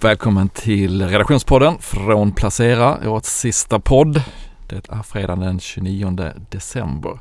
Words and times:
Välkommen 0.00 0.48
till 0.48 1.08
redaktionspodden 1.08 1.78
från 1.78 2.32
Placera, 2.32 3.10
årets 3.10 3.38
sista 3.40 3.80
podd. 3.80 4.22
Det 4.68 4.88
är 4.88 5.02
fredagen 5.02 5.40
den 5.40 5.60
29 5.60 6.32
december 6.50 7.18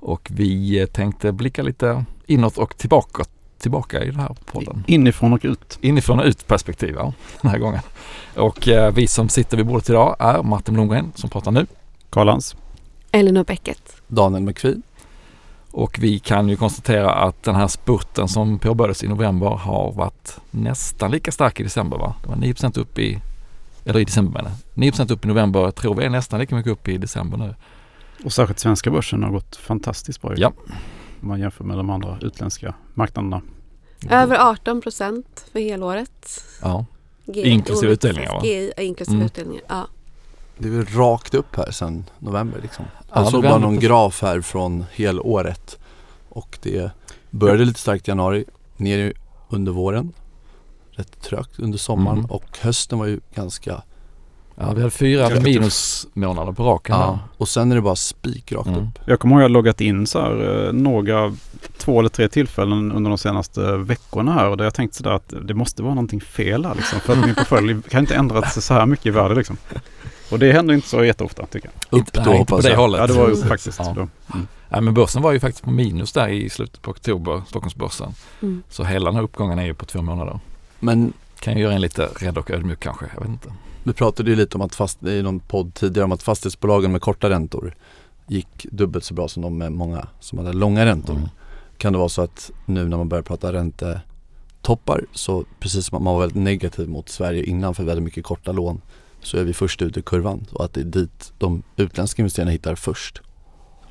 och 0.00 0.28
vi 0.30 0.86
tänkte 0.92 1.32
blicka 1.32 1.62
lite 1.62 2.04
inåt 2.26 2.58
och 2.58 2.76
tillbaka, 2.76 3.24
tillbaka 3.58 4.04
i 4.04 4.10
den 4.10 4.20
här 4.20 4.36
podden. 4.44 4.84
Inifrån 4.86 5.32
och 5.32 5.44
ut. 5.44 5.78
Inifrån 5.80 6.20
och 6.20 6.26
ut 6.26 6.46
perspektiv 6.46 6.94
ja, 6.98 7.12
den 7.42 7.50
här 7.50 7.58
gången. 7.58 7.80
Och 8.36 8.68
eh, 8.68 8.92
vi 8.92 9.06
som 9.06 9.28
sitter 9.28 9.56
vid 9.56 9.66
bordet 9.66 9.90
idag 9.90 10.16
är 10.18 10.42
Martin 10.42 10.74
Blomgren 10.74 11.12
som 11.14 11.30
pratar 11.30 11.50
nu. 11.50 11.66
Karlans. 12.10 12.56
Elinor 13.12 13.44
Bäcket. 13.44 13.96
Daniel 14.06 14.42
McPhee. 14.42 14.82
Och 15.72 15.98
vi 16.00 16.18
kan 16.18 16.48
ju 16.48 16.56
konstatera 16.56 17.12
att 17.14 17.42
den 17.42 17.54
här 17.54 17.68
spurten 17.68 18.28
som 18.28 18.58
påbörjades 18.58 19.04
i 19.04 19.08
november 19.08 19.46
har 19.46 19.92
varit 19.92 20.36
nästan 20.50 21.10
lika 21.10 21.32
stark 21.32 21.60
i 21.60 21.62
december 21.62 21.96
va? 21.98 22.14
Det 22.22 22.28
var 22.28 22.36
9% 22.36 22.78
upp 22.78 22.98
i, 22.98 23.18
eller 23.84 24.00
i 24.00 24.04
december 24.04 24.32
menar 24.42 24.52
9 24.74 24.92
upp 25.10 25.24
i 25.24 25.28
november. 25.28 25.60
Jag 25.60 25.74
tror 25.74 25.94
vi 25.94 26.04
är 26.04 26.10
nästan 26.10 26.40
lika 26.40 26.54
mycket 26.56 26.72
upp 26.72 26.88
i 26.88 26.98
december 26.98 27.38
nu. 27.38 27.54
Och 28.24 28.32
särskilt 28.32 28.58
svenska 28.58 28.90
börsen 28.90 29.22
har 29.22 29.30
gått 29.30 29.56
fantastiskt 29.56 30.22
bra. 30.22 30.32
Ja. 30.36 30.52
Om 31.22 31.28
man 31.28 31.40
jämför 31.40 31.64
med 31.64 31.76
de 31.76 31.90
andra 31.90 32.18
utländska 32.22 32.74
marknaderna. 32.94 33.42
Över 34.10 34.50
18 34.50 34.80
procent 34.80 35.44
för 35.52 35.60
helåret. 35.60 36.44
Ja. 36.62 36.84
G- 37.26 37.48
Inklusive 37.48 37.92
utdelningar, 37.92 38.32
va? 38.32 38.40
GI, 38.44 38.72
inklusive 38.76 39.14
Mm. 39.16 39.26
utdelningar, 39.26 39.62
ja. 39.68 39.86
Det 40.62 40.68
är 40.68 40.72
väl 40.72 40.86
rakt 40.86 41.34
upp 41.34 41.56
här 41.56 41.70
sedan 41.70 42.04
november 42.18 42.58
liksom. 42.62 42.84
Ja, 42.98 43.04
Jag 43.22 43.28
såg 43.30 43.42
bara 43.42 43.58
någon 43.58 43.78
graf 43.78 44.22
här 44.22 44.40
från 44.40 44.84
helåret. 44.92 45.78
Och 46.28 46.58
det 46.62 46.90
började 47.30 47.64
lite 47.64 47.80
starkt 47.80 48.08
i 48.08 48.10
januari, 48.10 48.44
ner 48.76 49.12
under 49.48 49.72
våren. 49.72 50.12
Rätt 50.90 51.20
trögt 51.22 51.58
under 51.58 51.78
sommaren 51.78 52.18
Mm. 52.18 52.30
och 52.30 52.58
hösten 52.60 52.98
var 52.98 53.06
ju 53.06 53.20
ganska 53.34 53.82
Ja, 54.62 54.72
vi 54.72 54.80
hade 54.80 54.90
fyra 54.90 55.28
minusmånader 55.40 56.52
på 56.52 56.64
raken. 56.64 56.96
Ja, 56.96 57.18
och 57.36 57.48
sen 57.48 57.70
är 57.72 57.76
det 57.76 57.82
bara 57.82 57.96
spik 57.96 58.52
rakt 58.52 58.68
Mm. 58.68 58.80
upp. 58.80 58.98
Jag 59.04 59.20
kommer 59.20 59.34
ihåg 59.34 59.40
att 59.42 59.44
jag 59.44 59.50
loggat 59.50 59.80
in 59.80 60.06
så 60.06 60.20
här 60.20 60.66
eh, 60.66 60.72
några, 60.72 61.34
två 61.78 61.98
eller 62.00 62.08
tre 62.08 62.28
tillfällen 62.28 62.92
under 62.92 63.10
de 63.10 63.18
senaste 63.18 63.76
veckorna 63.76 64.32
här 64.32 64.48
och 64.48 64.56
där 64.56 64.64
jag 64.64 64.74
tänkt 64.74 64.94
sådär 64.94 65.10
att 65.10 65.34
det 65.42 65.54
måste 65.54 65.82
vara 65.82 65.94
någonting 65.94 66.20
fel 66.20 66.64
här 66.64 66.74
liksom. 66.74 67.00
För 67.00 67.12
att 67.12 67.26
min 67.26 67.34
portfölj 67.34 67.82
kan 67.88 68.00
inte 68.00 68.14
ändra 68.14 68.42
sig 68.42 68.62
så 68.62 68.74
här 68.74 68.86
mycket 68.86 69.06
i 69.06 69.10
värde 69.10 69.34
liksom. 69.34 69.56
Och 70.30 70.38
det 70.38 70.52
händer 70.52 70.74
inte 70.74 70.88
så 70.88 71.04
jätteofta 71.04 71.46
tycker 71.46 71.70
jag. 71.90 72.00
Upp 72.00 72.12
då 72.12 72.20
nej, 72.20 72.38
inte 72.38 72.50
på 72.50 72.54
hoppas 72.54 72.64
det 72.64 72.76
hållet. 72.76 73.00
Ja 73.00 73.06
det 73.06 73.12
var 73.12 73.28
ju 73.28 73.34
Mm. 73.34 73.48
faktiskt 73.48 73.78
Ja. 73.78 73.84
då. 73.96 74.00
Mm. 74.00 74.46
Nej, 74.68 74.80
men 74.80 74.94
börsen 74.94 75.22
var 75.22 75.32
ju 75.32 75.40
faktiskt 75.40 75.64
på 75.64 75.70
minus 75.70 76.12
där 76.12 76.28
i 76.28 76.50
slutet 76.50 76.82
på 76.82 76.90
oktober, 76.90 77.42
Stockholmsbörsen. 77.48 78.12
Mm. 78.42 78.62
Så 78.68 78.84
hela 78.84 79.04
den 79.04 79.14
här 79.14 79.22
uppgången 79.22 79.58
är 79.58 79.64
ju 79.64 79.74
på 79.74 79.84
två 79.86 80.02
månader. 80.02 80.40
Men 80.80 81.12
Kan 81.40 81.54
ju 81.56 81.62
göra 81.62 81.72
en 81.74 81.80
lite 81.80 82.06
rädd 82.06 82.38
och 82.38 82.50
ödmjuk 82.50 82.80
kanske, 82.80 83.06
jag 83.14 83.20
vet 83.20 83.28
inte. 83.30 83.52
vi 83.84 83.92
pratade 83.92 84.30
ju 84.30 84.36
lite 84.36 84.54
om 84.56 84.62
att 84.62 84.74
fast, 84.74 85.02
i 85.02 85.22
någon 85.22 85.40
podd 85.40 85.74
tidigare 85.74 86.04
om 86.04 86.12
att 86.12 86.22
fastighetsbolagen 86.22 86.92
med 86.92 87.00
korta 87.00 87.30
räntor 87.30 87.74
gick 88.26 88.66
dubbelt 88.70 89.04
så 89.04 89.14
bra 89.14 89.28
som 89.28 89.42
de 89.42 89.58
med 89.58 89.72
många 89.72 90.06
som 90.20 90.38
hade 90.38 90.52
långa 90.52 90.86
räntor. 90.86 91.14
Mm. 91.14 91.28
Kan 91.78 91.92
det 91.92 91.98
vara 91.98 92.08
så 92.08 92.22
att 92.22 92.50
nu 92.66 92.88
när 92.88 92.96
man 92.96 93.08
börjar 93.08 93.22
prata 93.22 93.52
räntetoppar 93.52 95.04
så 95.12 95.44
precis 95.60 95.86
som 95.86 95.96
att 95.96 96.02
man 96.02 96.14
var 96.14 96.20
väldigt 96.20 96.42
negativ 96.42 96.88
mot 96.88 97.08
Sverige 97.08 97.44
innan 97.44 97.74
för 97.74 97.84
väldigt 97.84 98.04
mycket 98.04 98.24
korta 98.24 98.52
lån 98.52 98.80
så 99.22 99.36
är 99.36 99.44
vi 99.44 99.52
först 99.52 99.82
ut 99.82 99.96
i 99.96 100.02
kurvan 100.02 100.46
och 100.52 100.64
att 100.64 100.74
det 100.74 100.80
är 100.80 100.84
dit 100.84 101.32
de 101.38 101.62
utländska 101.76 102.22
investerarna 102.22 102.50
hittar 102.50 102.74
först. 102.74 103.20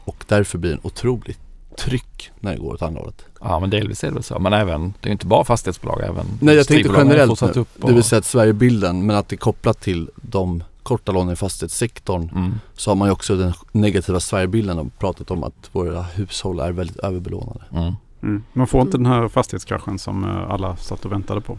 Och 0.05 0.23
därför 0.27 0.57
blir 0.57 0.71
det 0.71 0.75
en 0.75 0.81
otroligt 0.83 1.39
tryck 1.77 2.31
när 2.39 2.51
det 2.51 2.57
går 2.57 2.73
åt 2.73 2.81
andra 2.81 2.99
hållet. 2.99 3.25
Ja 3.39 3.59
men 3.59 3.69
delvis 3.69 4.03
är 4.03 4.07
det 4.07 4.13
väl 4.13 4.23
så. 4.23 4.39
Men 4.39 4.53
även, 4.53 4.93
det 5.01 5.07
är 5.07 5.09
ju 5.09 5.11
inte 5.11 5.25
bara 5.25 5.43
fastighetsbolag, 5.43 6.01
även 6.03 6.25
Nej 6.41 6.55
jag 6.55 6.67
tänkte 6.67 6.93
generellt 6.97 7.41
nu, 7.41 7.61
upp. 7.61 7.67
det 7.75 7.93
vill 7.93 8.03
säga 8.03 8.19
att 8.19 8.25
Sverigebilden 8.25 9.05
men 9.05 9.15
att 9.15 9.27
det 9.29 9.35
är 9.35 9.37
kopplat 9.37 9.81
till 9.81 10.09
de 10.15 10.63
korta 10.83 11.11
lånen 11.11 11.33
i 11.33 11.35
fastighetssektorn 11.35 12.29
Mm. 12.35 12.53
så 12.73 12.91
har 12.91 12.95
man 12.95 13.07
ju 13.07 13.11
också 13.11 13.35
den 13.35 13.53
negativa 13.71 14.19
Sverigebilden 14.19 14.79
och 14.79 14.99
pratat 14.99 15.31
om 15.31 15.43
att 15.43 15.69
våra 15.71 16.01
hushåll 16.01 16.59
är 16.59 16.71
väldigt 16.71 16.97
överbelånade. 16.97 17.63
Mm. 17.71 17.93
Mm. 18.23 18.43
Man 18.53 18.67
får 18.67 18.81
inte 18.81 18.97
den 18.97 19.05
här 19.05 19.27
fastighetskraschen 19.27 19.99
som 19.99 20.23
eh, 20.23 20.49
alla 20.51 20.75
satt 20.77 21.05
och 21.05 21.11
väntade 21.11 21.41
på. 21.41 21.57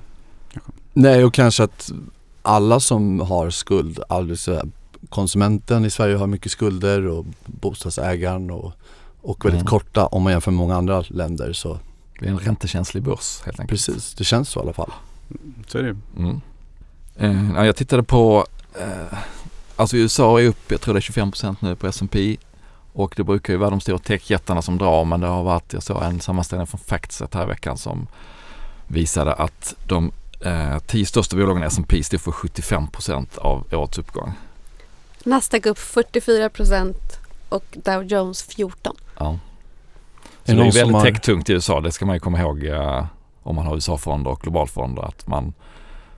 Nej 0.92 1.24
och 1.24 1.34
kanske 1.34 1.62
att 1.64 1.92
alla 2.42 2.80
som 2.80 3.20
har 3.20 3.50
skuld, 3.50 4.00
alltså 4.08 4.62
konsumenten 5.08 5.84
i 5.84 5.90
Sverige 5.90 6.16
har 6.16 6.26
mycket 6.26 6.52
skulder 6.52 7.06
och 7.06 7.26
bostadsägaren 7.46 8.50
och, 8.50 8.72
och 9.22 9.44
väldigt 9.44 9.60
Mm. 9.60 9.66
korta 9.70 10.06
om 10.06 10.22
man 10.22 10.32
jämför 10.32 10.50
med 10.50 10.58
många 10.58 10.76
andra 10.76 11.04
länder 11.08 11.52
så 11.52 11.78
Det 12.20 12.26
är 12.26 12.30
en 12.30 12.38
räntekänslig 12.38 13.02
börs 13.02 13.40
helt 13.44 13.60
enkelt. 13.60 13.68
precis, 13.86 14.14
det 14.14 14.24
känns 14.24 14.48
så 14.48 14.60
i 14.60 14.62
alla 14.62 14.72
fall. 14.72 14.90
Så 15.66 15.78
är 15.78 15.82
det. 15.82 15.96
Mm. 16.18 16.40
Eh, 17.16 17.52
ja, 17.56 17.66
jag 17.66 17.76
tittade 17.76 18.02
på, 18.02 18.46
eh, 18.80 19.18
alltså 19.76 19.96
USA 19.96 20.40
är 20.40 20.46
upp, 20.46 20.70
jag 20.70 20.80
tror 20.80 20.94
det 20.94 20.98
är 20.98 21.00
25% 21.00 21.56
nu 21.60 21.76
på 21.76 21.86
S&P 21.86 22.36
och 22.92 23.14
det 23.16 23.24
brukar 23.24 23.52
ju 23.52 23.58
vara 23.58 23.70
de 23.70 23.80
stora 23.80 23.98
techjättarna 23.98 24.62
som 24.62 24.78
drar 24.78 25.04
men 25.04 25.20
det 25.20 25.26
har 25.26 25.42
varit, 25.42 25.72
jag 25.72 25.82
såg 25.82 26.02
en 26.02 26.20
sammanställning 26.20 26.66
från 26.66 26.80
Factset 26.86 27.34
här 27.34 27.42
i 27.42 27.46
veckan 27.46 27.78
som 27.78 28.06
visade 28.86 29.34
att 29.34 29.74
de 29.86 30.12
eh, 30.40 30.78
tio 30.78 31.06
största 31.06 31.36
bolagen 31.36 31.62
i 31.62 31.66
S&P 31.66 32.02
stod 32.04 32.20
för 32.20 32.30
75% 32.32 33.38
av 33.38 33.66
årets 33.72 33.98
uppgång. 33.98 34.32
Nasdaq 35.24 35.66
upp 35.66 35.78
44 35.78 36.48
procent 36.48 37.18
och 37.48 37.64
Dow 37.84 38.04
Jones 38.04 38.42
14. 38.42 38.96
Ja. 39.18 39.38
Är 40.44 40.52
Så 40.52 40.52
det 40.52 40.62
det 40.62 40.68
är 40.68 40.72
väldigt 40.72 40.96
har- 40.96 41.02
techtungt 41.04 41.50
i 41.50 41.52
USA, 41.52 41.80
det 41.80 41.92
ska 41.92 42.06
man 42.06 42.16
ju 42.16 42.20
komma 42.20 42.38
ihåg 42.40 42.64
eh, 42.64 43.04
om 43.42 43.56
man 43.56 43.66
har 43.66 43.74
USA-fonder 43.74 44.30
och 44.30 44.40
globalfonder 44.40 45.02
att 45.02 45.26
man, 45.26 45.52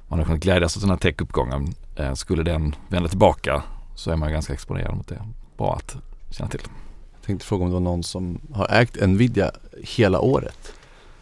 man 0.08 0.18
har 0.18 0.26
kunnat 0.26 0.40
glädjas 0.40 0.76
åt 0.76 0.80
den 0.82 0.90
här 0.90 0.96
techuppgången. 0.96 1.74
Eh, 1.96 2.14
skulle 2.14 2.42
den 2.42 2.74
vända 2.88 3.08
tillbaka 3.08 3.62
så 3.94 4.10
är 4.10 4.16
man 4.16 4.32
ganska 4.32 4.52
exponerad 4.52 4.96
mot 4.96 5.08
det. 5.08 5.22
Bra 5.56 5.74
att 5.74 5.96
känna 6.30 6.50
till. 6.50 6.60
Jag 7.20 7.26
tänkte 7.26 7.46
fråga 7.46 7.64
om 7.64 7.70
det 7.70 7.74
var 7.74 7.80
någon 7.80 8.02
som 8.02 8.38
har 8.54 8.68
ägt 8.70 9.06
Nvidia 9.08 9.50
hela 9.82 10.20
året. 10.20 10.72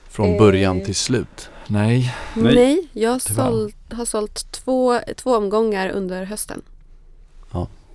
Från 0.09 0.28
Eh. 0.33 0.39
början 0.39 0.84
till 0.84 0.94
slut. 0.94 1.50
Nej, 1.71 2.15
Nej. 2.35 2.55
Nej, 2.55 2.89
jag 2.93 3.23
sålt, 3.23 3.77
har 3.93 4.05
sålt 4.05 4.53
två, 4.53 4.99
två 5.17 5.37
omgångar 5.37 5.89
under 5.89 6.25
hösten. 6.25 6.63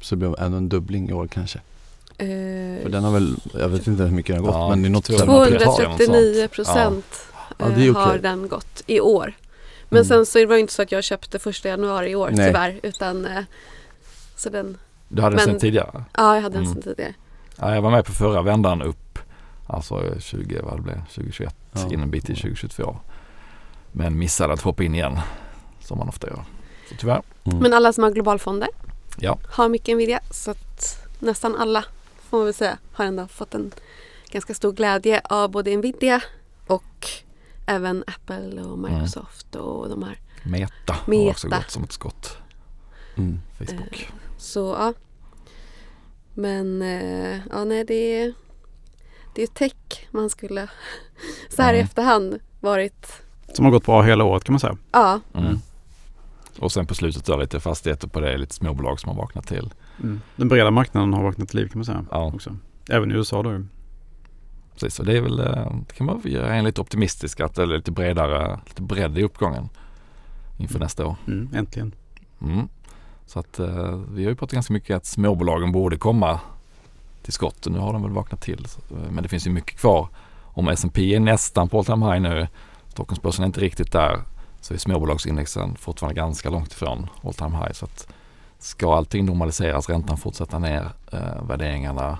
Så 0.01 0.15
det 0.15 0.19
blev 0.19 0.35
ändå 0.39 0.57
en 0.57 0.69
dubbling 0.69 1.09
i 1.09 1.13
år 1.13 1.27
kanske. 1.27 1.59
Eh, 2.17 2.25
För 2.83 2.89
den 2.89 3.03
har 3.03 3.11
väl, 3.11 3.35
jag 3.53 3.69
vet 3.69 3.87
inte 3.87 4.03
hur 4.03 4.11
mycket 4.11 4.35
den 4.35 4.45
har 4.45 4.51
gått 4.51 4.59
Ja, 4.61 4.69
men 4.69 4.81
det 4.81 4.87
är 4.87 4.89
något 4.89 5.05
två- 5.05 5.13
sånt. 5.17 5.29
239 5.29 6.47
procent 6.47 7.05
Ja, 7.57 7.65
är 7.65 7.87
eh, 7.87 7.93
har 7.93 8.17
den 8.17 8.47
gått 8.47 8.83
i 8.87 8.99
år. 8.99 9.33
Men 9.89 9.97
Mm. 9.97 10.05
sen 10.07 10.25
så 10.25 10.37
det 10.39 10.45
var 10.45 10.55
det 10.55 10.61
inte 10.61 10.73
så 10.73 10.81
att 10.81 10.91
jag 10.91 11.03
köpte 11.03 11.39
första 11.39 11.69
januari 11.69 12.09
i 12.09 12.15
år 12.15 12.29
Nej. 12.33 12.47
tyvärr. 12.47 12.79
Utan, 12.83 13.25
eh, 13.25 13.43
så 14.35 14.49
den, 14.49 14.77
du 15.07 15.21
hade 15.21 15.35
den 15.35 15.45
sen 15.45 15.59
tidigare. 15.59 16.03
ja 16.17 16.35
jag 16.35 16.41
hade 16.41 16.55
den 16.55 16.63
Mm. 16.63 16.73
sen 16.73 16.83
tidigare. 16.83 17.13
Ja, 17.59 17.75
jag 17.75 17.81
var 17.81 17.91
med 17.91 18.05
på 18.05 18.11
förra 18.11 18.41
vändan 18.41 18.81
upp, 18.81 19.19
alltså 19.67 20.19
20, 20.19 20.61
vad 20.63 20.77
det 20.77 20.81
blev, 20.81 21.01
2021 21.15 21.55
Ja. 21.71 21.93
in 21.93 21.99
en 22.01 22.09
bit 22.11 22.29
i 22.29 22.35
2022. 22.35 22.97
Men 23.97 24.17
missade 24.19 24.53
att 24.53 24.61
hoppa 24.61 24.83
in 24.83 24.95
igen 24.95 25.19
som 25.79 25.97
man 25.97 26.09
ofta 26.09 26.27
gör. 26.27 26.43
Så 26.89 26.95
tyvärr. 26.99 27.21
Mm. 27.43 27.57
Men 27.59 27.73
alla 27.73 27.93
som 27.93 28.03
har 28.03 28.11
globalfonder 28.11 28.69
Ja. 29.17 29.39
har 29.49 29.69
mycket 29.69 29.95
Nvidia. 29.95 30.19
Så 30.31 30.51
att 30.51 31.07
nästan 31.19 31.55
alla 31.55 31.85
får 32.29 32.37
man 32.37 32.45
väl 32.45 32.53
säga 32.53 32.77
har 32.93 33.05
ändå 33.05 33.27
fått 33.27 33.53
en 33.53 33.71
ganska 34.31 34.53
stor 34.53 34.71
glädje 34.73 35.21
av 35.23 35.51
både 35.51 35.77
Nvidia 35.77 36.21
och 36.67 37.07
även 37.65 38.03
Apple 38.07 38.61
och 38.61 38.79
Microsoft 38.79 39.55
och 39.55 39.89
de 39.89 40.03
här. 40.03 40.19
Meta, 40.43 40.93
har 40.93 41.07
Meta. 41.09 41.29
också 41.31 41.47
gått 41.49 41.71
som 41.71 41.83
ett 41.83 41.91
skott. 41.91 42.37
Mm. 43.17 43.39
Facebook. 43.57 44.09
Så 44.37 44.75
ja. 44.79 44.93
Men 46.33 46.81
eh, 46.81 47.39
ja 47.51 47.63
nej 47.63 47.83
det 47.85 47.93
är 48.21 48.33
det 49.35 49.43
är 49.43 49.47
tech 49.47 50.07
man 50.11 50.29
skulle 50.29 50.67
så 51.49 51.61
här 51.61 51.73
i 51.73 51.77
Mm. 51.77 51.85
efterhand 51.85 52.39
varit 52.59 53.07
Som 53.55 53.65
har 53.65 53.71
gått 53.71 53.85
bra 53.85 54.01
hela 54.01 54.23
året 54.23 54.43
kan 54.43 54.53
man 54.53 54.59
säga. 54.59 54.77
ja 54.91 55.19
Mm. 55.33 55.59
Och 56.59 56.71
sen 56.71 56.85
på 56.85 56.95
slutet 56.95 57.25
då 57.25 57.37
lite 57.37 57.59
fastigheter 57.59 58.07
på 58.07 58.19
det, 58.19 58.37
lite 58.37 58.53
småbolag 58.55 58.99
som 58.99 59.09
har 59.09 59.17
vaknat 59.17 59.47
till. 59.47 59.73
Mm. 60.03 60.21
Den 60.35 60.47
breda 60.47 60.71
marknaden 60.71 61.13
har 61.13 61.23
vaknat 61.23 61.49
till 61.49 61.59
liv 61.59 61.67
kan 61.67 61.79
man 61.79 61.85
säga. 61.85 62.05
Ja, 62.11 62.31
Också. 62.35 62.57
Även 62.89 63.11
i 63.11 63.13
USA 63.13 63.43
då 63.43 63.61
precis. 64.73 64.99
Och 64.99 65.05
det 65.05 65.17
är 65.17 65.21
väl, 65.21 65.39
eh, 65.39 65.71
det 65.87 65.93
kan 65.93 66.05
man 66.05 66.21
göra 66.23 66.55
en 66.55 66.63
lite 66.65 66.81
optimistisk 66.81 67.39
att 67.39 67.55
det 67.55 67.61
är 67.61 67.67
lite 67.67 67.91
bredare, 67.91 68.59
lite 68.67 68.81
bredd 68.81 69.17
i 69.17 69.23
uppgången 69.23 69.69
inför 70.57 70.79
nästa 70.79 71.05
år. 71.05 71.15
Mm, 71.27 71.49
äntligen. 71.55 71.91
Mm. 72.41 72.67
Så 73.25 73.39
att 73.39 73.59
eh, 73.59 74.01
vi 74.11 74.23
har 74.23 74.29
ju 74.29 74.35
pratat 74.35 74.53
ganska 74.53 74.73
mycket 74.73 74.97
att 74.97 75.05
småbolagen 75.05 75.71
borde 75.71 75.97
komma 75.97 76.39
till 77.23 77.33
skott 77.33 77.65
och 77.65 77.71
nu 77.71 77.79
har 77.79 77.93
de 77.93 78.01
väl 78.01 78.11
vaknat 78.11 78.41
till. 78.41 78.67
Eh, 78.91 79.11
Men 79.11 79.23
det 79.23 79.29
finns 79.29 79.47
ju 79.47 79.51
mycket 79.51 79.79
kvar. 79.79 80.07
Om 80.43 80.67
S&P 80.67 81.15
är 81.15 81.19
nästan 81.19 81.69
på 81.69 81.77
all 81.77 81.85
time 81.85 82.05
high 82.05 82.21
nu, 82.21 82.47
Stockholmsbörsen 82.95 83.43
är 83.43 83.45
inte 83.45 83.61
riktigt 83.61 83.91
där, 83.91 84.19
så 84.61 84.73
är 84.73 84.77
småbolagsindexen 84.77 85.75
fortfarande 85.75 86.15
ganska 86.15 86.49
långt 86.49 86.71
ifrån 86.71 87.07
all 87.23 87.33
time 87.33 87.57
high. 87.57 87.71
Så 87.71 87.85
att 87.85 88.07
ska 88.59 88.95
allting 88.95 89.25
normaliseras, 89.25 89.89
räntan 89.89 90.17
fortsätta 90.17 90.59
ner, 90.59 90.89
eh, 91.11 91.43
värderingarna 91.47 92.17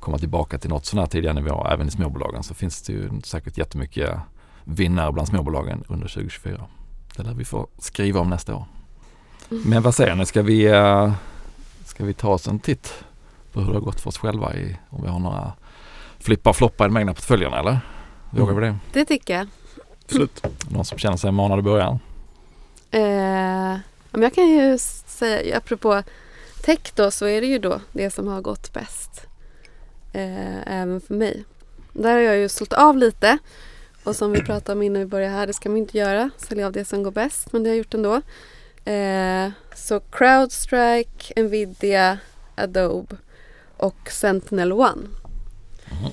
komma 0.00 0.18
tillbaka 0.18 0.58
till 0.58 0.70
något 0.70 0.86
sådär 0.86 1.06
tidigare 1.06 1.34
nivå 1.34 1.66
även 1.70 1.88
i 1.88 1.90
småbolagen 1.90 2.42
så 2.42 2.54
finns 2.54 2.82
det 2.82 2.92
ju 2.92 3.10
säkert 3.24 3.58
jättemycket 3.58 4.10
vinnare 4.64 5.12
bland 5.12 5.28
småbolagen 5.28 5.84
under 5.88 6.08
2024. 6.08 6.66
Det 7.16 7.22
lär 7.22 7.34
vi 7.34 7.44
få 7.44 7.66
skriva 7.78 8.20
om 8.20 8.30
nästa 8.30 8.54
år. 8.54 8.64
Mm. 9.50 9.62
Men 9.66 9.82
vad 9.82 9.94
säger 9.94 10.14
ni, 10.14 10.26
ska 10.26 10.42
vi, 10.42 10.66
eh, 10.66 11.12
ska 11.84 12.04
vi 12.04 12.14
ta 12.14 12.28
oss 12.28 12.48
en 12.48 12.58
titt 12.58 13.04
på 13.52 13.60
hur 13.60 13.66
det 13.66 13.74
har 13.74 13.80
gått 13.80 14.00
för 14.00 14.08
oss 14.08 14.18
själva 14.18 14.54
i, 14.54 14.76
om 14.90 15.02
vi 15.02 15.08
har 15.08 15.18
några 15.18 15.52
flippa 16.18 16.50
och 16.50 16.56
floppa 16.56 16.84
i 16.84 16.88
de 16.88 16.96
egna 16.96 17.14
portföljerna 17.14 17.58
eller? 17.58 17.80
Vågar 18.30 18.54
vi 18.54 18.66
det? 18.66 18.76
Det 18.92 19.04
tycker 19.04 19.34
jag. 19.34 19.46
Absolut. 20.08 20.42
Någon 20.70 20.84
som 20.84 20.98
känner 20.98 21.16
sig 21.16 21.32
manad 21.32 21.58
i 21.58 21.62
början? 21.62 21.98
Eh, 22.90 23.78
jag 24.22 24.34
kan 24.34 24.48
ju 24.48 24.78
säga, 25.06 25.56
apropå 25.56 26.02
tech 26.62 26.92
då, 26.94 27.10
så 27.10 27.26
är 27.26 27.40
det 27.40 27.46
ju 27.46 27.58
då 27.58 27.80
det 27.92 28.10
som 28.10 28.28
har 28.28 28.40
gått 28.40 28.72
bäst. 28.72 29.26
Eh, 30.12 30.80
även 30.80 31.00
för 31.00 31.14
mig. 31.14 31.44
Där 31.92 32.12
har 32.12 32.18
jag 32.18 32.36
ju 32.36 32.48
sålt 32.48 32.72
av 32.72 32.96
lite. 32.96 33.38
Och 34.04 34.16
som 34.16 34.32
vi 34.32 34.40
pratade 34.42 34.72
om 34.72 34.82
innan 34.82 35.00
vi 35.02 35.06
började 35.06 35.34
här, 35.34 35.46
det 35.46 35.52
ska 35.52 35.68
man 35.68 35.78
inte 35.78 35.98
göra. 35.98 36.30
Sälja 36.36 36.66
av 36.66 36.72
det 36.72 36.84
som 36.84 37.02
går 37.02 37.10
bäst, 37.10 37.52
men 37.52 37.62
det 37.62 37.68
har 37.68 37.74
jag 37.74 37.78
gjort 37.78 37.94
ändå. 37.94 38.14
Eh, 38.92 39.50
så 39.74 40.00
Crowdstrike, 40.00 41.42
Nvidia, 41.42 42.18
Adobe 42.54 43.16
och 43.76 44.10
Sentinel 44.10 44.72
One 44.72 45.08
Mhm. 45.90 46.12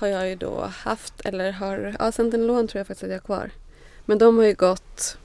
Har 0.00 0.08
jag 0.08 0.28
ju 0.28 0.36
då 0.36 0.70
haft, 0.84 1.20
eller 1.24 1.52
har, 1.52 1.96
ja 1.98 2.12
Sentinel 2.12 2.50
One 2.50 2.68
tror 2.68 2.80
jag 2.80 2.86
faktiskt 2.86 3.04
att 3.04 3.10
jag 3.10 3.16
har 3.16 3.24
kvar. 3.24 3.50
Men 4.04 4.18
de 4.18 4.38
har 4.38 4.44
ju 4.44 4.54
gått 4.54 5.16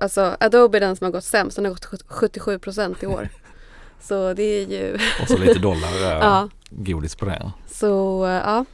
Alltså 0.00 0.36
Adobe 0.40 0.78
är 0.78 0.80
den 0.80 0.96
som 0.96 1.04
har 1.04 1.12
gått 1.12 1.24
sämst. 1.24 1.56
Den 1.56 1.64
har 1.64 1.72
gått 1.72 2.02
77 2.06 2.58
procent 2.58 3.02
i 3.02 3.06
år. 3.06 3.28
Så 4.00 4.34
det 4.34 4.42
är 4.42 4.66
ju, 4.66 4.98
Och 5.22 5.28
så 5.28 5.38
lite 5.38 5.58
dollar 5.58 5.88
eh, 6.02 6.08
ja. 6.08 6.48
godis 6.70 7.14
på 7.16 7.24
det. 7.24 7.52
Så 7.70 8.24
eh, 8.26 8.32
ja, 8.32 8.64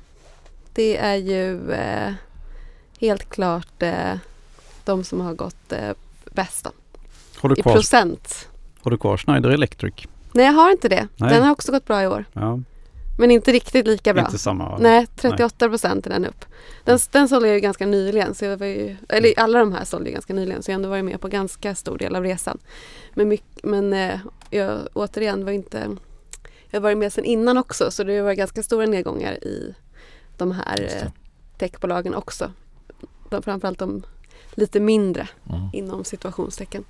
det 0.73 0.97
är 0.97 1.15
ju 1.17 1.73
eh, 1.73 2.13
helt 3.01 3.31
klart 3.31 3.83
eh, 3.83 4.15
de 4.85 5.05
som 5.05 5.21
har 5.21 5.35
gått 5.35 5.73
eh, 5.73 5.91
bäst 6.31 6.65
då. 6.65 6.71
Har, 7.37 7.49
du 7.49 7.55
I 7.59 7.63
procent. 7.63 8.49
har 8.83 8.91
du 8.91 8.99
kvar 8.99 9.17
Schneider 9.17 9.51
Electric? 9.51 9.95
Nej, 10.33 10.47
jag 10.47 10.53
har 10.53 10.71
inte 10.71 10.89
det. 10.89 11.09
Nej. 11.17 11.35
Den 11.35 11.43
har 11.43 11.51
också 11.53 11.73
gått 11.73 11.87
bra 11.87 12.03
i 12.03 12.07
år. 12.07 12.25
Ja, 12.33 12.61
Men 13.19 13.31
inte 13.31 13.53
riktigt 13.53 13.87
lika 13.87 14.15
bra. 14.15 14.25
inte 14.25 14.39
samma. 14.39 14.79
Nej, 14.79 15.07
38 15.17 15.69
procent 15.69 16.07
är 16.07 16.11
den 16.11 16.25
upp. 16.27 16.45
Den, 16.85 16.93
Mm. 16.95 17.01
den 17.11 17.29
sålde 17.29 17.49
jag 17.49 17.55
ju 17.55 17.61
ganska 17.61 17.87
nyligen. 17.87 18.35
Så 18.35 18.45
jag 18.45 18.57
var 18.57 18.67
ju, 18.67 18.97
eller 19.09 19.41
alla 19.41 19.59
de 19.59 19.73
här 19.73 19.85
sålde 19.85 20.09
jag 20.11 20.15
ganska 20.15 20.33
nyligen. 20.35 20.63
Så 20.63 20.71
jag 20.71 20.75
har 20.75 20.79
ändå 20.79 20.89
varit 20.89 21.05
med 21.05 21.21
på 21.21 21.29
ganska 21.29 21.75
stor 21.75 21.99
del 21.99 22.17
av 22.17 22.23
resan. 22.23 22.59
Men, 23.15 23.29
mycket, 23.29 23.65
men 23.65 23.93
eh, 23.93 24.19
jag, 24.51 24.79
återigen 24.93 25.45
var 25.45 25.53
inte... 25.53 25.97
Jag 26.71 26.81
har 26.81 26.83
varit 26.83 26.99
med 26.99 27.13
sedan 27.13 27.25
innan 27.25 27.59
också. 27.59 27.91
Så 27.91 28.05
det 28.05 28.23
var 28.23 28.33
ganska 28.33 28.63
stora 28.63 28.87
nedgångar 28.87 29.33
i 29.45 29.75
de 30.37 30.53
här 30.53 30.83
eh, 31.03 31.09
techbolagen 31.59 32.15
också. 32.15 32.53
De, 33.31 33.43
framförallt 33.43 33.79
de 33.79 34.03
lite 34.55 34.81
mindre 34.81 35.29
Mm. 35.51 35.69
inom 35.73 36.05
situationstecken. 36.05 36.85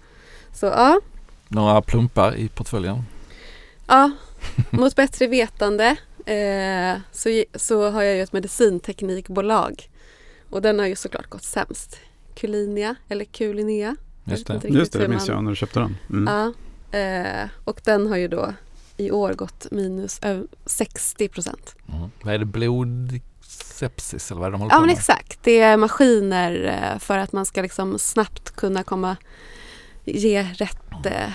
Så 0.53 0.67
ja, 0.67 1.01
Några 1.49 1.83
plumpar 1.83 2.37
i 2.37 2.49
portföljen? 2.49 3.03
ja 3.87 4.11
mot 4.71 4.97
bättre 4.97 5.27
vetande 5.27 5.97
eh, 6.27 7.01
så, 7.13 7.45
så 7.55 7.91
har 7.91 8.03
jag 8.03 8.17
ju 8.17 8.23
ett 8.23 8.33
medicinteknikbolag. 8.33 9.91
Och 10.51 10.63
den 10.63 10.79
har 10.79 10.87
ju 10.87 10.97
såklart 10.97 11.27
gått 11.31 11.43
sämst. 11.45 11.97
Kulinia 12.35 12.95
eller 13.09 13.25
Kulinea. 13.25 13.97
Jag 14.25 14.33
Just 14.33 14.47
det. 14.47 14.61
Just 14.69 14.93
det, 14.93 14.99
det 14.99 15.09
minns 15.09 15.29
jag 15.29 15.45
när 15.45 15.51
du 15.51 15.57
köpte 15.57 15.81
den. 15.81 15.97
Mm. 16.11 16.35
Ja, 16.35 16.99
eh, 16.99 17.49
och 17.65 17.81
den 17.85 18.07
har 18.07 18.17
ju 18.17 18.29
då 18.29 18.53
i 18.97 19.11
år 19.11 19.33
gått 19.33 19.67
minus 19.71 20.19
över 20.23 20.47
60 20.67 21.29
procent. 21.29 21.77
Mm. 21.89 22.11
Vad 22.23 22.35
är 22.35 22.39
det? 22.39 22.45
Blodsepsis 22.45 24.31
eller 24.31 24.41
vad 24.41 24.47
är 24.47 24.51
det 24.51 24.55
de 24.55 24.61
håller 24.61 24.73
Ja 24.75 24.77
på 24.77 24.81
men 24.81 24.87
med? 24.89 24.97
exakt. 24.99 25.39
Det 25.43 25.61
är 25.61 25.77
maskiner 25.77 26.65
eh, 26.93 26.99
för 26.99 27.19
att 27.19 27.33
man 27.33 27.47
ska 27.47 27.63
liksom 27.63 27.99
snabbt 27.99 28.51
kunna 28.57 28.83
komma 28.83 29.17
ge 30.05 30.43
rätt 30.43 31.07
eh, 31.07 31.31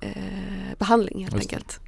eh, 0.00 0.76
behandling 0.78 1.22
helt 1.22 1.34
Just 1.36 1.50
det. 1.50 1.56
enkelt. 1.56 1.80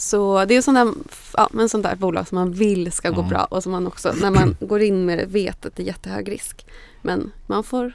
Så 0.00 0.44
det 0.44 0.56
är 0.56 0.62
sån 0.62 0.74
där, 0.74 0.92
ja, 1.36 1.48
men 1.52 1.68
sånt 1.68 1.82
där 1.84 1.96
bolag 1.96 2.28
som 2.28 2.36
man 2.36 2.52
vill 2.52 2.92
ska 2.92 3.10
gå 3.10 3.16
Mm. 3.20 3.28
bra 3.28 3.44
och 3.50 3.62
som 3.62 3.72
man 3.72 3.86
också 3.86 4.12
när 4.20 4.30
man 4.30 4.56
går 4.60 4.80
in 4.82 5.04
med 5.06 5.18
det 5.18 5.26
vet 5.26 5.66
att 5.66 5.76
det 5.76 5.82
är 5.82 5.86
jättehög 5.86 6.30
risk. 6.30 6.66
Men 7.02 7.32
man 7.46 7.64
får, 7.64 7.92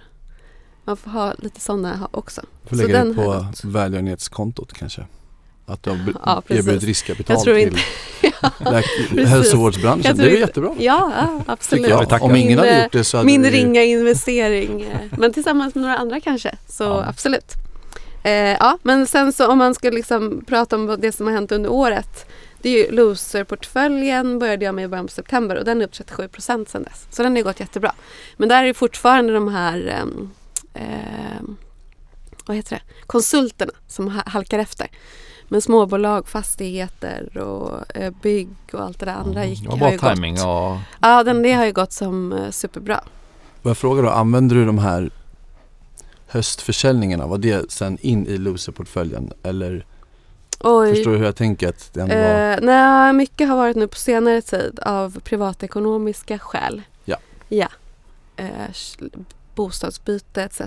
man 0.84 0.98
får 0.98 1.12
ha 1.12 1.34
lite 1.38 1.60
sådana 1.62 2.08
också. 2.12 2.42
Får 2.70 2.76
Så 2.76 2.82
lägga 2.84 2.98
den 2.98 3.10
det 3.10 3.16
på 3.16 3.46
välgörenhetskontot 3.64 4.74
kanske. 4.74 5.06
Att 5.66 5.84
du 5.84 5.90
har 5.90 6.00
Ja, 6.26 6.42
erbjudit 6.48 6.84
riskkapital 6.84 7.42
till 7.44 7.78
Ja, 8.60 8.82
hälsovårdsbranschen. 9.26 10.18
Det 10.18 10.24
är 10.32 10.38
jättebra. 10.40 10.76
Ja, 10.80 11.12
absolut. 11.48 11.90
Jag. 11.90 12.24
Om 12.24 12.36
ingen 12.36 12.48
Min, 12.48 12.58
hade 12.58 12.84
gjort 12.84 12.92
det 12.92 13.04
så 13.04 13.18
hade 13.18 13.26
Min 13.28 13.42
vi- 13.44 13.50
ringa 13.52 13.84
investering. 13.84 14.86
Men 15.18 15.34
tillsammans 15.34 15.76
med 15.76 15.82
några 15.82 15.98
andra 15.98 16.20
kanske. 16.20 16.56
Så 16.68 16.84
Ja. 16.84 17.06
absolut. 17.08 17.54
Eh, 18.26 18.58
ja, 18.60 18.78
men 18.84 19.08
sen 19.08 19.34
så 19.34 19.48
om 19.52 19.58
man 19.58 19.76
ska 19.76 19.90
liksom 19.90 20.44
prata 20.48 20.76
om 20.76 20.88
vad 20.88 21.00
det 21.00 21.12
som 21.12 21.28
har 21.28 21.34
hänt 21.34 21.52
under 21.52 21.70
året. 21.72 22.26
Det 22.62 22.70
är 22.70 22.86
ju 22.86 22.92
loser-portföljen 22.96 24.40
började 24.40 24.66
jag 24.66 24.76
med 24.76 24.86
i 24.86 24.88
början 24.88 25.06
på 25.08 25.12
september 25.12 25.56
och 25.56 25.66
den 25.66 25.82
är 25.82 25.86
upp 25.86 25.92
37 25.92 26.28
procent 26.28 26.70
sedan 26.70 26.84
dess. 26.84 27.08
Så 27.12 27.24
den 27.24 27.32
har 27.32 27.38
ju 27.38 27.44
gått 27.44 27.60
jättebra. 27.60 27.92
Men 28.38 28.50
där 28.50 28.64
är 28.64 28.68
det 28.68 28.74
fortfarande 28.74 29.34
de 29.34 29.48
här 29.48 29.88
ehm, 30.74 31.58
vad 32.46 32.58
heter 32.58 32.76
det? 32.76 32.82
konsulterna 33.06 33.72
som 33.88 34.08
ha- 34.08 34.24
halkar 34.26 34.60
efter. 34.60 34.88
Men 35.48 35.62
småbolag, 35.62 36.28
fastigheter 36.28 37.38
och 37.38 37.96
eh, 37.98 38.14
bygg 38.22 38.50
och 38.74 38.80
allt 38.82 39.00
det 39.00 39.06
där 39.06 39.14
andra 39.14 39.46
gick, 39.46 39.60
Mm. 39.66 39.80
Har 39.80 39.92
ju 39.92 39.98
bra 39.98 40.08
gått. 40.10 40.16
timing 40.16 40.34
och 40.42 40.78
Ja, 41.02 41.24
den, 41.24 41.42
det 41.42 41.54
har 41.54 41.66
ju 41.66 41.72
gått 41.72 41.94
som 41.94 42.34
eh, 42.34 42.50
superbra. 42.52 43.00
Får 43.62 43.70
jag 43.70 43.78
fråga 43.78 44.02
då, 44.02 44.10
använder 44.10 44.56
du 44.56 44.66
de 44.66 44.78
här 44.78 45.10
höstförsäljningarna, 46.28 47.28
var 47.28 47.38
det 47.38 47.72
sen 47.72 47.98
in 48.02 48.28
i 48.28 48.38
loserportföljen? 48.38 49.34
Eller 49.44 49.86
Oj. 50.60 50.96
förstår 50.96 51.12
du 51.12 51.18
hur 51.18 51.26
jag 51.26 51.36
tänker 51.36 51.70
att 51.70 51.94
det 51.94 52.02
ändå 52.02 52.16
var? 52.16 52.52
Eh, 52.52 52.58
nej, 52.62 53.14
mycket 53.14 53.50
har 53.50 53.56
varit 53.56 53.76
nu 53.76 53.88
på 53.88 53.96
senare 53.98 54.42
tid 54.42 54.80
av 54.82 55.20
privatekonomiska 55.20 56.40
skäl. 56.40 56.82
Ja. 57.06 57.18
Ja. 57.50 57.68
Eh, 58.38 58.70
bostadsbyte 59.56 60.44
etc. 60.44 60.62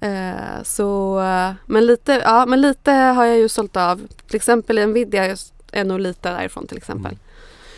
Eh, 0.00 0.62
så, 0.62 1.20
eh, 1.20 1.52
men, 1.66 1.86
lite, 1.86 2.12
ja, 2.24 2.46
men 2.46 2.60
lite 2.60 2.92
har 2.92 3.24
jag 3.24 3.36
ju 3.38 3.48
sålt 3.48 3.76
av. 3.76 4.00
Till 4.26 4.36
exempel 4.36 4.88
Nvidia 4.88 5.24
är- 5.72 5.84
nog 5.84 6.00
lite 6.00 6.30
därifrån 6.30 6.66
till 6.66 6.76
exempel. 6.76 7.12
Mm. 7.12 7.18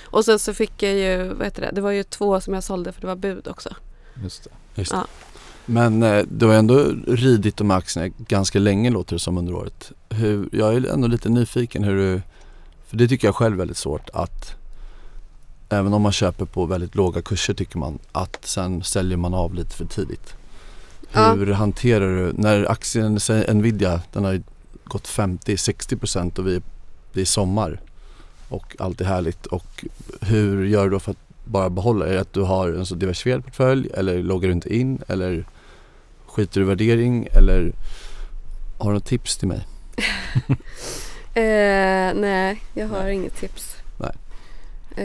Och 0.05 0.25
sen 0.25 0.39
så 0.39 0.55
fick 0.55 0.83
jag 0.83 0.93
ju, 0.93 1.29
vad 1.29 1.45
heter 1.47 1.63
det, 1.63 1.71
det 1.73 1.81
var 1.81 1.91
ju 1.91 2.03
två 2.03 2.41
som 2.41 2.55
jag 2.55 2.65
sålde 2.65 2.93
för 2.93 3.01
det 3.01 3.07
var 3.07 3.17
bud 3.17 3.49
också. 3.49 3.69
just 4.23 4.45
det. 4.45 4.51
Just 4.81 4.93
ja. 4.93 5.07
Men 5.67 6.03
eh, 6.03 6.25
du 6.31 6.47
har 6.47 6.55
ändå 6.55 6.95
ridit 7.07 7.57
de 7.57 7.71
här 7.71 7.79
aktierna 7.79 8.15
ganska 8.19 8.59
länge 8.59 8.91
låter 8.91 9.15
det 9.15 9.21
som 9.21 9.39
under 9.39 9.55
året. 9.55 9.93
Hur, 10.09 10.49
jag 10.53 10.75
är 10.75 10.93
ändå 10.93 11.09
lite 11.09 11.29
nyfiken 11.29 11.85
hur 11.85 11.97
du, 11.97 12.23
för 12.87 12.97
det 12.97 13.09
tycker 13.09 13.29
jag 13.29 13.35
själv 13.35 13.55
är 13.55 13.59
väldigt 13.59 13.77
svårt 13.77 14.11
att 14.13 14.57
även 15.69 15.93
om 15.93 16.03
man 16.03 16.13
köper 16.13 16.45
på 16.45 16.67
väldigt 16.67 16.95
låga 16.95 17.23
kurser 17.23 17.55
tycker 17.55 17.79
man 17.79 17.99
att 18.13 18.39
sen 18.45 18.83
säljer 18.83 19.17
man 19.17 19.35
av 19.35 19.55
lite 19.55 19.77
för 19.77 19.85
tidigt. 19.85 20.35
Ja. 21.13 21.33
Hur 21.33 21.53
hanterar 21.53 22.17
du, 22.17 22.33
när 22.33 22.71
aktien, 22.71 23.21
säg 23.21 23.55
Nvidia, 23.55 24.01
den 24.13 24.25
har 24.25 24.33
ju 24.33 24.43
gått 24.85 25.09
50-60% 25.09 26.39
och 26.39 26.47
vi, 26.47 26.61
det 27.13 27.21
är 27.21 27.25
sommar 27.25 27.81
och 28.49 28.77
allt 28.79 29.01
är 29.01 29.05
härligt 29.05 29.47
och 29.47 29.85
hur 30.21 30.65
gör 30.65 30.85
du 30.85 30.91
då 30.91 31.01
för 31.01 31.11
att 31.11 31.19
bara 31.45 31.71
behålla? 31.71 32.07
Är 32.07 32.13
det 32.13 32.21
att 32.21 32.33
du 32.33 32.41
har 32.41 32.69
en 32.69 32.87
så 32.87 32.95
diversifierad 32.95 33.45
portfölj 33.45 33.91
eller 33.95 34.23
loggar 34.23 34.49
du 34.49 34.53
inte 34.53 34.77
in 34.77 34.99
eller 35.09 35.45
skiter 36.37 36.61
du 36.61 36.67
i 36.67 36.69
värdering 36.69 37.29
eller 37.33 37.73
har 38.79 38.89
du 38.91 38.95
något 38.95 39.05
tips 39.05 39.37
till 39.37 39.49
mig? 39.49 39.67
Eh, 41.35 42.15
nej, 42.15 42.63
jag 42.75 42.89
har 42.89 43.09
inget 43.09 43.37
tips. 43.37 43.77
Nej. 43.97 44.11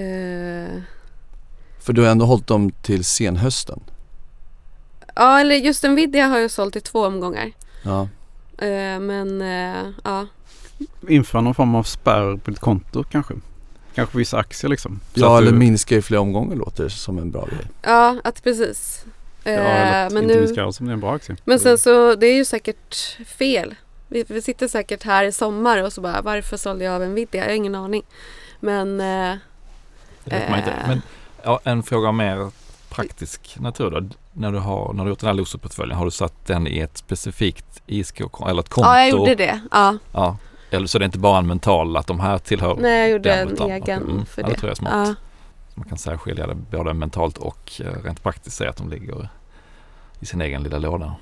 Eh, 0.01 0.81
För 1.79 1.93
du 1.93 2.01
har 2.01 2.09
ändå 2.09 2.25
hållit 2.25 2.47
dem 2.47 2.71
till 2.81 3.03
senhösten. 3.05 3.79
ja, 5.15 5.39
eller 5.39 5.55
just 5.55 5.83
Nvidia 5.83 6.27
har 6.27 6.37
jag 6.39 6.51
sålt 6.51 6.75
i 6.75 6.81
två 6.81 7.05
omgångar. 7.05 7.51
Ja. 7.83 8.01
Eh, 8.65 8.99
men 8.99 9.41
eh, 9.41 9.91
ja, 10.03 10.27
Införa 11.09 11.41
någon 11.41 11.55
form 11.55 11.75
av 11.75 11.83
spärr 11.83 12.37
på 12.37 12.51
ditt 12.51 12.59
konto 12.59 13.03
kanske. 13.03 13.33
Kanske 13.95 14.17
vissa 14.17 14.37
aktier 14.37 14.69
liksom. 14.69 14.99
Så 15.13 15.19
Ja 15.19 15.35
att 15.35 15.41
eller 15.41 15.51
du- 15.51 15.57
minska 15.57 15.95
i 15.95 16.01
flera 16.01 16.21
omgångar 16.21 16.55
låter 16.55 16.89
som 16.89 17.17
en 17.17 17.31
bra 17.31 17.45
grej. 17.45 17.67
ja 17.81 18.17
att 18.23 18.43
precis. 18.43 19.05
Ja, 19.43 19.51
Eh, 19.51 19.57
eller 19.95 20.09
men 20.09 20.23
inte 20.23 20.35
nu, 20.35 20.41
minska 20.41 20.63
alls 20.63 20.79
om 20.79 20.85
det 20.85 20.91
är 20.91 20.93
en 20.93 20.99
bra 20.99 21.13
aktie. 21.15 21.35
men 21.45 21.59
sen 21.59 21.77
så, 21.77 22.15
det 22.15 22.27
är 22.27 22.35
ju 22.35 22.45
säkert 22.45 22.95
fel. 23.25 23.75
Vi, 24.07 24.23
vi 24.27 24.41
sitter 24.41 24.67
säkert 24.67 25.03
här 25.03 25.23
i 25.23 25.31
sommar 25.31 25.83
och 25.83 25.93
så 25.93 26.01
bara, 26.01 26.21
varför 26.21 26.57
sålde 26.57 26.85
jag 26.85 26.95
av 27.01 27.01
Nvidia? 27.09 27.41
Jag 27.43 27.49
har 27.49 27.55
ingen 27.55 27.75
aning. 27.75 28.03
Men 28.59 28.99
eh, 28.99 29.35
Det 30.23 30.35
vet 30.35 30.49
man 30.49 30.59
inte. 30.59 30.71
Eh. 30.71 30.87
Men 30.87 31.01
ja, 31.43 31.59
en 31.63 31.83
fråga 31.83 32.11
mer 32.11 32.51
praktisk 32.89 33.59
natur 33.59 33.89
då. 33.91 34.09
När 34.33 34.51
du 34.51 34.57
har, 34.57 34.93
när 34.93 35.03
du 35.03 35.09
gjort 35.09 35.19
den 35.19 35.27
här 35.27 35.33
loserportföljen, 35.33 35.97
har 35.97 36.05
du 36.05 36.11
satt 36.11 36.45
den 36.47 36.67
i 36.67 36.79
ett 36.79 36.97
specifikt 36.97 37.81
ISK 37.87 38.21
eller 38.47 38.59
ett 38.59 38.69
konto? 38.69 38.89
ja, 38.89 38.99
jag 38.99 39.09
gjorde 39.09 39.35
det. 39.35 39.61
Ja. 39.71 39.97
Ja. 40.13 40.37
Eller 40.71 40.87
så 40.87 40.99
det 40.99 41.03
är 41.03 41.05
inte 41.05 41.19
bara 41.19 41.37
en 41.37 41.47
mental 41.47 41.97
att 41.97 42.07
de 42.07 42.19
här 42.19 42.37
tillhör 42.37 42.77
Nej, 42.79 42.99
jag 42.99 43.09
gjorde 43.09 43.29
den, 43.29 43.47
en 43.47 43.53
utan- 43.53 43.71
egen 43.71 44.01
mm, 44.03 44.25
för 44.25 44.41
ja, 44.41 44.47
det. 44.47 44.53
det 44.53 44.59
tror 44.59 44.69
jag 44.69 44.71
är 44.71 44.75
smart. 44.75 45.07
Ja. 45.07 45.15
Man 45.75 45.87
kan 45.89 45.97
särskilja 45.97 46.47
det 46.47 46.55
både 46.55 46.93
mentalt 46.93 47.37
och 47.37 47.71
eh, 47.79 48.03
rent 48.03 48.23
praktiskt 48.23 48.57
säga 48.57 48.69
att 48.69 48.77
de 48.77 48.89
ligger 48.89 49.29
i 50.19 50.25
sin 50.25 50.41
egen 50.41 50.63
lilla 50.63 50.77
låda. 50.77 51.15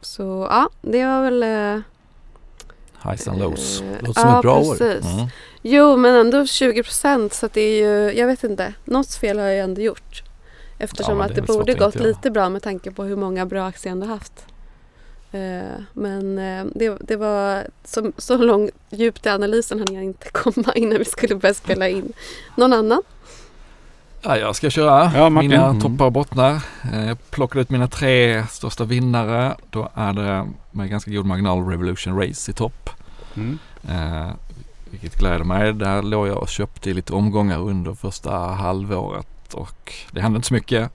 Så 0.00 0.46
ja, 0.50 0.68
det 0.82 1.04
var 1.06 1.22
väl... 1.22 1.42
eh, 1.42 1.82
Highs 3.10 3.28
and 3.28 3.38
lows. 3.38 3.80
eh, 3.80 4.02
Låter 4.06 4.20
som 4.20 4.30
ja, 4.30 4.36
ett 4.38 4.42
bra 4.42 4.58
år. 4.58 4.76
precis. 4.76 5.12
Mm. 5.12 5.26
Jo, 5.62 5.96
men 5.96 6.14
ändå 6.14 6.46
20 6.46 6.82
procent 6.82 7.32
så 7.32 7.46
att 7.46 7.52
det 7.52 7.60
är 7.60 7.84
ju, 7.86 8.18
jag 8.18 8.26
vet 8.26 8.44
inte, 8.44 8.74
något 8.84 9.14
fel 9.14 9.38
har 9.38 9.46
jag 9.46 9.64
ändå 9.64 9.80
gjort. 9.80 10.22
Eftersom 10.78 11.20
att 11.20 11.28
det 11.28 11.34
är 11.34 11.40
det 11.40 11.46
borde 11.46 11.72
att 11.72 11.78
gått 11.78 11.94
lite 11.94 12.30
bra 12.30 12.48
med 12.48 12.62
tanke 12.62 12.90
på 12.90 13.04
hur 13.04 13.16
många 13.16 13.46
bra 13.46 13.66
aktier 13.66 13.90
jag 13.90 14.02
ändå 14.02 14.06
haft. 14.14 14.46
Eh, 15.34 15.80
men 15.92 16.38
eh, 16.38 16.64
det, 16.74 16.98
det 17.00 17.16
var 17.16 17.66
så, 17.84 18.12
så 18.18 18.36
långt 18.36 18.70
djupt 18.90 19.26
i 19.26 19.28
analysen 19.28 19.78
hann 19.78 19.94
jag 19.94 20.04
inte 20.04 20.28
komma 20.32 20.72
innan 20.74 20.98
vi 20.98 21.04
skulle 21.04 21.34
börja 21.34 21.54
spela 21.54 21.88
in. 21.88 22.12
Någon 22.56 22.72
annan? 22.72 23.02
Ja, 24.22 24.36
jag 24.38 24.56
ska 24.56 24.70
köra 24.70 25.12
Ja, 25.14 25.28
mina 25.30 25.66
Mm. 25.66 25.80
toppar 25.80 26.04
och 26.04 26.12
bottnar. 26.12 26.60
Eh, 26.92 27.06
Jag 27.08 27.30
plockade 27.30 27.60
ut 27.62 27.70
mina 27.70 27.88
tre 27.88 28.46
största 28.46 28.84
vinnare. 28.84 29.56
Då 29.70 29.88
är 29.94 30.12
det 30.12 30.46
med 30.70 30.90
ganska 30.90 31.10
god 31.10 31.26
marginal 31.26 31.66
Revolution 31.68 32.20
Race 32.20 32.50
i 32.50 32.54
topp. 32.54 32.90
Mm. 33.36 33.58
Eh, 33.88 34.30
vilket 34.90 35.18
gläder 35.18 35.44
mig. 35.44 35.72
Där 35.72 36.02
låg 36.02 36.28
jag 36.28 36.38
och 36.38 36.48
köpte 36.48 36.90
i 36.90 36.94
lite 36.94 37.12
omgångar 37.12 37.58
under 37.60 37.94
första 37.94 38.30
halvåret 38.36 39.54
och 39.54 39.92
det 40.10 40.20
hände 40.20 40.36
inte 40.36 40.48
så 40.48 40.54
mycket. 40.54 40.90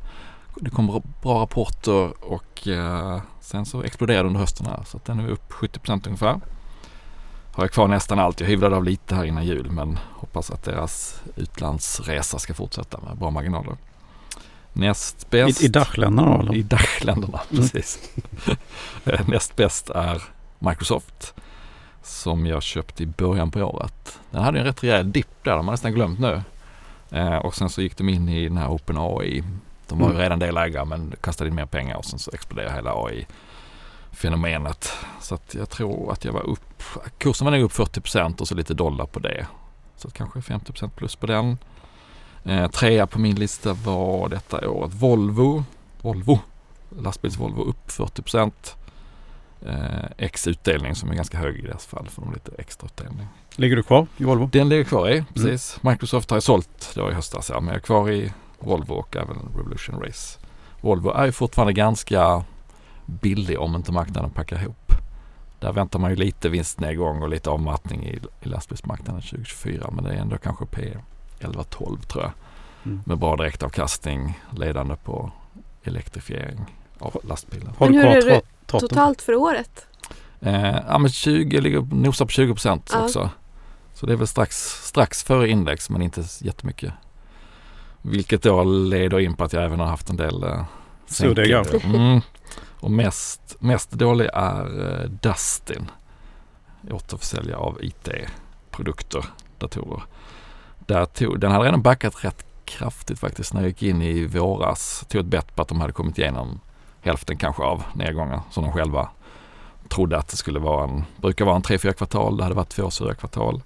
Det 0.56 0.70
kom 0.70 1.02
bra 1.22 1.42
rapporter 1.42 2.24
och 2.24 2.68
eh, 2.68 3.22
sen 3.42 3.66
så 3.66 3.84
exploderade 3.84 4.28
under 4.28 4.40
hösten 4.40 4.66
här 4.66 4.84
så 4.88 4.98
att 4.98 5.06
den 5.06 5.20
är 5.20 5.28
upp 5.30 5.52
70% 5.52 6.02
ungefär. 6.08 6.40
Har 7.54 7.64
jag 7.64 7.72
kvar 7.72 7.88
nästan 7.88 8.20
allt. 8.20 8.40
Jag 8.40 8.48
hyvlade 8.48 8.76
av 8.76 8.84
lite 8.84 9.16
här 9.16 9.24
innan 9.26 9.46
jul 9.46 9.72
men 9.72 10.00
hoppas 10.12 10.52
att 10.52 10.64
deras 10.64 11.22
utlandsresa 11.36 12.40
ska 12.40 12.54
fortsätta 12.54 13.00
med 13.00 13.18
bra 13.18 13.30
marginaler. 13.32 13.78
Näst 14.74 15.30
bäst 15.30 15.62
I, 15.62 15.66
I 15.66 15.68
Dachländerna 15.68 16.40
eller? 16.40 16.56
i 16.56 16.62
Dachländerna, 16.64 17.40
Mm. 17.52 17.64
precis. 17.64 18.00
Eh, 19.06 19.28
Näst 19.28 19.56
bäst 19.56 19.90
är 19.90 20.24
Microsoft 20.60 21.34
som 22.04 22.46
jag 22.46 22.64
köpte 22.64 23.04
i 23.04 23.06
början 23.06 23.52
på 23.52 23.60
året. 23.64 24.20
Den 24.32 24.44
hade 24.44 24.60
en 24.60 24.66
rätt 24.66 24.84
rejäl 24.84 25.12
dipp 25.12 25.44
där, 25.44 25.52
de 25.58 25.66
har 25.68 25.74
nästan 25.74 25.94
glömt 25.94 26.20
nu. 26.20 26.42
Eh, 27.12 27.36
och 27.36 27.56
sen 27.56 27.70
så 27.70 27.82
gick 27.82 27.98
de 27.98 28.10
in 28.10 28.30
i 28.30 28.48
den 28.48 28.58
här 28.58 28.68
OpenAI. 28.70 29.44
De 29.90 30.00
var 30.00 30.06
ju 30.08 30.12
Mm. 30.12 30.22
redan 30.22 30.40
delägare 30.40 30.86
men 30.86 31.14
kastade 31.22 31.48
in 31.50 31.56
mer 31.56 31.66
pengar 31.66 31.96
och 31.96 32.06
sen 32.06 32.20
så 32.20 32.32
exploderade 32.34 32.76
hela 32.76 32.94
AI-fenomenet. 34.12 34.94
Så 35.22 35.36
att 35.36 35.56
jag 35.56 35.70
tror 35.70 36.12
att 36.12 36.26
jag 36.26 36.34
var 36.34 36.46
upp, 36.50 36.84
kursen 37.18 37.46
var 37.46 37.52
nog 37.52 37.62
upp 37.64 37.72
40% 37.72 38.42
och 38.42 38.48
så 38.48 38.56
lite 38.56 38.74
dollar 38.74 39.06
på 39.06 39.20
det. 39.20 39.48
Så 39.96 40.10
kanske 40.12 40.40
50% 40.40 40.90
plus 40.96 41.16
på 41.16 41.26
den. 41.26 41.58
Eh, 42.44 42.68
trea 42.68 43.08
på 43.08 43.20
min 43.20 43.36
lista 43.36 43.74
var 43.74 44.30
detta 44.30 44.70
året 44.70 44.94
Volvo. 44.94 45.64
Volvo. 46.02 46.40
Lastbils-Volvo 46.90 47.64
upp 47.64 47.88
40%. 47.92 48.76
Eh, 49.66 50.06
X 50.18 50.48
utdelning 50.48 50.96
som 50.96 51.12
är 51.12 51.16
ganska 51.16 51.38
hög 51.38 51.56
i 51.60 51.62
deras 51.62 51.86
fall 51.86 52.08
för 52.10 52.22
de 52.22 52.34
lite 52.34 52.52
extra 52.58 52.86
utdelning. 52.86 53.28
Ligger 53.56 53.76
du 53.76 53.84
kvar 53.84 54.08
i 54.18 54.24
Volvo? 54.24 54.50
Den 54.52 54.70
ligger 54.70 54.84
kvar 54.84 55.10
i, 55.10 55.24
precis. 55.34 55.78
Microsoft 55.82 56.30
har 56.30 56.36
jag 56.38 56.44
sålt 56.44 56.92
då 56.96 57.12
i 57.12 57.14
höstas 57.14 57.50
ja, 57.50 57.60
men 57.60 57.68
jag 57.68 57.76
är 57.76 57.80
kvar 57.80 58.10
i 58.10 58.34
Volvo 58.60 58.94
och 58.94 59.16
även 59.16 59.38
Revolution 59.56 60.02
Race. 60.02 60.40
Volvo 60.82 61.12
är 61.12 61.26
ju 61.26 61.32
fortfarande 61.32 61.74
ganska 61.74 62.44
billig 63.06 63.60
om 63.60 63.76
inte 63.76 63.92
marknaden 63.92 64.30
packar 64.30 64.62
ihop. 64.62 64.92
Där 65.60 65.74
väntar 65.74 66.00
man 66.00 66.10
ju 66.10 66.16
lite 66.16 66.50
vinstnedgång 66.50 67.22
och 67.22 67.30
lite 67.30 67.50
avmattning 67.50 68.06
i, 68.06 68.20
i 68.42 68.48
lastbilsmarknaden 68.48 69.22
2024 69.22 69.90
men 69.92 70.04
det 70.04 70.12
är 70.14 70.18
ändå 70.18 70.38
kanske 70.38 70.66
P 70.66 70.98
11-12 71.40 72.02
tror 72.02 72.24
jag. 72.24 72.32
Mm. 72.86 73.02
Med 73.06 73.18
bra 73.18 73.36
direktavkastning 73.36 74.40
ledande 74.58 74.96
på 74.96 75.32
elektrifiering 75.84 76.66
av 77.00 77.20
lastbilar. 77.24 77.74
Men 77.78 77.94
hur 77.94 78.06
är 78.06 78.26
det? 78.26 78.42
Totalt 78.66 79.22
för 79.22 79.36
året? 79.36 79.86
Eh, 80.42 80.78
ja 80.88 80.98
men 80.98 81.10
20 81.12 81.62
ligger 81.62 81.82
nosar 81.82 82.26
på 82.26 82.32
20 82.32 82.54
procent 82.54 82.90
Ja. 82.94 83.04
också. 83.04 83.30
Så 83.94 84.06
det 84.06 84.14
är 84.14 84.18
väl 84.18 84.28
strax, 84.28 84.58
strax 84.84 85.24
före 85.24 85.50
index 85.50 85.90
men 85.90 86.02
inte 86.02 86.24
jättemycket. 86.42 86.94
Vilket 88.02 88.44
då 88.44 88.64
leder 88.64 89.20
in 89.20 89.36
på 89.36 89.44
att 89.44 89.54
jag 89.54 89.64
även 89.64 89.80
har 89.80 89.88
haft 89.88 90.10
en 90.10 90.18
del 90.18 90.44
eh, 90.44 90.64
Surdegar. 91.06 91.86
Mm. 91.86 92.22
Och 92.80 92.92
mest, 92.92 93.56
mest 93.60 93.92
dålig 93.92 94.30
är 94.34 94.90
eh, 94.90 95.10
Dustin. 95.10 95.92
Återförsäljare 96.92 97.58
av 97.58 97.78
IT-produkter, 97.82 99.26
datorer. 99.58 100.04
Där 100.80 101.06
tog, 101.06 101.40
den 101.40 101.52
hade 101.52 101.66
redan 101.66 101.82
backat 101.82 102.24
rätt 102.26 102.46
kraftigt 102.66 103.20
faktiskt 103.20 103.54
när 103.54 103.62
jag 103.62 103.68
gick 103.68 103.84
in 103.84 104.02
i 104.02 104.26
våras. 104.26 105.06
Tog 105.10 105.22
ett 105.22 105.28
bett 105.28 105.56
på 105.56 105.62
att 105.62 105.68
de 105.68 105.82
hade 105.82 105.94
kommit 105.94 106.18
igenom 106.18 106.60
hälften 107.02 107.38
kanske 107.38 107.64
av 107.64 107.84
nedgången 107.94 108.40
som 108.52 108.64
de 108.64 108.74
själva 108.74 109.10
trodde 109.90 110.18
att 110.18 110.28
det 110.28 110.38
skulle 110.38 110.60
vara 110.60 110.84
en, 110.84 111.04
brukar 111.18 111.46
vara 111.46 111.56
en 111.56 111.62
3-4 111.62 111.94
kvartal. 111.94 112.38
Det 112.38 112.44
hade 112.44 112.56
varit 112.56 112.70
två 112.70 112.90
sura 112.90 113.14
kvartal. 113.14 113.62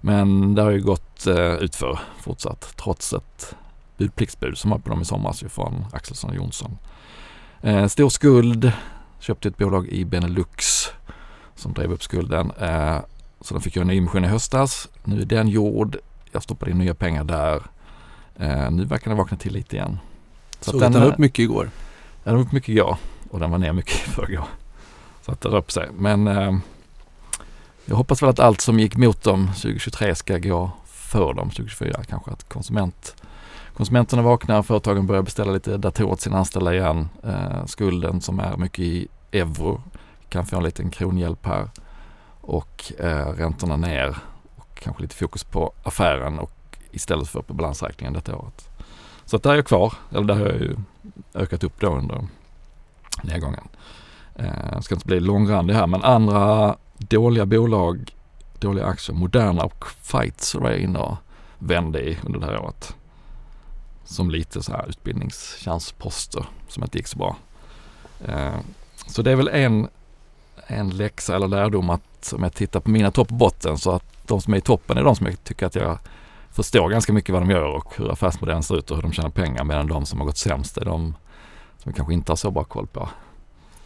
Men 0.00 0.54
det 0.54 0.62
har 0.62 0.70
ju 0.70 0.82
gått 0.82 1.26
eh, 1.26 1.54
utför 1.54 1.98
fortsatt 2.20 2.72
trots 2.76 3.12
ett 3.12 3.56
budpliktsbud 3.96 4.58
som 4.58 4.70
var 4.70 4.78
på 4.78 4.90
dem 4.90 5.02
i 5.02 5.04
somras 5.04 5.42
ju 5.42 5.48
från 5.48 5.84
Axelsson 5.92 6.30
och 6.30 6.36
Jonsson. 6.36 6.78
Eh, 7.62 7.86
stor 7.86 8.08
skuld, 8.08 8.72
köpte 9.20 9.48
ett 9.48 9.56
bolag 9.56 9.88
i 9.88 10.04
Benelux 10.04 10.86
som 11.54 11.72
drev 11.72 11.92
upp 11.92 12.02
skulden. 12.02 12.50
Eh, 12.60 12.98
så 13.40 13.54
de 13.54 13.60
fick 13.62 13.76
göra 13.76 13.82
en 13.82 13.88
nyemission 13.88 14.24
i 14.24 14.28
höstas. 14.28 14.88
Nu 15.04 15.20
är 15.20 15.24
den 15.26 15.48
gjord. 15.48 15.96
Jag 16.32 16.42
stoppade 16.42 16.70
in 16.70 16.78
nya 16.78 16.94
pengar 16.94 17.24
där. 17.24 17.62
Eh, 18.36 18.70
nu 18.70 18.84
verkar 18.84 19.10
den 19.10 19.18
vakna 19.18 19.36
till 19.36 19.52
lite 19.52 19.76
igen. 19.76 19.98
Så 20.60 20.70
Så 20.70 20.78
den, 20.78 20.92
den 20.92 21.02
upp 21.02 21.18
mycket 21.18 21.38
igår. 21.38 21.70
den 22.24 22.34
var 22.34 22.42
upp 22.42 22.52
mycket 22.52 22.68
igår 22.68 22.96
och 23.30 23.40
den 23.40 23.50
var 23.50 23.58
ner 23.58 23.72
mycket 23.72 23.94
i 24.06 24.10
förrgår. 24.10 24.44
Så 25.22 25.32
att 25.32 25.40
det 25.40 25.48
rör 25.48 25.56
upp 25.58 25.72
sig. 25.72 25.88
Men 25.98 26.28
eh, 26.28 26.56
jag 27.84 27.96
hoppas 27.96 28.22
väl 28.22 28.30
att 28.30 28.40
allt 28.40 28.60
som 28.60 28.80
gick 28.80 28.96
mot 28.96 29.22
dem 29.22 29.46
2023 29.46 30.14
ska 30.14 30.38
gå 30.38 30.70
för 30.86 31.34
dem 31.34 31.50
2024. 31.50 32.04
Kanske 32.08 32.30
att 32.30 32.48
konsument, 32.48 33.14
konsumenterna 33.76 34.22
vaknar, 34.22 34.62
företagen 34.62 35.06
börjar 35.06 35.22
beställa 35.22 35.52
lite 35.52 35.76
datorer 35.76 36.14
till 36.14 36.22
sina 36.22 36.38
anställda 36.38 36.74
igen. 36.74 37.08
Eh, 37.22 37.64
skulden 37.66 38.20
som 38.20 38.40
är 38.40 38.56
mycket 38.56 38.78
i 38.78 39.08
euro 39.32 39.82
kan 40.28 40.46
få 40.46 40.56
en 40.56 40.62
liten 40.62 40.90
kronhjälp 40.90 41.46
här. 41.46 41.70
Och 42.40 42.92
eh, 42.98 43.28
räntorna 43.28 43.76
ner 43.76 44.16
och 44.56 44.74
kanske 44.74 45.02
lite 45.02 45.16
fokus 45.16 45.44
på 45.44 45.72
affären 45.82 46.38
och 46.38 46.50
istället 46.90 47.28
för 47.28 47.42
på 47.42 47.54
balansräkningen 47.54 48.12
detta 48.12 48.36
året. 48.36 48.68
Så 49.24 49.36
att 49.36 49.42
där 49.42 49.50
är 49.50 49.54
jag 49.56 49.66
kvar, 49.66 49.94
eller 50.10 50.24
där 50.24 50.34
har 50.34 50.46
jag 50.46 50.60
ju 50.60 50.76
ökat 51.34 51.64
upp 51.64 51.80
då 51.80 51.88
under 51.88 52.26
nedgången. 53.22 53.68
Eh, 54.36 54.72
Jag 54.72 54.84
ska 54.84 54.94
inte 54.94 55.06
bli 55.06 55.20
långrandig 55.20 55.74
här 55.74 55.86
men 55.86 56.04
andra 56.04 56.76
dåliga 56.98 57.46
bolag, 57.46 58.14
dåliga 58.58 58.86
aktier, 58.86 59.16
Moderna 59.16 59.62
och 59.64 59.84
Pfizer 60.02 60.60
var 60.60 60.70
jag 60.70 60.78
inne 60.80 60.98
och 60.98 61.16
vände 61.58 62.00
i 62.00 62.18
under 62.22 62.40
det 62.40 62.46
här 62.46 62.58
året. 62.58 62.96
Som 64.04 64.30
lite 64.30 64.62
så 64.62 64.72
här 64.72 64.86
utbildningschansposter 64.88 66.46
som 66.68 66.82
inte 66.82 66.98
gick 66.98 67.06
så 67.06 67.18
bra. 67.18 67.36
Eh, 68.28 68.54
Så 69.06 69.22
det 69.22 69.30
är 69.32 69.36
väl 69.36 69.48
en, 69.48 69.88
en 70.66 70.90
läxa 70.90 71.36
eller 71.36 71.48
lärdom 71.48 71.90
att 71.90 72.32
om 72.36 72.42
jag 72.42 72.54
tittar 72.54 72.80
på 72.80 72.90
mina 72.90 73.10
topp 73.10 73.30
och 73.30 73.36
botten 73.36 73.78
så 73.78 73.90
att 73.90 74.04
de 74.26 74.40
som 74.40 74.54
är 74.54 74.58
i 74.58 74.60
toppen 74.60 74.98
är 74.98 75.04
de 75.04 75.16
som 75.16 75.26
jag 75.26 75.44
tycker 75.44 75.66
att 75.66 75.74
jag 75.74 75.98
förstår 76.50 76.88
ganska 76.88 77.12
mycket 77.12 77.32
vad 77.32 77.42
de 77.42 77.50
gör 77.50 77.64
och 77.64 77.92
hur 77.96 78.12
affärsmodellen 78.12 78.62
ser 78.62 78.76
ut 78.78 78.90
och 78.90 78.96
hur 78.96 79.02
de 79.02 79.12
tjänar 79.12 79.30
pengar 79.30 79.64
medan 79.64 79.86
de 79.86 80.06
som 80.06 80.18
har 80.18 80.26
gått 80.26 80.36
sämst 80.38 80.76
är 80.76 80.84
de 80.84 81.14
som 81.78 81.90
jag 81.90 81.96
kanske 81.96 82.14
inte 82.14 82.32
har 82.32 82.36
så 82.36 82.50
bra 82.50 82.64
koll 82.64 82.86
på. 82.86 83.08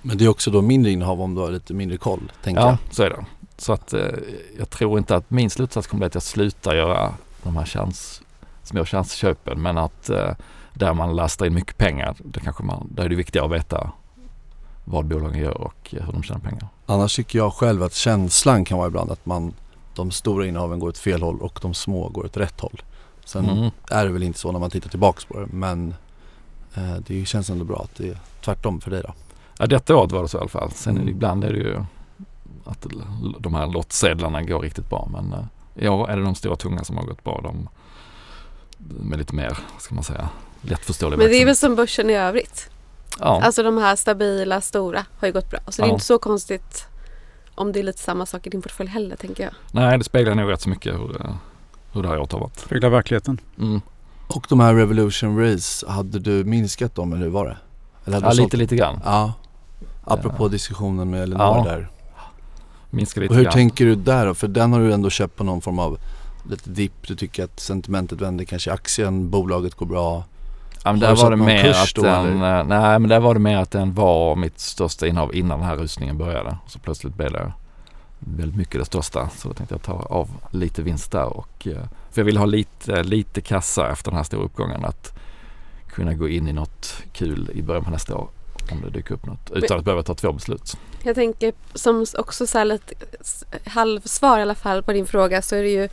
Men 0.03 0.19
det 0.19 0.25
är 0.25 0.29
också 0.29 0.51
då 0.51 0.63
mindre 0.63 0.93
innehav 0.93 1.21
om 1.23 1.35
du 1.35 1.41
har 1.41 1.51
lite 1.51 1.75
mindre 1.75 1.97
koll, 1.99 2.33
tänker 2.45 2.61
Ja, 2.63 2.69
jag. 2.69 2.95
så 2.95 3.03
är 3.03 3.11
det. 3.11 3.25
Så 3.57 3.73
att 3.73 3.93
eh, 3.93 4.07
jag 4.59 4.71
tror 4.71 4.99
inte 4.99 5.17
att 5.17 5.31
min 5.31 5.51
slutsats 5.51 5.87
kommer 5.87 5.99
bli 5.99 6.07
att 6.07 6.15
jag 6.15 6.23
slutar 6.23 6.75
göra 6.75 7.15
de 7.43 7.57
här 7.57 7.65
chans, 7.65 8.23
små 8.69 8.85
chansköpen 8.85 9.63
men 9.63 9.79
att 9.79 10.11
eh, 10.11 10.31
där 10.75 10.95
man 10.95 11.17
lastar 11.17 11.47
in 11.47 11.55
mycket 11.55 11.77
pengar, 11.79 12.15
det 12.25 12.41
kanske 12.41 12.63
man, 12.63 12.89
där 12.91 13.05
är 13.05 13.09
det 13.09 13.15
viktigare 13.17 13.47
att 13.47 13.53
veta 13.53 13.91
vad 14.85 15.05
bolagen 15.05 15.39
gör 15.41 15.61
och 15.61 15.95
eh, 15.95 16.05
hur 16.05 16.13
de 16.13 16.23
tjänar 16.23 16.41
pengar. 16.41 16.69
Annars 16.87 17.17
tycker 17.17 17.39
jag 17.39 17.53
själv 17.53 17.83
att 17.83 17.95
känslan 17.95 18.65
kan 18.65 18.79
vara 18.79 18.89
ibland 18.89 19.11
att 19.11 19.27
man 19.27 19.53
de 19.95 20.11
stora 20.11 20.47
innehaven 20.47 20.79
går 20.79 20.89
åt 20.89 20.99
fel 20.99 21.23
håll 21.23 21.41
och 21.41 21.59
de 21.63 21.75
små 21.75 22.09
går 22.09 22.25
åt 22.25 22.37
rätt 22.37 22.61
håll. 22.61 22.83
Sen 23.25 23.49
Mm. 23.49 23.71
är 23.91 24.05
det 24.07 24.13
väl 24.13 24.23
inte 24.23 24.39
så 24.39 24.53
när 24.53 24.59
man 24.59 24.71
tittar 24.71 24.91
tillbaks 24.91 25.25
på 25.25 25.39
det 25.41 25.47
men 25.53 25.95
eh, 26.75 26.95
det 27.07 27.25
känns 27.29 27.51
ändå 27.51 27.65
bra 27.65 27.81
att 27.85 27.95
det 27.97 28.09
är 28.09 28.19
tvärtom 28.45 28.81
för 28.81 28.91
dig 28.91 29.03
då. 29.03 29.13
Ja, 29.59 29.67
detta 29.67 29.97
året 29.97 30.13
var 30.13 30.23
det 30.23 30.29
så 30.29 30.39
i 30.39 30.41
alla 30.41 30.49
fall. 30.49 30.71
Sen 30.71 30.97
Mm. 30.97 31.09
ibland 31.09 31.45
är 31.45 31.53
det 31.53 31.59
ju 31.59 31.85
att 32.65 32.87
de 33.39 33.55
här 33.55 33.67
lottsedlarna 33.67 34.43
går 34.43 34.61
riktigt 34.61 34.91
bra 34.91 35.09
men 35.13 35.33
eh, 35.33 35.85
i 35.85 35.89
år 35.89 36.11
är 36.11 36.17
det 36.17 36.23
de 36.23 36.35
stora 36.35 36.57
tunga 36.57 36.85
som 36.85 36.97
har 36.97 37.05
gått 37.05 37.25
bra. 37.25 37.41
De 37.43 37.69
med 38.79 39.19
lite 39.19 39.35
mer, 39.35 39.59
ska 39.79 39.95
man 39.95 40.05
säga, 40.05 40.29
lättförståelig 40.63 41.19
Men 41.19 41.27
det 41.27 41.43
är 41.43 41.47
väl 41.47 41.57
som 41.57 41.75
börsen 41.75 42.11
i 42.11 42.15
övrigt. 42.15 42.71
Ja, 43.21 43.41
Alltså 43.45 43.63
de 43.63 43.79
här 43.79 43.97
stabila, 43.97 44.61
stora 44.61 45.05
har 45.19 45.27
ju 45.27 45.33
gått 45.33 45.51
bra. 45.51 45.61
Så 45.69 45.83
det 45.83 45.87
är 45.87 45.89
Ja. 45.89 45.93
inte 45.93 46.05
så 46.05 46.19
konstigt 46.19 46.87
om 47.55 47.73
det 47.73 47.79
är 47.79 47.83
lite 47.83 47.99
samma 47.99 48.27
sak 48.27 48.47
i 48.47 48.51
din 48.51 48.63
portfölj 48.63 48.89
heller 48.91 49.17
tänker 49.17 49.43
jag. 49.45 49.53
nej 49.73 49.99
det 49.99 50.05
speglar 50.05 50.35
nog 50.35 50.51
rätt 50.51 50.61
så 50.61 50.69
mycket 50.69 50.95
hur, 50.95 51.21
eh, 51.27 51.35
hur 51.93 52.03
det 52.03 52.09
här 52.09 52.19
året 52.19 52.33
har 52.33 52.41
varit. 52.41 52.59
Speglar 52.59 52.89
verkligheten. 52.91 53.41
Mm. 53.59 53.81
Och 54.29 54.47
de 54.49 54.61
här 54.61 54.75
Revolution 54.75 55.39
Race, 55.41 55.87
hade 55.91 56.19
du 56.19 56.45
minskat 56.45 56.95
dem 56.95 57.13
eller 57.13 57.23
hur 57.25 57.31
var 57.33 57.47
det? 57.47 57.57
Eller 58.05 58.21
Ja, 58.21 58.31
du 58.31 58.37
sålt 58.37 58.47
lite, 58.47 58.57
lite 58.57 58.77
grann. 58.77 59.01
Ja. 59.05 59.33
Apropå 60.05 60.49
diskussionen 60.49 61.11
med 61.11 61.23
Elinor 61.23 61.43
Ja, 61.43 61.65
där. 61.69 61.89
Minska 62.91 63.21
lite 63.21 63.31
Och 63.31 63.37
hur 63.37 63.45
grann. 63.45 63.53
tänker 63.53 63.85
du 63.85 63.95
där 63.95 64.27
då? 64.27 64.35
För 64.35 64.49
den 64.49 64.73
har 64.73 64.81
du 64.81 64.93
ändå 64.93 65.11
köpt 65.11 65.37
på 65.37 65.45
någon 65.45 65.61
form 65.61 65.79
av 65.79 65.99
lite 66.49 66.71
dipp. 66.71 67.09
Du 67.09 67.17
tycker 67.17 67.45
att 67.45 67.61
sentimentet 67.61 68.21
vänder 68.21 68.45
kanske 68.45 68.71
i 68.71 68.73
aktien, 68.73 69.31
bolaget 69.31 69.75
går 69.75 69.87
bra. 69.87 70.25
Ja, 70.85 70.93
men 70.93 71.03
Har 71.03 71.09
där 71.09 71.17
du 71.17 71.23
var 71.23 71.31
det 71.31 71.37
mer 71.37 71.71
att 71.71 71.95
då, 71.95 72.03
den, 72.03 72.27
eller? 72.43 72.59
eh, 72.59 72.67
nej 72.67 72.99
men 72.99 73.09
där 73.09 73.21
var 73.21 73.35
det 73.35 73.41
mer 73.41 73.57
att 73.57 73.71
den 73.71 73.95
var 73.95 74.37
mitt 74.37 74.61
största 74.61 75.07
innehav 75.07 75.35
innan 75.35 75.59
den 75.59 75.69
här 75.69 75.77
rusningen 75.77 76.19
började. 76.19 76.57
Så 76.67 76.79
plötsligt 76.79 77.15
blev 77.15 77.33
det 77.33 77.53
väldigt 78.19 78.57
mycket 78.57 78.81
det 78.81 78.85
största. 78.85 79.29
Så 79.37 79.49
då 79.49 79.55
tänkte 79.55 79.75
jag 79.75 79.83
ta 79.83 79.93
av 79.93 80.29
lite 80.51 80.83
vinst 80.83 81.13
där 81.13 81.37
och 81.37 81.67
eh, 81.67 81.83
för 82.11 82.21
jag 82.21 82.25
vill 82.25 82.37
ha 82.37 82.47
lite, 82.47 83.03
lite 83.03 83.41
kassa 83.41 83.93
efter 83.93 84.11
den 84.11 84.17
här 84.17 84.25
stora 84.25 84.45
uppgången. 84.45 84.85
Att 84.85 85.19
kunna 85.89 86.15
gå 86.15 86.29
in 86.29 86.49
i 86.49 86.53
något 86.53 87.03
kul 87.13 87.51
i 87.55 87.63
början 87.63 87.85
på 87.85 87.91
nästa 87.91 88.17
år 88.17 88.29
om 88.73 88.81
det 88.81 88.91
dyker 88.91 89.15
upp 89.15 89.27
något 89.27 89.51
utan 89.51 89.79
att 89.79 89.85
behöva 89.85 90.03
ta 90.03 90.15
två 90.15 90.33
beslut. 90.33 90.77
Jag 91.03 91.15
tänker 91.15 91.53
som 91.75 92.07
också 92.19 92.47
så 92.47 92.59
här 92.59 92.65
lite 92.65 92.95
halvsvar 93.67 94.39
i 94.39 94.43
alla 94.43 94.55
fall 94.55 94.83
på 94.83 94.93
din 94.93 95.07
fråga 95.07 95.43
så 95.43 95.57
är 95.57 95.63
det 95.63 95.69
ju 95.69 95.89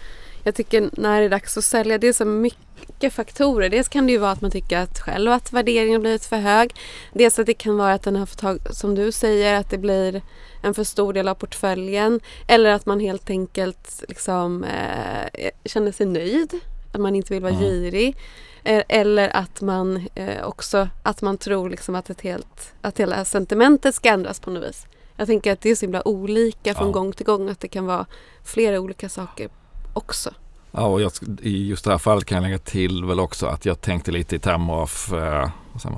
jag 0.46 0.56
tycker 0.56 0.90
när 0.94 1.20
det 1.20 1.26
är 1.26 1.30
dags 1.30 1.58
att 1.58 1.64
sälja 1.66 1.98
det 1.98 2.08
är 2.08 2.14
så 2.14 2.26
mycket 2.26 3.14
faktorer. 3.14 3.70
Dels 3.70 3.88
kan 3.88 4.06
det 4.06 4.12
ju 4.12 4.18
vara 4.18 4.32
att 4.32 4.42
man 4.42 4.52
tycker 4.52 4.78
att 4.80 5.00
själv 5.00 5.32
att 5.32 5.54
värderingen 5.54 6.02
blivit 6.02 6.26
för 6.26 6.38
hög. 6.38 6.76
Dels 7.14 7.40
att 7.40 7.46
det 7.46 7.54
kan 7.54 7.78
vara 7.78 7.94
att 7.94 8.04
den 8.04 8.16
har 8.16 8.26
fått 8.26 8.40
tag, 8.40 8.60
som 8.76 8.96
du 8.96 9.12
säger, 9.12 9.54
att 9.54 9.70
det 9.70 9.78
blir 9.78 10.22
en 10.64 10.74
för 10.74 10.84
stor 10.84 11.14
del 11.14 11.28
av 11.28 11.36
portföljen. 11.36 12.20
Eller 12.48 12.70
att 12.70 12.86
man 12.86 13.00
helt 13.00 13.30
enkelt 13.30 14.04
liksom 14.08 14.64
eh, 14.64 15.50
känner 15.66 15.92
sig 15.92 16.06
nöjd. 16.06 16.54
Att 16.94 17.02
man 17.02 17.16
inte 17.16 17.34
vill 17.34 17.44
vara 17.44 17.54
Ja. 17.54 17.60
girig. 17.60 18.18
Eh, 18.64 18.84
Eller 18.90 19.36
att 19.36 19.62
man 19.62 20.08
eh, 20.16 20.44
också 20.48 20.88
att 21.04 21.22
man 21.22 21.38
tror 21.38 21.70
liksom 21.70 21.96
att, 21.96 22.10
ett 22.10 22.22
helt, 22.22 22.74
att 22.82 23.00
hela 23.00 23.26
sentimentet 23.26 23.96
ska 23.96 24.10
ändras 24.10 24.40
på 24.40 24.50
något 24.50 24.70
vis. 24.70 24.86
Jag 25.18 25.28
tänker 25.28 25.52
att 25.54 25.62
det 25.62 25.70
är 25.70 25.76
så 25.76 25.86
himla 25.86 26.08
olika 26.08 26.74
från 26.76 26.88
Ja. 26.88 26.94
gång 26.94 27.12
till 27.14 27.26
gång 27.26 27.50
att 27.50 27.60
det 27.60 27.68
kan 27.68 27.86
vara 27.86 28.06
flera 28.44 28.80
olika 28.80 29.10
saker 29.10 29.50
också. 29.98 30.30
Ja, 30.72 30.86
och 30.86 31.02
jag, 31.02 31.12
i 31.42 31.68
just 31.68 31.86
det 31.86 31.92
här 31.92 31.98
fallet 31.98 32.26
kan 32.26 32.36
jag 32.36 32.44
lägga 32.44 32.58
till 32.58 33.06
väl 33.06 33.20
också 33.20 33.46
att 33.46 33.66
jag 33.66 33.82
tänkte 33.82 34.12
lite 34.12 34.36
i 34.36 34.40
termer 34.40 34.74
av 34.74 34.92
eh, 35.14 35.50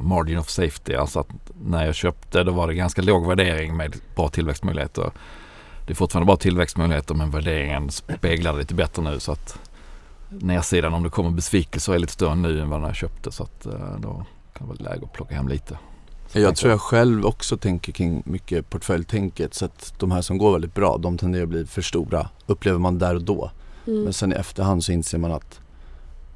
margin 0.01 0.37
of 0.37 0.49
safety. 0.49 0.93
Alltså 0.93 1.19
att 1.19 1.27
när 1.61 1.85
jag 1.85 1.95
köpte 1.95 2.43
då 2.43 2.51
var 2.51 2.67
det 2.67 2.73
ganska 2.73 3.01
låg 3.01 3.27
värdering 3.27 3.77
med 3.77 3.95
bra 4.15 4.29
tillväxtmöjligheter. 4.29 5.11
Det 5.87 5.93
är 5.93 5.95
fortfarande 5.95 6.25
bra 6.25 6.35
tillväxtmöjligheter 6.35 7.15
men 7.15 7.31
värderingen 7.31 7.91
speglar 7.91 8.53
det 8.53 8.59
lite 8.59 8.73
bättre 8.73 9.01
nu 9.01 9.19
så 9.19 9.31
att 9.31 9.59
nedsidan 10.29 10.93
om 10.93 11.03
det 11.03 11.09
kommer 11.09 11.29
besvikelser 11.29 11.93
är 11.93 11.99
lite 11.99 12.13
större 12.13 12.35
nu 12.35 12.61
än 12.61 12.69
vad 12.69 12.81
när 12.81 12.87
jag 12.87 12.95
köpte 12.95 13.31
så 13.31 13.43
att 13.43 13.65
eh, 13.65 13.95
då 13.99 14.25
kan 14.53 14.67
det 14.67 14.73
vara 14.73 14.91
läge 14.91 15.05
att 15.05 15.13
plocka 15.13 15.35
hem 15.35 15.47
lite. 15.47 15.77
Så 16.27 16.39
Jag 16.39 16.55
tror 16.55 16.71
jag 16.71 16.81
själv 16.81 17.25
också 17.25 17.57
tänker 17.57 17.91
kring 17.91 18.23
mycket 18.25 18.69
portföljtänket. 18.69 19.53
Så 19.53 19.65
att 19.65 19.93
de 19.97 20.11
här 20.11 20.21
som 20.21 20.37
går 20.37 20.51
väldigt 20.51 20.75
bra, 20.75 20.97
de 20.97 21.17
tenderar 21.17 21.43
att 21.43 21.49
bli 21.49 21.65
för 21.65 21.81
stora. 21.81 22.29
Upplever 22.45 22.79
man 22.79 22.99
där 22.99 23.15
och 23.15 23.23
då. 23.23 23.51
Mm. 23.87 24.03
Men 24.03 24.13
sen 24.13 24.33
i 24.33 24.35
efterhand 24.35 24.83
så 24.83 24.91
inser 24.91 25.17
man 25.17 25.31
att 25.31 25.59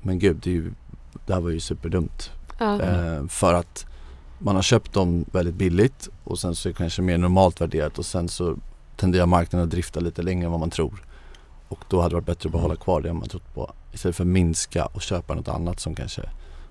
men 0.02 0.20
gud, 0.20 0.36
det, 0.44 0.50
är 0.50 0.54
ju, 0.54 0.72
det 1.26 1.34
här 1.34 1.42
var 1.42 1.50
ju 1.50 1.60
superdumt. 1.60 2.32
Ja. 2.58 2.82
Eh, 2.82 3.28
för 3.28 3.54
att 3.54 3.86
man 4.40 4.56
har 4.56 4.62
köpt 4.64 4.94
dem 4.94 5.26
väldigt 5.32 5.56
billigt 5.56 6.10
och 6.24 6.40
sen 6.40 6.56
så 6.56 6.70
är 6.70 6.74
det 6.74 6.78
kanske 6.78 7.02
mer 7.02 7.18
normalt 7.18 7.62
värderat 7.62 7.98
och 8.00 8.06
sen 8.06 8.30
så 8.30 8.58
tenderar 8.98 9.26
marknaden 9.26 9.66
att 9.68 9.72
drifta 9.72 10.00
lite 10.00 10.22
längre 10.22 10.46
än 10.46 10.52
vad 10.52 10.60
man 10.60 10.70
tror. 10.70 11.04
Och 11.68 11.80
då 11.90 11.98
hade 12.02 12.10
det 12.10 12.16
varit 12.16 12.26
bättre 12.26 12.48
att 12.48 12.52
behålla 12.54 12.76
kvar 12.76 13.02
det 13.02 13.14
man 13.14 13.30
trott 13.30 13.54
på 13.54 13.74
istället 13.94 14.16
för 14.16 14.24
att 14.24 14.28
minska 14.28 14.86
och 14.86 15.02
köpa 15.02 15.34
något 15.34 15.48
annat 15.48 15.80
som 15.80 15.96
kanske 15.96 16.22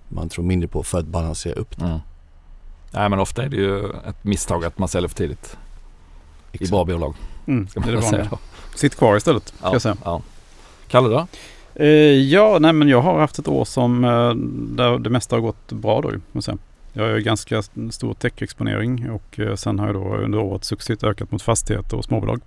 man 0.09 0.29
tror 0.29 0.45
mindre 0.45 0.69
på 0.69 0.83
för 0.83 0.99
att 0.99 1.07
balansera 1.07 1.55
upp 1.55 1.79
det. 1.79 1.85
Mm. 1.85 1.99
Nej 2.91 3.09
men 3.09 3.19
ofta 3.21 3.43
är 3.45 3.49
det 3.49 3.57
ju 3.57 3.91
ett 3.91 4.25
misstag 4.25 4.65
att 4.65 4.79
man 4.79 4.89
säljer 4.89 5.09
för 5.09 5.17
tidigt 5.17 5.57
i 6.53 6.57
Exakt. 6.57 6.71
bra 6.71 6.85
bolag. 6.85 7.15
Mm, 7.47 7.69
Ska 7.69 7.81
det 7.81 7.89
är 7.89 7.93
man 7.93 8.03
det 8.03 8.09
säga 8.09 8.29
då. 8.31 8.39
Sitt 8.75 8.95
kvar 8.97 9.17
istället, 9.17 9.49
ska 9.49 9.57
Ja, 9.67 9.73
jag 9.73 9.83
säga. 9.83 9.97
ja. 10.05 10.23
Kalle 10.91 11.09
då? 11.09 11.27
Eh, 11.75 11.87
ja, 12.33 12.59
nej 12.61 12.73
men 12.73 12.89
jag 12.89 13.01
har 13.01 13.21
haft 13.21 13.39
ett 13.39 13.49
år 13.49 13.65
som 13.65 14.05
eh, 14.05 14.35
där 14.77 14.99
det 14.99 15.11
mesta 15.11 15.37
har 15.37 15.41
gått 15.41 15.73
bra 15.73 16.01
då 16.01 16.13
jag 16.93 17.03
har 17.03 17.11
ju 17.11 17.21
ganska 17.21 17.63
stor 17.91 18.15
tech-exponering 18.15 19.11
och 19.11 19.41
eh, 19.41 19.55
sen 19.55 19.79
har 19.79 19.87
jag 19.87 19.95
då 19.95 20.17
under 20.17 20.39
året 20.39 20.65
successivt 20.65 21.05
ökat 21.05 21.33
mot 21.33 21.43
fastigheter 21.43 21.97
och 21.97 22.05
småbolag. 22.05 22.41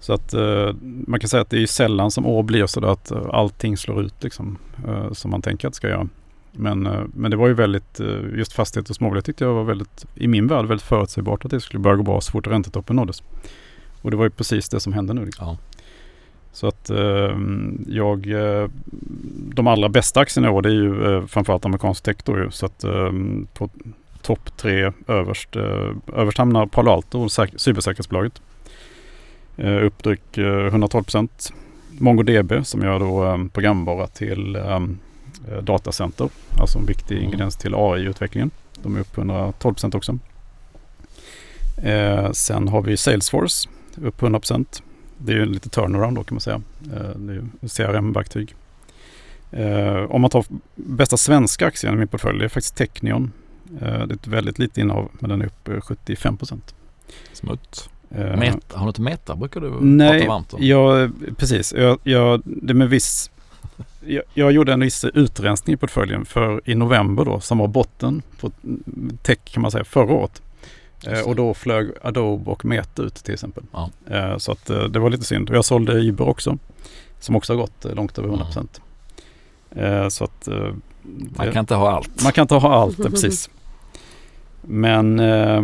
Så 0.00 0.12
att 0.12 0.34
man 0.80 1.20
kan 1.20 1.28
säga 1.28 1.40
att 1.40 1.50
det 1.50 1.56
är 1.56 1.60
ju 1.60 1.66
sällan 1.66 2.10
som 2.10 2.26
år 2.26 2.42
blir 2.42 2.66
så 2.66 2.86
att 2.86 3.12
allting 3.12 3.76
slår 3.76 4.02
ut 4.02 4.22
liksom 4.22 4.58
som 5.12 5.30
man 5.30 5.42
tänker 5.42 5.68
att 5.68 5.74
det 5.74 5.76
ska 5.76 5.88
göra. 5.88 6.08
Men, 6.52 6.82
men 7.14 7.30
det 7.30 7.36
var 7.36 7.48
ju 7.48 7.54
väldigt, 7.54 8.00
just 8.36 8.52
fastigheter 8.52 8.92
och 8.92 8.96
småbolag 8.96 9.24
tyckte 9.24 9.44
jag 9.44 9.54
var 9.54 9.64
väldigt, 9.64 10.06
i 10.14 10.28
min 10.28 10.46
värld 10.46 10.66
väldigt 10.66 10.86
förutsägbart 10.86 11.44
att 11.44 11.50
det 11.50 11.60
skulle 11.60 11.80
börja 11.80 11.96
gå 11.96 12.02
bra 12.02 12.20
så 12.20 12.32
fort 12.32 12.46
räntetoppen 12.46 12.96
nåddes. 12.96 13.22
Och 14.02 14.10
det 14.10 14.16
var 14.16 14.24
ju 14.24 14.30
precis 14.30 14.68
det 14.68 14.80
som 14.80 14.92
hände 14.92 15.14
nu. 15.14 15.24
Liksom. 15.24 15.46
Ja. 15.46 15.56
Så 16.58 16.66
att 16.66 16.90
eh, 16.90 17.36
jag, 17.88 18.26
de 19.54 19.66
allra 19.66 19.88
bästa 19.88 20.20
aktierna 20.20 20.48
i 20.48 20.50
år 20.50 20.62
det 20.62 20.68
är 20.68 20.72
ju 20.72 21.14
eh, 21.16 21.26
framförallt 21.26 21.64
amerikansk 21.64 22.02
tech 22.04 22.16
då 22.24 22.38
ju. 22.38 22.50
Så 22.50 22.66
att 22.66 22.84
eh, 22.84 23.12
på 23.54 23.68
topp 24.22 24.56
tre 24.56 24.92
överst, 25.08 25.56
eh, 25.56 25.90
överst 26.16 26.38
hamnar 26.38 26.66
Palo 26.66 26.90
Alto, 26.90 27.28
säk- 27.28 27.52
cybersäkerhetsbolaget. 27.58 28.42
Eh, 29.56 29.84
upp 29.84 30.02
drygt 30.02 30.38
eh, 30.38 30.44
112 30.66 31.02
procent. 31.02 31.52
MongoDB 31.98 32.52
som 32.66 32.82
gör 32.82 32.98
då 32.98 33.24
eh, 33.26 33.38
programvara 33.52 34.06
till 34.06 34.56
eh, 34.56 34.74
eh, 35.50 35.62
datacenter. 35.62 36.28
Alltså 36.60 36.78
en 36.78 36.86
viktig 36.86 37.14
Mm. 37.14 37.24
ingrediens 37.24 37.56
till 37.56 37.74
AI-utvecklingen. 37.74 38.50
De 38.82 38.96
är 38.96 39.00
upp 39.00 39.18
112 39.18 39.74
procent 39.74 39.94
också. 39.94 40.18
Eh, 41.82 42.30
sen 42.32 42.68
har 42.68 42.82
vi 42.82 42.96
Salesforce 42.96 43.68
upp 44.02 44.22
100 44.22 44.40
procent. 44.40 44.82
Det 45.18 45.32
är 45.32 45.36
ju 45.36 45.46
lite 45.46 45.68
turnaround 45.68 46.16
då 46.16 46.24
kan 46.24 46.34
man 46.34 46.40
säga. 46.40 46.62
Eh, 46.92 47.10
det 47.16 47.32
är 47.32 47.36
ju 47.36 47.68
CRM-verktyg. 47.68 48.54
Eh, 49.50 50.10
om 50.10 50.20
man 50.20 50.30
tar 50.30 50.44
bästa 50.74 51.16
svenska 51.16 51.66
aktien 51.66 51.94
i 51.94 51.96
min 51.96 52.08
portfölj, 52.08 52.38
det 52.38 52.44
är 52.44 52.48
faktiskt 52.48 52.76
Technion. 52.76 53.32
Eh, 53.80 54.06
det 54.06 54.12
är 54.12 54.14
ett 54.14 54.26
väldigt 54.26 54.58
litet 54.58 54.78
innehav, 54.78 55.08
men 55.12 55.30
den 55.30 55.42
är 55.42 55.46
upp 55.46 55.68
eh, 55.68 55.80
75 55.80 56.36
procent. 56.36 56.74
Smutt. 57.32 57.90
Meta, 58.10 58.78
har 58.78 58.86
du 58.86 58.88
inte 58.88 59.00
Meta 59.00 59.36
brukar 59.36 59.60
du 59.60 59.70
Nej, 59.80 60.18
prata 60.18 60.32
varmt 60.32 60.54
om? 60.54 60.62
jag, 60.62 61.12
precis. 61.36 61.74
Jag, 61.76 61.98
jag, 62.02 62.42
det 62.44 62.74
med 62.74 62.88
viss, 62.88 63.30
jag, 64.06 64.22
jag 64.34 64.52
gjorde 64.52 64.72
en 64.72 64.80
viss 64.80 65.04
utrensning 65.04 65.74
i 65.74 65.76
portföljen 65.76 66.24
för 66.24 66.60
i 66.64 66.74
november 66.74 67.24
då, 67.24 67.40
som 67.40 67.58
var 67.58 67.68
botten 67.68 68.22
på 68.40 68.50
tech 69.22 69.38
kan 69.44 69.62
man 69.62 69.70
säga, 69.70 69.84
förra 69.84 70.12
året. 70.12 70.42
Eh, 71.06 71.12
det. 71.12 71.22
och 71.22 71.36
då 71.36 71.54
flög 71.54 71.90
Adobe 72.02 72.50
och 72.50 72.64
Meta 72.64 73.02
ut 73.02 73.14
till 73.14 73.34
exempel. 73.34 73.64
Ja. 73.72 73.90
Eh, 74.10 74.36
så 74.38 74.52
att, 74.52 74.70
eh, 74.70 74.82
det 74.84 74.98
var 74.98 75.10
lite 75.10 75.24
synd. 75.24 75.50
Jag 75.52 75.64
sålde 75.64 75.92
Uber 75.92 76.28
också, 76.28 76.58
som 77.20 77.36
också 77.36 77.52
har 77.52 77.58
gått 77.60 77.84
långt 77.94 78.18
över 78.18 78.28
100 78.28 78.44
procent. 78.44 78.80
Eh, 79.70 80.08
så 80.08 80.24
att 80.24 80.48
eh, 80.48 80.54
Man 81.36 81.46
det- 81.46 81.52
kan 81.52 81.60
inte 81.60 81.74
ha 81.74 81.90
allt. 81.90 82.22
man 82.22 82.32
kan 82.32 82.42
inte 82.42 82.54
ha 82.54 82.74
allt, 82.74 82.96
precis. 82.96 83.50
Men 84.62 85.20
eh, 85.20 85.62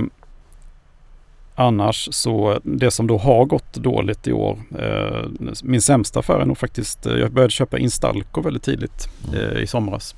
annars 1.55 2.09
så 2.13 2.59
det 2.63 2.91
som 2.91 3.07
då 3.07 3.19
har 3.19 3.45
gått 3.45 3.75
dåligt 3.75 4.27
i 4.27 4.33
år. 4.33 4.59
Eh, 4.79 5.25
min 5.63 5.83
sämsta 5.83 6.19
affär 6.21 6.41
är 6.41 6.45
nog 6.45 6.59
faktiskt, 6.59 7.07
jag 7.07 7.33
började 7.33 7.51
köpa 7.53 7.79
Instalco 7.79 8.41
väldigt 8.41 8.63
tidigt 8.63 9.09
eh, 9.35 9.63
i 9.63 9.67
somras. 9.67 10.15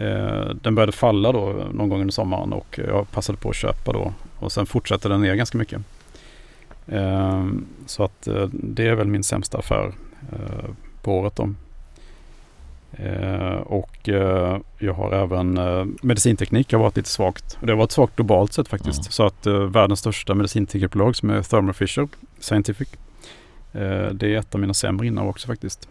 Eh, 0.00 0.54
den 0.62 0.74
började 0.74 0.92
falla 0.92 1.32
då 1.32 1.66
någon 1.72 1.88
gång 1.88 2.00
under 2.00 2.12
sommaren 2.12 2.52
och 2.52 2.80
jag 2.86 3.10
passade 3.10 3.38
på 3.38 3.50
att 3.50 3.56
köpa 3.56 3.92
då. 3.92 4.12
Och 4.38 4.52
sen 4.52 4.66
fortsatte 4.66 5.08
den 5.08 5.20
ner 5.20 5.34
ganska 5.34 5.58
mycket. 5.58 5.82
Eh, 6.86 7.46
så 7.86 8.04
att 8.04 8.26
eh, 8.26 8.48
det 8.52 8.86
är 8.86 8.94
väl 8.94 9.06
min 9.06 9.24
sämsta 9.24 9.58
affär 9.58 9.92
på 11.02 11.18
året 11.18 11.36
då. 11.36 11.54
Och 13.64 14.08
jag 14.78 14.94
har 14.94 15.12
även 15.12 15.58
medicinteknik 16.02 16.72
har 16.72 16.80
varit 16.80 16.96
lite 16.96 17.08
svagt. 17.08 17.58
Det 17.60 17.72
har 17.72 17.76
varit 17.76 17.92
svagt 17.92 18.16
globalt 18.16 18.52
sett 18.52 18.68
faktiskt. 18.68 19.00
Mm. 19.00 19.10
Så 19.10 19.26
att 19.26 19.46
världens 19.46 20.00
största 20.00 20.34
medicinteknikbolag 20.34 21.16
som 21.16 21.30
är 21.30 21.42
Thermo 21.42 21.72
Fisher 21.72 22.08
Scientific. 22.40 22.88
Det 24.12 24.22
är 24.22 24.36
ett 24.36 24.54
av 24.54 24.60
mina 24.60 24.74
sämre 24.74 25.06
innehav 25.06 25.28
också 25.28 25.46
faktiskt. 25.46 25.88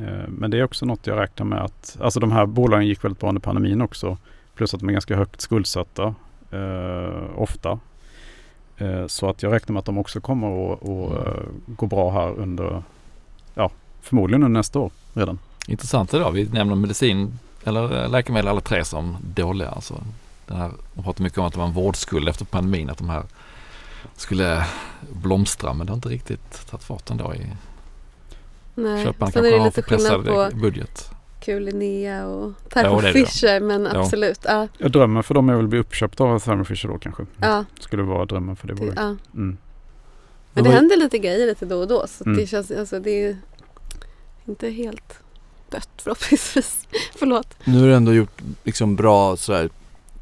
Eh, 0.00 0.28
men 0.28 0.50
det 0.50 0.58
är 0.58 0.64
också 0.64 0.86
något 0.86 1.06
jag 1.06 1.18
räknar 1.18 1.46
med 1.46 1.62
att, 1.62 1.96
alltså 2.00 2.20
de 2.20 2.32
här 2.32 2.46
bolagen 2.46 2.86
gick 2.86 3.04
väldigt 3.04 3.20
bra 3.20 3.28
under 3.28 3.40
pandemin 3.40 3.80
också. 3.82 4.18
Plus 4.54 4.74
att 4.74 4.80
de 4.80 4.88
är 4.88 4.92
ganska 4.92 5.16
högt 5.16 5.40
skuldsatta 5.40 6.14
eh, 6.50 7.40
ofta. 7.40 7.78
Eh, 8.76 9.06
så 9.06 9.30
att 9.30 9.42
jag 9.42 9.52
räknar 9.52 9.72
med 9.72 9.78
att 9.78 9.86
de 9.86 9.98
också 9.98 10.20
kommer 10.20 10.72
att, 10.72 10.82
att 10.82 11.26
eh, 11.26 11.42
gå 11.66 11.86
bra 11.86 12.10
här 12.10 12.38
under, 12.38 12.82
ja 13.54 13.70
förmodligen 14.00 14.42
under 14.42 14.58
nästa 14.58 14.78
år 14.78 14.90
redan. 15.14 15.38
Intressant 15.66 16.14
idag. 16.14 16.32
Vi 16.32 16.44
nämner 16.44 16.74
medicin 16.74 17.38
eller 17.64 18.02
eh, 18.02 18.10
läkemedel 18.10 18.48
alla 18.48 18.60
tre 18.60 18.84
som 18.84 19.16
dåliga. 19.20 19.68
Alltså, 19.68 20.02
den 20.46 20.56
här, 20.56 20.70
de 20.94 21.02
pratar 21.02 21.22
mycket 21.22 21.38
om 21.38 21.44
att 21.44 21.52
det 21.52 21.58
var 21.58 21.66
en 21.66 21.72
vårdskuld 21.72 22.28
efter 22.28 22.44
pandemin. 22.44 22.90
Att 22.90 22.98
de 22.98 23.08
här 23.08 23.22
skulle 24.16 24.66
blomstra 25.12 25.72
men 25.72 25.86
det 25.86 25.92
har 25.92 25.96
inte 25.96 26.08
riktigt 26.08 26.70
tagit 26.70 26.84
fart 26.84 27.10
ändå. 27.10 27.34
I, 27.34 27.46
Nej. 28.76 29.04
köparna 29.04 29.30
Sen 29.32 29.44
är 29.44 29.50
kanske 29.50 29.56
det 29.56 29.58
har 29.58 29.66
lite 29.66 29.82
för 29.82 29.88
pressad 29.88 30.24
skillnad 30.24 30.50
på 30.52 30.56
budget. 30.56 31.10
kul 31.40 31.64
Linnea 31.64 32.26
och 32.26 32.48
Ja, 32.48 32.70
Thermo 32.70 33.00
det. 33.00 33.12
Fisher 33.12 33.60
men 33.60 33.84
Ja. 33.84 34.00
absolut. 34.00 34.40
Ja, 34.44 34.68
Ja, 34.78 34.88
drömmen 34.88 35.22
för 35.22 35.34
dem 35.34 35.48
är 35.48 35.54
väl 35.54 35.64
att 35.64 35.70
bli 35.70 35.78
uppköpta 35.78 36.24
av 36.24 36.38
Thermo 36.38 36.64
Fisher 36.64 36.88
då 36.88 36.98
kanske. 36.98 37.26
ja, 37.40 37.64
Skulle 37.80 38.02
vara 38.02 38.24
drömmen 38.24 38.56
för 38.56 38.66
det 38.68 38.74
det, 38.74 38.80
bolaget. 38.80 38.98
ja. 39.02 39.16
Mm. 39.34 39.56
Men 40.52 40.64
det 40.64 40.70
händer 40.70 40.96
lite 40.96 41.18
grejer 41.18 41.46
lite 41.46 41.66
då 41.66 41.78
och 41.80 41.88
då 41.88 42.06
så 42.08 42.24
Mm. 42.24 42.36
det 42.38 42.46
känns, 42.46 42.70
alltså 42.70 43.00
det 43.00 43.10
är 43.24 43.36
inte 44.46 44.68
helt 44.70 45.18
dött 45.70 45.88
förhoppningsvis. 45.96 46.88
Förlåt. 47.16 47.54
Nu 47.64 47.80
har 47.80 47.86
du 47.86 47.94
ändå 47.94 48.12
gjort 48.14 48.40
liksom 48.64 48.96
bra 48.96 49.36
sådär 49.36 49.70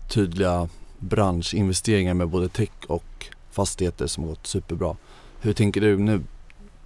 tydliga 0.08 0.68
branschinvesteringar 0.98 2.14
med 2.14 2.28
både 2.28 2.48
tech 2.48 2.70
och 2.86 3.26
fastigheter 3.50 4.06
som 4.06 4.22
har 4.24 4.30
gått 4.30 4.46
superbra. 4.46 4.96
Hur 5.40 5.52
tänker 5.52 5.80
du 5.80 5.98
nu 5.98 6.20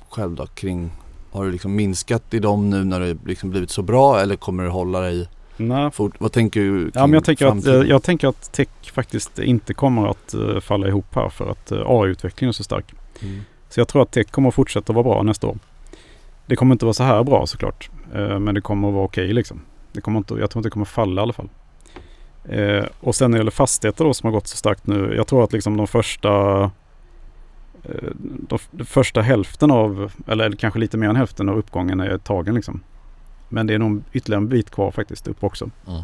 själv 0.08 0.34
då 0.34 0.46
kring, 0.46 0.90
har 1.32 1.44
du 1.44 1.52
liksom 1.52 1.74
minskat 1.74 2.34
i 2.34 2.38
dem 2.38 2.70
nu 2.70 2.84
när 2.84 3.00
det 3.00 3.16
liksom 3.26 3.50
blivit 3.50 3.70
så 3.70 3.82
bra 3.82 4.20
eller 4.20 4.36
kommer 4.36 4.64
du 4.64 4.70
hålla 4.70 5.00
dig 5.00 5.28
Nej, 5.56 5.90
fort? 5.90 6.14
Vad 6.18 6.32
tänker 6.32 6.60
du 6.60 6.90
Ja, 6.94 7.06
men 7.06 7.12
jag, 7.12 7.24
tänker 7.24 7.46
att, 7.46 7.54
eh, 7.54 7.60
framtiden? 7.62 7.88
jag 7.88 8.02
tänker 8.02 8.28
att 8.28 8.52
tech 8.52 8.68
faktiskt 8.92 9.38
inte 9.38 9.74
kommer 9.74 10.06
att 10.06 10.34
eh, 10.34 10.60
falla 10.60 10.88
ihop 10.88 11.14
här 11.14 11.28
för 11.28 11.50
att 11.50 11.72
eh, 11.72 11.82
AI-utvecklingen 11.86 12.48
är 12.48 12.52
så 12.52 12.64
stark. 12.64 12.94
Mm. 13.22 13.40
Så 13.68 13.80
jag 13.80 13.88
tror 13.88 14.02
att 14.02 14.10
tech 14.10 14.26
kommer 14.30 14.48
att 14.48 14.54
fortsätta 14.54 14.92
vara 14.92 15.04
bra 15.04 15.22
nästa 15.22 15.46
år. 15.46 15.58
Det 16.46 16.56
kommer 16.56 16.74
inte 16.74 16.84
vara 16.84 16.94
så 16.94 17.02
här 17.02 17.24
bra 17.24 17.46
såklart. 17.46 17.90
Men 18.12 18.54
det 18.54 18.60
kommer 18.60 18.88
att 18.88 18.94
vara 18.94 19.04
okej 19.04 19.32
liksom. 19.32 19.60
Det 19.92 20.00
kommer 20.00 20.18
inte, 20.18 20.34
jag 20.34 20.50
tror 20.50 20.60
inte 20.60 20.66
det 20.66 20.70
kommer 20.70 20.86
falla 20.86 21.20
i 21.20 21.22
alla 21.22 21.32
fall. 21.32 21.48
Och 23.00 23.14
sen 23.14 23.30
när 23.30 23.38
det 23.38 23.40
gäller 23.40 23.50
fastigheter 23.50 24.04
då 24.04 24.14
som 24.14 24.26
har 24.26 24.32
gått 24.32 24.46
så 24.46 24.56
starkt 24.56 24.86
nu. 24.86 25.14
Jag 25.16 25.26
tror 25.26 25.44
att 25.44 25.52
liksom 25.52 25.76
de 25.76 25.86
första 25.86 26.70
de, 28.48 28.58
de 28.70 28.84
första 28.84 29.20
hälften 29.22 29.70
av, 29.70 30.12
eller 30.26 30.52
kanske 30.52 30.78
lite 30.80 30.96
mer 30.96 31.08
än 31.08 31.16
hälften 31.16 31.48
av 31.48 31.58
uppgången 31.58 32.00
är 32.00 32.18
tagen 32.18 32.54
liksom. 32.54 32.80
Men 33.48 33.66
det 33.66 33.74
är 33.74 33.78
nog 33.78 34.02
ytterligare 34.12 34.42
en 34.42 34.48
bit 34.48 34.70
kvar 34.70 34.90
faktiskt 34.90 35.28
upp 35.28 35.44
också. 35.44 35.70
Mm. 35.86 36.02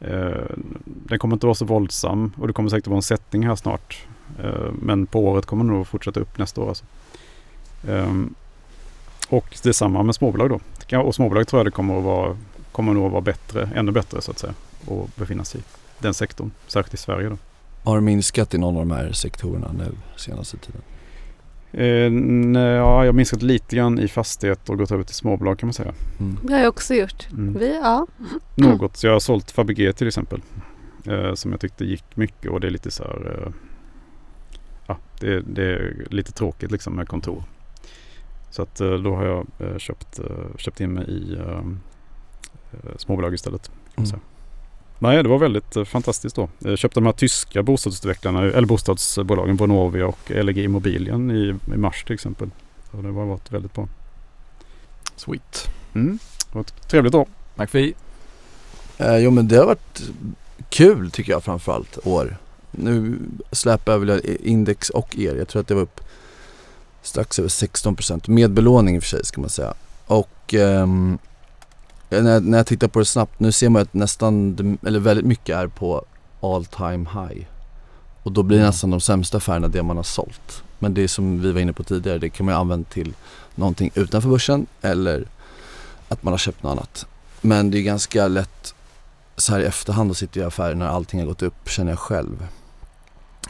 Eh, 0.00 0.42
Den 0.84 1.18
kommer 1.18 1.36
inte 1.36 1.46
vara 1.46 1.54
så 1.54 1.64
våldsam 1.64 2.32
och 2.38 2.46
det 2.46 2.52
kommer 2.52 2.68
säkert 2.70 2.86
vara 2.86 2.96
en 2.96 3.02
sättning 3.02 3.46
här 3.46 3.54
snart. 3.56 4.06
Eh, 4.42 4.72
Men 4.82 5.06
på 5.06 5.20
året 5.26 5.46
kommer 5.46 5.64
den 5.64 5.72
nog 5.72 5.86
fortsätta 5.86 6.20
upp 6.20 6.38
nästa 6.38 6.60
år. 6.60 6.68
Alltså. 6.68 6.84
Ehm, 7.88 8.34
Och 9.28 9.58
detsamma 9.62 10.02
med 10.02 10.14
småbolag 10.14 10.50
då. 10.88 10.98
Och 10.98 11.14
småbolag 11.14 11.46
tror 11.48 11.58
jag 11.60 11.66
det 11.66 11.70
kommer 11.70 11.98
att 11.98 12.04
vara, 12.04 12.36
kommer 12.72 12.94
nog 12.94 13.06
att 13.06 13.12
vara 13.12 13.22
bättre, 13.22 13.70
ännu 13.74 13.92
bättre 13.92 14.20
så 14.22 14.30
att 14.30 14.38
säga. 14.38 14.54
Och 14.86 15.10
befinna 15.16 15.44
sig 15.44 15.60
i 15.60 15.64
den 15.98 16.14
sektorn, 16.14 16.50
särskilt 16.66 16.94
i 16.94 16.96
Sverige 16.96 17.28
då. 17.28 17.36
Har 17.84 17.94
du 17.94 18.00
minskat 18.00 18.54
i 18.54 18.58
någon 18.58 18.76
av 18.76 18.86
de 18.86 18.94
här 18.94 19.12
sektorerna 19.12 19.72
nu 19.78 19.92
senaste 20.16 20.56
tiden? 20.56 20.82
Eh, 21.76 22.10
nej, 22.10 22.62
ja, 22.62 23.04
jag 23.04 23.08
har 23.08 23.12
minskat 23.12 23.42
lite 23.42 23.76
grann 23.76 23.98
i 23.98 24.08
fastighet 24.08 24.68
och 24.68 24.78
gått 24.78 24.90
över 24.90 25.04
till 25.04 25.14
småbolag 25.14 25.58
kan 25.58 25.66
man 25.66 25.74
säga. 25.74 25.94
Mm. 26.20 26.38
Det 26.42 26.52
har 26.52 26.60
jag 26.60 26.68
också 26.68 26.94
gjort. 26.94 27.28
Mm. 27.32 27.58
Vi, 27.58 27.74
ja. 27.74 28.06
Något, 28.54 28.96
så 28.96 29.06
jag 29.06 29.12
har 29.12 29.20
sålt 29.20 29.50
Fabege 29.50 29.92
till 29.92 30.06
exempel. 30.06 30.42
Eh, 31.04 31.34
som 31.34 31.50
jag 31.50 31.60
tyckte 31.60 31.84
gick 31.84 32.16
mycket 32.16 32.50
och 32.50 32.60
det 32.60 32.66
är 32.66 32.70
lite 32.70 32.90
så 32.90 33.02
här. 33.02 33.42
Eh, 33.46 33.52
ja, 34.86 34.98
det, 35.20 35.40
det 35.40 35.62
är 35.62 36.06
lite 36.10 36.32
tråkigt 36.32 36.70
liksom 36.70 36.94
med 36.94 37.08
kontor. 37.08 37.42
Så 38.50 38.62
att 38.62 38.80
eh, 38.80 38.94
då 38.94 39.16
har 39.16 39.24
jag 39.24 39.46
eh, 39.58 39.78
köpt, 39.78 40.18
eh, 40.18 40.56
köpt 40.56 40.80
in 40.80 40.92
mig 40.92 41.04
i 41.10 41.38
småbolag 42.96 43.34
istället. 43.34 43.70
Kan 43.94 44.04
man 44.04 44.06
Mm. 44.06 44.20
Nej, 44.98 45.22
det 45.22 45.28
var 45.28 45.38
väldigt 45.38 45.76
eh, 45.76 45.84
fantastiskt 45.84 46.36
då. 46.36 46.48
Jag 46.58 46.78
köpte 46.78 47.00
de 47.00 47.06
här 47.06 47.12
tyska 47.12 47.62
bostadsutvecklarna, 47.62 48.42
eller 48.42 48.66
bostadsbolagen 48.66 49.56
Vonovia 49.56 50.06
och 50.06 50.30
LG 50.30 50.64
Immobilien 50.64 51.30
i, 51.30 51.54
i 51.74 51.76
mars 51.76 52.04
till 52.04 52.14
exempel. 52.14 52.50
Och 52.90 53.02
det 53.02 53.08
har 53.08 53.26
varit 53.26 53.52
väldigt 53.52 53.74
bra. 53.74 53.88
Sweet. 55.16 55.68
Mm. 55.94 56.18
Det 56.48 56.54
var 56.54 56.60
ett 56.60 56.88
trevligt 56.88 57.14
år. 57.14 57.26
McPhee. 57.54 57.92
Eh, 58.98 59.16
jo 59.16 59.30
men 59.30 59.48
det 59.48 59.56
har 59.56 59.66
varit 59.66 60.02
kul 60.68 61.10
tycker 61.10 61.32
jag 61.32 61.44
framförallt 61.44 62.06
år. 62.06 62.36
Nu 62.70 63.18
släpar 63.52 63.92
jag 63.92 63.98
väl 63.98 64.20
index 64.42 64.90
och 64.90 65.18
er. 65.18 65.34
Jag 65.34 65.48
tror 65.48 65.60
att 65.60 65.68
det 65.68 65.74
var 65.74 65.82
upp 65.82 66.00
strax 67.02 67.38
över 67.38 67.48
16% 67.48 68.30
med 68.30 68.50
belåning 68.50 68.96
i 68.96 68.98
och 68.98 69.02
för 69.02 69.08
sig 69.08 69.24
ska 69.24 69.40
man 69.40 69.50
säga. 69.50 69.74
Och 70.06 70.54
ehm, 70.54 71.18
när, 72.10 72.32
jag, 72.32 72.44
när 72.44 72.58
jag 72.58 72.66
tittar 72.66 72.88
på 72.88 72.98
det 72.98 73.04
snabbt, 73.04 73.40
nu 73.40 73.52
ser 73.52 73.68
man 73.68 73.82
att 73.82 73.94
nästan, 73.94 74.78
eller 74.86 75.00
väldigt 75.00 75.26
mycket 75.26 75.56
är 75.56 75.66
på 75.66 76.04
all 76.40 76.64
time 76.64 77.08
high. 77.12 77.46
Och 78.22 78.32
då 78.32 78.42
blir 78.42 78.60
nästan 78.60 78.90
de 78.90 79.00
sämsta 79.00 79.36
affärerna 79.36 79.68
det 79.68 79.82
man 79.82 79.96
har 79.96 80.04
sålt. 80.04 80.62
Men 80.78 80.94
det 80.94 81.08
som 81.08 81.40
vi 81.42 81.52
var 81.52 81.60
inne 81.60 81.72
på 81.72 81.82
tidigare, 81.82 82.18
det 82.18 82.28
kan 82.28 82.46
man 82.46 82.54
ju 82.54 82.58
använda 82.60 82.88
till 82.90 83.14
någonting 83.54 83.90
utanför 83.94 84.28
börsen 84.28 84.66
eller 84.82 85.24
att 86.08 86.22
man 86.22 86.32
har 86.32 86.38
köpt 86.38 86.62
något 86.62 86.70
annat. 86.72 87.06
Men 87.40 87.70
det 87.70 87.78
är 87.78 87.82
ganska 87.82 88.28
lätt 88.28 88.74
så 89.36 89.52
här 89.52 89.60
i 89.60 89.64
efterhand 89.64 90.10
att 90.10 90.16
sitta 90.16 90.40
i 90.40 90.42
affärer 90.42 90.74
när 90.74 90.86
allting 90.86 91.20
har 91.20 91.26
gått 91.26 91.42
upp 91.42 91.68
känner 91.68 91.92
jag 91.92 91.98
själv. 91.98 92.46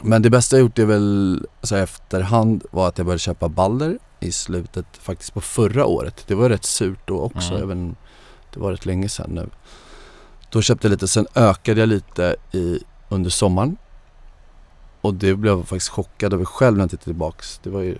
Men 0.01 0.21
det 0.21 0.29
bästa 0.29 0.55
jag 0.55 0.61
gjort 0.61 0.79
är 0.79 0.85
väl 0.85 1.45
så 1.63 1.75
här, 1.75 1.83
efterhand 1.83 2.63
var 2.71 2.87
att 2.87 2.97
jag 2.97 3.05
började 3.05 3.19
köpa 3.19 3.49
Balder 3.49 3.97
i 4.19 4.31
slutet 4.31 4.85
faktiskt 5.01 5.33
på 5.33 5.41
förra 5.41 5.85
året. 5.85 6.23
Det 6.27 6.35
var 6.35 6.49
rätt 6.49 6.65
surt 6.65 6.99
då 7.05 7.19
också, 7.19 7.49
Mm. 7.53 7.63
även 7.63 7.95
det 8.57 8.63
var 8.63 8.71
rätt 8.71 8.85
länge 8.85 9.09
sedan 9.09 9.29
nu. 9.31 9.49
Då 10.49 10.61
köpte 10.61 10.87
jag 10.87 10.91
lite, 10.91 11.07
sen 11.07 11.27
ökade 11.35 11.79
jag 11.79 11.89
lite 11.89 12.35
i, 12.51 12.79
under 13.09 13.29
sommaren. 13.29 13.77
Och 15.01 15.13
det 15.13 15.35
blev 15.35 15.53
jag 15.53 15.67
faktiskt 15.67 15.89
chockad 15.89 16.33
över 16.33 16.45
själv 16.45 16.77
när 16.77 16.83
jag 16.83 16.89
tittade 16.89 17.03
tillbaks. 17.03 17.59
Det 17.63 17.69
var 17.69 17.81
ju 17.81 17.97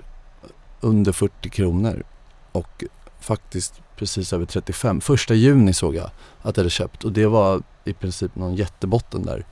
under 0.79 1.11
40 1.11 1.49
kronor 1.49 2.03
och 2.51 2.83
faktiskt 3.19 3.81
precis 3.95 4.33
över 4.33 4.45
35. 4.45 5.01
Första 5.01 5.33
juni 5.33 5.73
såg 5.73 5.95
jag 5.95 6.05
att 6.05 6.57
jag 6.57 6.63
hade 6.63 6.69
köpt 6.69 7.03
och 7.03 7.11
det 7.11 7.27
var 7.27 7.61
i 7.85 7.93
princip 7.93 8.35
någon 8.35 8.55
jättebotten 8.55 9.25
där. 9.25 9.45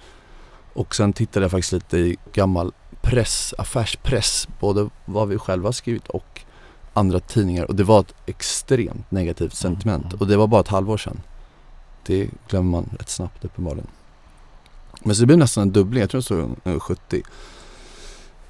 Och 0.73 0.95
sen 0.95 1.13
tittade 1.13 1.43
jag 1.43 1.51
faktiskt 1.51 1.71
lite 1.71 1.97
i 1.97 2.17
gammal 2.33 2.71
press, 3.01 3.53
affärspress, 3.57 4.47
både 4.59 4.89
vad 5.05 5.27
vi 5.27 5.37
själva 5.37 5.71
skrivit 5.71 6.07
och 6.07 6.41
andra 6.95 7.19
tidningar 7.19 7.63
och 7.65 7.75
det 7.75 7.83
var 7.83 7.99
ett 7.99 8.13
extremt 8.25 9.11
negativt 9.11 9.53
sentiment 9.55 10.05
Mm. 10.05 10.17
och 10.19 10.27
det 10.27 10.37
var 10.37 10.47
bara 10.47 10.61
ett 10.61 10.67
halvår 10.67 10.97
sedan. 10.97 11.21
Det 12.05 12.29
glömmer 12.49 12.71
man 12.71 12.89
rätt 12.99 13.09
snabbt 13.09 13.45
uppenbarligen. 13.45 13.87
Men 15.03 15.15
så 15.15 15.21
det 15.21 15.25
blev 15.25 15.39
nästan 15.39 15.61
en 15.61 15.71
dubbling, 15.71 16.01
jag 16.01 16.09
tror 16.09 16.19
det 16.19 16.25
stod 16.25 16.55
över 16.63 16.79
70. 16.79 17.23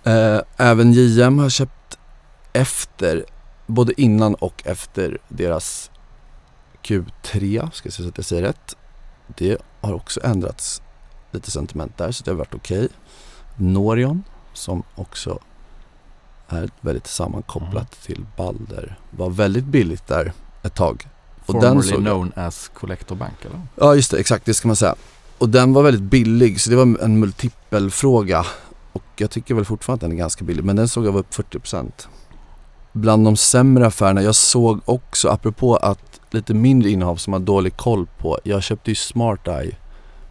Eh, 0.03 0.39
även 0.57 0.93
JM 0.93 1.39
har 1.39 1.49
köpt 1.49 1.97
efter, 2.53 3.25
både 3.67 4.01
innan 4.01 4.35
och 4.35 4.61
efter 4.65 5.17
deras 5.27 5.91
Q3, 6.83 7.71
ska 7.73 7.87
jag 7.87 7.93
se 7.93 8.03
så 8.03 8.09
att 8.09 8.17
jag 8.17 8.25
säger 8.25 8.41
rätt. 8.41 8.75
Det 9.27 9.57
har 9.81 9.93
också 9.93 10.19
ändrats 10.23 10.81
lite 11.31 11.51
sentiment 11.51 11.97
där 11.97 12.11
så 12.11 12.23
det 12.23 12.31
har 12.31 12.35
varit 12.37 12.55
okej. 12.55 12.87
Norion 13.55 14.23
som 14.53 14.83
också 14.95 15.39
är 16.47 16.69
väldigt 16.81 17.07
sammankopplat 17.07 17.91
till 17.91 18.25
Balder 18.37 18.97
var 19.11 19.29
väldigt 19.29 19.65
billigt 19.65 20.07
där 20.07 20.33
ett 20.63 20.75
tag. 20.75 21.07
Och 21.45 21.61
Formerly 21.61 21.89
såg 21.89 21.99
known 21.99 22.31
as 22.35 22.71
Collector 22.73 23.15
Bank 23.15 23.45
eller? 23.45 23.61
Ja 23.75 23.95
just 23.95 24.11
det, 24.11 24.17
exakt 24.17 24.45
det 24.45 24.53
ska 24.53 24.67
man 24.67 24.75
säga. 24.75 24.95
Och 25.37 25.49
den 25.49 25.73
var 25.73 25.83
väldigt 25.83 26.01
billig 26.01 26.61
så 26.61 26.69
det 26.69 26.75
var 26.75 26.97
en 27.03 27.19
multipelfråga. 27.19 28.45
Och 28.91 29.03
jag 29.17 29.31
tycker 29.31 29.55
väl 29.55 29.65
fortfarande 29.65 30.05
att 30.05 30.09
den 30.09 30.17
är 30.17 30.21
ganska 30.21 30.45
billig 30.45 30.63
men 30.63 30.75
den 30.75 30.87
såg 30.87 31.05
jag 31.05 31.11
var 31.11 31.19
upp 31.19 31.33
40%. 31.33 31.91
Bland 32.91 33.25
de 33.25 33.35
sämre 33.35 33.87
affärerna, 33.87 34.21
jag 34.21 34.35
såg 34.35 34.81
också 34.85 35.29
apropå 35.29 35.75
att 35.75 36.19
lite 36.31 36.53
mindre 36.53 36.89
innehav 36.89 37.15
som 37.15 37.33
har 37.33 37.39
dålig 37.39 37.77
koll 37.77 38.07
på. 38.17 38.39
Jag 38.43 38.63
köpte 38.63 38.91
ju 38.91 38.95
Smart 38.95 39.47
Eye, 39.47 39.77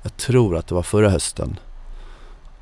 jag 0.02 0.16
tror 0.16 0.56
att 0.56 0.66
det 0.66 0.74
var 0.74 0.82
förra 0.82 1.10
hösten. 1.10 1.58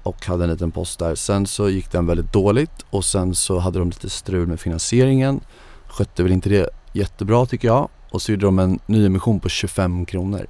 Och 0.02 0.26
hade 0.26 0.44
en 0.44 0.50
liten 0.50 0.70
post 0.70 0.98
där. 0.98 1.14
Sen 1.14 1.46
så 1.46 1.68
gick 1.68 1.92
den 1.92 2.06
väldigt 2.06 2.32
dåligt 2.32 2.86
och 2.90 3.04
sen 3.04 3.34
så 3.34 3.58
hade 3.58 3.78
de 3.78 3.88
lite 3.88 4.10
strul 4.10 4.46
med 4.46 4.60
finansieringen. 4.60 5.40
Skötte 5.86 6.22
väl 6.22 6.32
inte 6.32 6.48
det 6.48 6.70
jättebra 6.92 7.46
tycker 7.46 7.68
jag. 7.68 7.88
Och 8.10 8.22
så 8.22 8.32
gjorde 8.32 8.46
de 8.46 8.58
en 8.58 8.78
nyemission 8.86 9.40
på 9.40 9.48
25 9.48 10.06
kronor. 10.06 10.46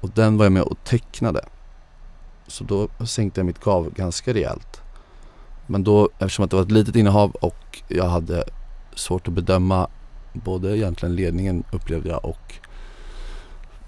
Och 0.00 0.10
den 0.14 0.36
var 0.36 0.44
jag 0.44 0.52
med 0.52 0.62
och 0.62 0.84
tecknade. 0.84 1.44
Så 2.46 2.64
då 2.64 2.88
sänkte 3.06 3.40
jag 3.40 3.46
mitt 3.46 3.60
gav 3.60 3.90
ganska 3.94 4.34
rejält. 4.34 4.80
Men 5.66 5.84
då, 5.84 6.08
eftersom 6.18 6.44
att 6.44 6.50
det 6.50 6.56
var 6.56 6.62
ett 6.62 6.70
litet 6.70 6.96
innehav 6.96 7.30
och 7.30 7.82
jag 7.88 8.04
hade 8.04 8.44
svårt 8.94 9.28
att 9.28 9.34
bedöma 9.34 9.88
både 10.32 10.76
egentligen 10.76 11.16
ledningen 11.16 11.64
upplevde 11.72 12.08
jag 12.08 12.24
och 12.24 12.54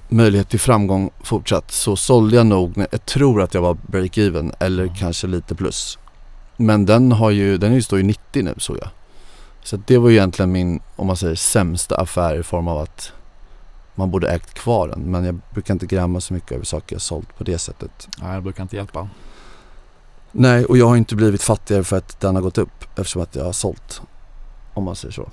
möjlighet 0.09 0.49
till 0.49 0.61
framgång 0.61 1.11
fortsatt 1.21 1.71
så 1.71 1.97
sålde 1.97 2.37
jag 2.37 2.47
nog, 2.47 2.73
jag 2.91 3.07
tror 3.07 3.43
att 3.43 3.55
jag 3.55 3.63
var 3.63 3.75
break-even 3.75 4.53
eller 4.59 4.83
Mm. 4.83 4.95
kanske 4.95 5.27
lite 5.27 5.55
plus. 5.55 5.99
Men 6.57 6.87
den 6.87 7.13
har 7.13 7.31
ju, 7.31 7.59
den 7.59 7.83
står 7.83 7.99
ju 7.99 8.05
90 8.05 8.43
nu 8.43 8.55
såg 8.59 8.77
jag. 8.77 8.89
Så 9.63 9.77
det 9.87 9.99
var 9.99 10.09
ju 10.09 10.17
egentligen 10.17 10.53
min, 10.53 10.81
om 10.97 11.07
man 11.07 11.17
säger 11.17 11.35
sämsta 11.35 11.97
affär 11.97 12.41
i 12.41 12.43
form 12.43 12.69
av 12.69 12.79
att 12.79 13.13
man 13.95 14.11
borde 14.11 14.29
ägt 14.31 14.55
kvar 14.55 14.89
den. 14.89 15.01
Men 15.01 15.25
jag 15.25 15.41
brukar 15.53 15.75
inte 15.75 15.87
grämma 15.87 16.21
så 16.21 16.35
mycket 16.35 16.53
över 16.53 16.65
saker 16.65 16.95
jag 16.95 17.03
sålt 17.03 17.39
på 17.39 17.45
det 17.45 17.59
sättet. 17.59 18.09
Nej, 18.23 18.35
det 18.37 18.43
brukar 18.43 18.63
inte 18.63 18.77
hjälpa. 18.77 19.09
Nej, 20.33 20.65
och 20.65 20.79
jag 20.79 20.87
har 20.89 20.97
inte 20.97 21.17
blivit 21.17 21.43
fattigare 21.43 21.85
för 21.85 21.97
att 21.97 22.21
den 22.21 22.35
har 22.35 22.43
gått 22.43 22.59
upp 22.59 22.85
eftersom 22.99 23.23
att 23.23 23.35
jag 23.37 23.45
har 23.45 23.53
sålt. 23.53 24.01
Om 24.75 24.85
man 24.85 24.97
säger 24.97 25.13
så. 25.15 25.31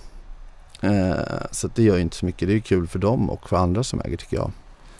Eh, 0.81 1.15
så 1.51 1.69
det 1.75 1.83
gör 1.83 1.95
ju 1.95 2.01
inte 2.01 2.15
så 2.15 2.25
mycket. 2.25 2.47
Det 2.47 2.51
är 2.51 2.55
ju 2.55 2.62
kul 2.62 2.88
för 2.88 2.99
dem 2.99 3.29
och 3.29 3.49
för 3.49 3.57
andra 3.57 3.83
som 3.83 4.01
äger 4.05 4.17
tycker 4.17 4.38
jag. 4.38 4.51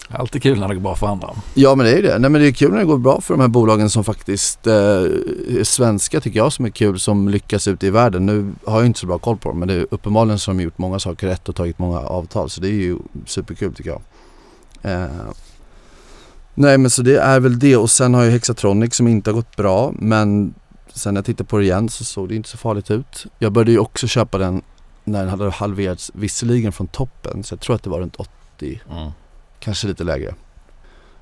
Alltid 0.10 0.44
kul 0.44 0.60
när 0.60 0.68
det 0.68 0.74
går 0.74 0.82
bra 0.82 0.96
för 0.96 1.08
andra. 1.08 1.30
Ja 1.54 1.76
men 1.76 1.86
det 1.86 1.92
är 1.92 1.96
ju 1.96 2.02
det. 2.02 2.20
Nej 2.20 2.30
men 2.30 2.42
det 2.42 2.48
är 2.48 2.52
kul 2.52 2.72
när 2.72 2.80
det 2.80 2.86
går 2.86 2.98
bra 2.98 3.22
för 3.22 3.34
de 3.34 3.42
här 3.42 3.48
bolagen 3.48 3.90
som 3.90 4.04
faktiskt 4.04 4.68
eh, 4.68 4.74
är 4.74 5.64
svenska 5.64 6.22
tycker 6.22 6.40
jag 6.40 6.54
som 6.54 6.66
är 6.66 6.70
kul 6.70 7.00
som 7.00 7.30
lyckas 7.30 7.68
ute 7.68 7.88
i 7.88 7.90
världen. 7.90 8.26
Nu 8.26 8.54
har 8.66 8.78
jag 8.78 8.86
inte 8.86 9.00
så 9.00 9.08
bra 9.08 9.18
koll 9.18 9.38
på 9.38 9.50
dem 9.50 9.60
men 9.60 9.68
det 9.68 9.74
är 9.74 9.88
uppenbarligen 9.92 10.40
som 10.40 10.58
de 10.58 10.64
gjort 10.64 10.78
många 10.78 11.00
saker 11.00 11.28
rätt 11.28 11.50
och 11.50 11.56
tagit 11.56 11.80
många 11.80 12.00
avtal 12.00 12.50
så 12.50 12.62
det 12.62 12.68
är 12.68 12.72
ju 12.72 12.98
superkul 13.26 13.74
tycker 13.74 13.90
jag. 13.90 14.02
Eh, 14.82 15.10
nej 16.54 16.78
men 16.78 16.92
så 16.92 17.02
det 17.02 17.18
är 17.18 17.40
väl 17.40 17.60
det 17.60 17.78
och 17.78 17.92
sen 17.92 18.14
har 18.14 18.24
jag 18.24 18.32
Hexatronic 18.32 18.96
som 18.96 19.08
inte 19.08 19.30
har 19.30 19.36
gått 19.36 19.56
bra 19.56 19.94
men 20.00 20.54
sen 20.94 21.14
när 21.14 21.20
jag 21.20 21.26
tittade 21.26 21.50
på 21.50 21.58
det 21.58 21.64
igen 21.64 21.90
så 21.90 22.04
såg 22.04 22.30
det 22.30 22.36
inte 22.36 22.50
så 22.50 22.58
farligt 22.58 22.92
ut. 22.92 23.26
Jag 23.40 23.52
började 23.52 23.72
ju 23.72 23.80
också 23.80 24.08
köpa 24.08 24.38
den 24.38 24.62
när 25.04 25.20
den 25.20 25.30
hade 25.30 25.50
halverats 25.50 26.12
visserligen 26.14 26.72
från 26.72 26.88
toppen 26.88 27.44
så 27.44 27.54
jag 27.54 27.60
tror 27.60 27.76
att 27.76 27.84
det 27.84 27.90
var 27.90 28.00
runt 28.00 28.16
80 28.16 28.30
Mm. 28.92 29.12
Kanske 29.64 29.88
lite 29.88 30.04
lägre. 30.04 30.36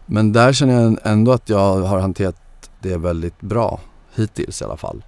Men 0.06 0.34
där 0.34 0.54
känner 0.54 0.82
jag 0.82 0.98
ändå 1.04 1.32
att 1.32 1.50
jag 1.50 1.82
har 1.82 2.00
hanterat 2.00 2.70
det 2.80 2.98
väldigt 2.98 3.42
bra 3.42 3.80
hittills 4.16 4.62
i 4.62 4.66
alla 4.66 4.78
fall. 4.78 5.04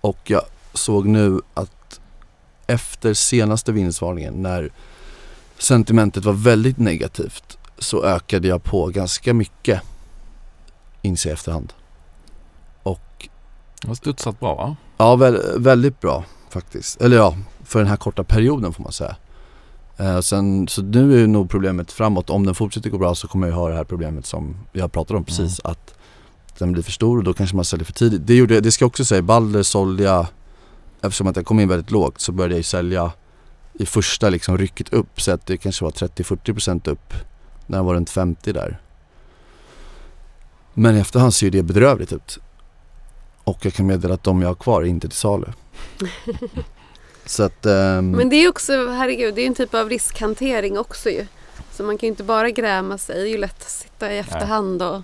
Och 0.00 0.18
jag 0.24 0.42
såg 0.74 1.06
nu 1.06 1.40
att 1.54 2.00
efter 2.66 3.14
senaste 3.14 3.72
vinstvarningen 3.72 4.34
när 4.34 4.70
sentimentet 5.58 6.24
var 6.24 6.32
väldigt 6.32 6.78
negativt 6.78 7.58
så 7.78 8.04
ökade 8.04 8.48
jag 8.48 8.62
på 8.62 8.86
ganska 8.86 9.34
mycket 9.34 9.82
inse 11.02 11.28
i 11.28 11.32
efterhand. 11.32 11.72
Och 12.82 13.28
Det 13.82 13.88
har 13.88 13.94
studsat 13.94 14.40
bra 14.40 14.54
va? 14.54 14.76
Ja, 14.96 15.16
väl, 15.16 15.40
väldigt 15.58 16.00
bra 16.00 16.24
faktiskt. 16.50 17.00
Eller 17.00 17.16
ja, 17.16 17.36
för 17.64 17.78
den 17.78 17.88
här 17.88 17.96
korta 17.96 18.24
perioden 18.24 18.72
får 18.72 18.82
man 18.82 18.92
säga. 18.92 19.16
Eh, 19.96 20.20
sen, 20.20 20.68
så 20.68 20.82
nu 20.82 21.22
är 21.22 21.26
nog 21.26 21.50
problemet 21.50 21.92
framåt, 21.92 22.30
om 22.30 22.46
den 22.46 22.54
fortsätter 22.54 22.90
gå 22.90 22.98
bra 22.98 23.14
så 23.14 23.28
kommer 23.28 23.46
jag 23.48 23.54
ha 23.54 23.68
det 23.68 23.74
här 23.74 23.84
problemet 23.84 24.26
som 24.26 24.56
har 24.80 24.88
pratat 24.88 25.16
om 25.16 25.24
precis. 25.24 25.60
Att 25.64 25.94
den 26.58 26.72
blir 26.72 26.82
för 26.82 26.92
stor 26.92 27.18
och 27.18 27.24
då 27.24 27.34
kanske 27.34 27.56
man 27.56 27.64
säljer 27.64 27.84
för 27.84 27.92
tidigt. 27.92 28.26
Det, 28.26 28.34
gjorde, 28.34 28.54
jag- 28.54 28.62
det 28.62 28.72
ska 28.72 28.82
jag 28.82 28.88
också 28.88 29.04
säga, 29.04 29.22
Balder 29.22 29.62
sålde 29.62 30.02
jag, 30.02 30.26
eftersom 31.02 31.26
att 31.26 31.36
jag 31.36 31.46
kom 31.46 31.60
in 31.60 31.68
väldigt 31.68 31.90
lågt 31.90 32.20
så 32.20 32.32
började 32.32 32.54
jag 32.54 32.58
ju 32.58 32.62
sälja 32.62 33.12
i 33.72 33.86
första 33.86 34.28
liksom 34.30 34.58
rycket 34.58 34.92
upp. 34.92 35.20
Så 35.20 35.32
att 35.32 35.46
det 35.46 35.56
kanske 35.56 35.84
var 35.84 35.90
30-40% 35.90 36.88
upp 36.90 37.12
när 37.66 37.78
den 37.78 37.86
var 37.86 37.94
runt 37.94 38.10
50 38.10 38.52
där. 38.52 38.80
Men 40.74 40.96
i 40.96 41.00
efterhand 41.00 41.34
ser 41.34 41.46
ju 41.46 41.50
det 41.50 41.62
bedrövligt 41.62 42.12
ut. 42.12 42.38
Och 43.44 43.58
jag 43.66 43.72
kan 43.74 43.86
meddela 43.86 44.14
att 44.14 44.24
de 44.24 44.42
jag 44.42 44.48
har 44.48 44.54
kvar 44.54 44.82
är 44.82 44.86
inte 44.86 45.08
till 45.08 45.16
salu. 45.18 45.46
Så 47.26 47.42
att... 47.42 47.66
ehm, 47.66 48.10
Men 48.10 48.28
det 48.28 48.36
är 48.36 48.48
också, 48.48 48.72
herregud, 48.90 49.34
det 49.34 49.42
är 49.42 49.46
en 49.46 49.54
typ 49.54 49.74
av 49.74 49.88
riskhantering 49.88 50.78
också 50.78 51.10
ju. 51.10 51.26
Så 51.72 51.82
man 51.82 51.98
kan 51.98 52.06
ju 52.06 52.10
inte 52.10 52.22
bara 52.24 52.50
gräma 52.50 52.98
sig. 52.98 53.16
Det 53.16 53.22
är 53.28 53.32
ju 53.32 53.38
lätt 53.38 53.62
att 53.62 53.70
sitta 53.70 54.12
i 54.12 54.18
efterhand 54.18 54.82
och... 54.82 55.02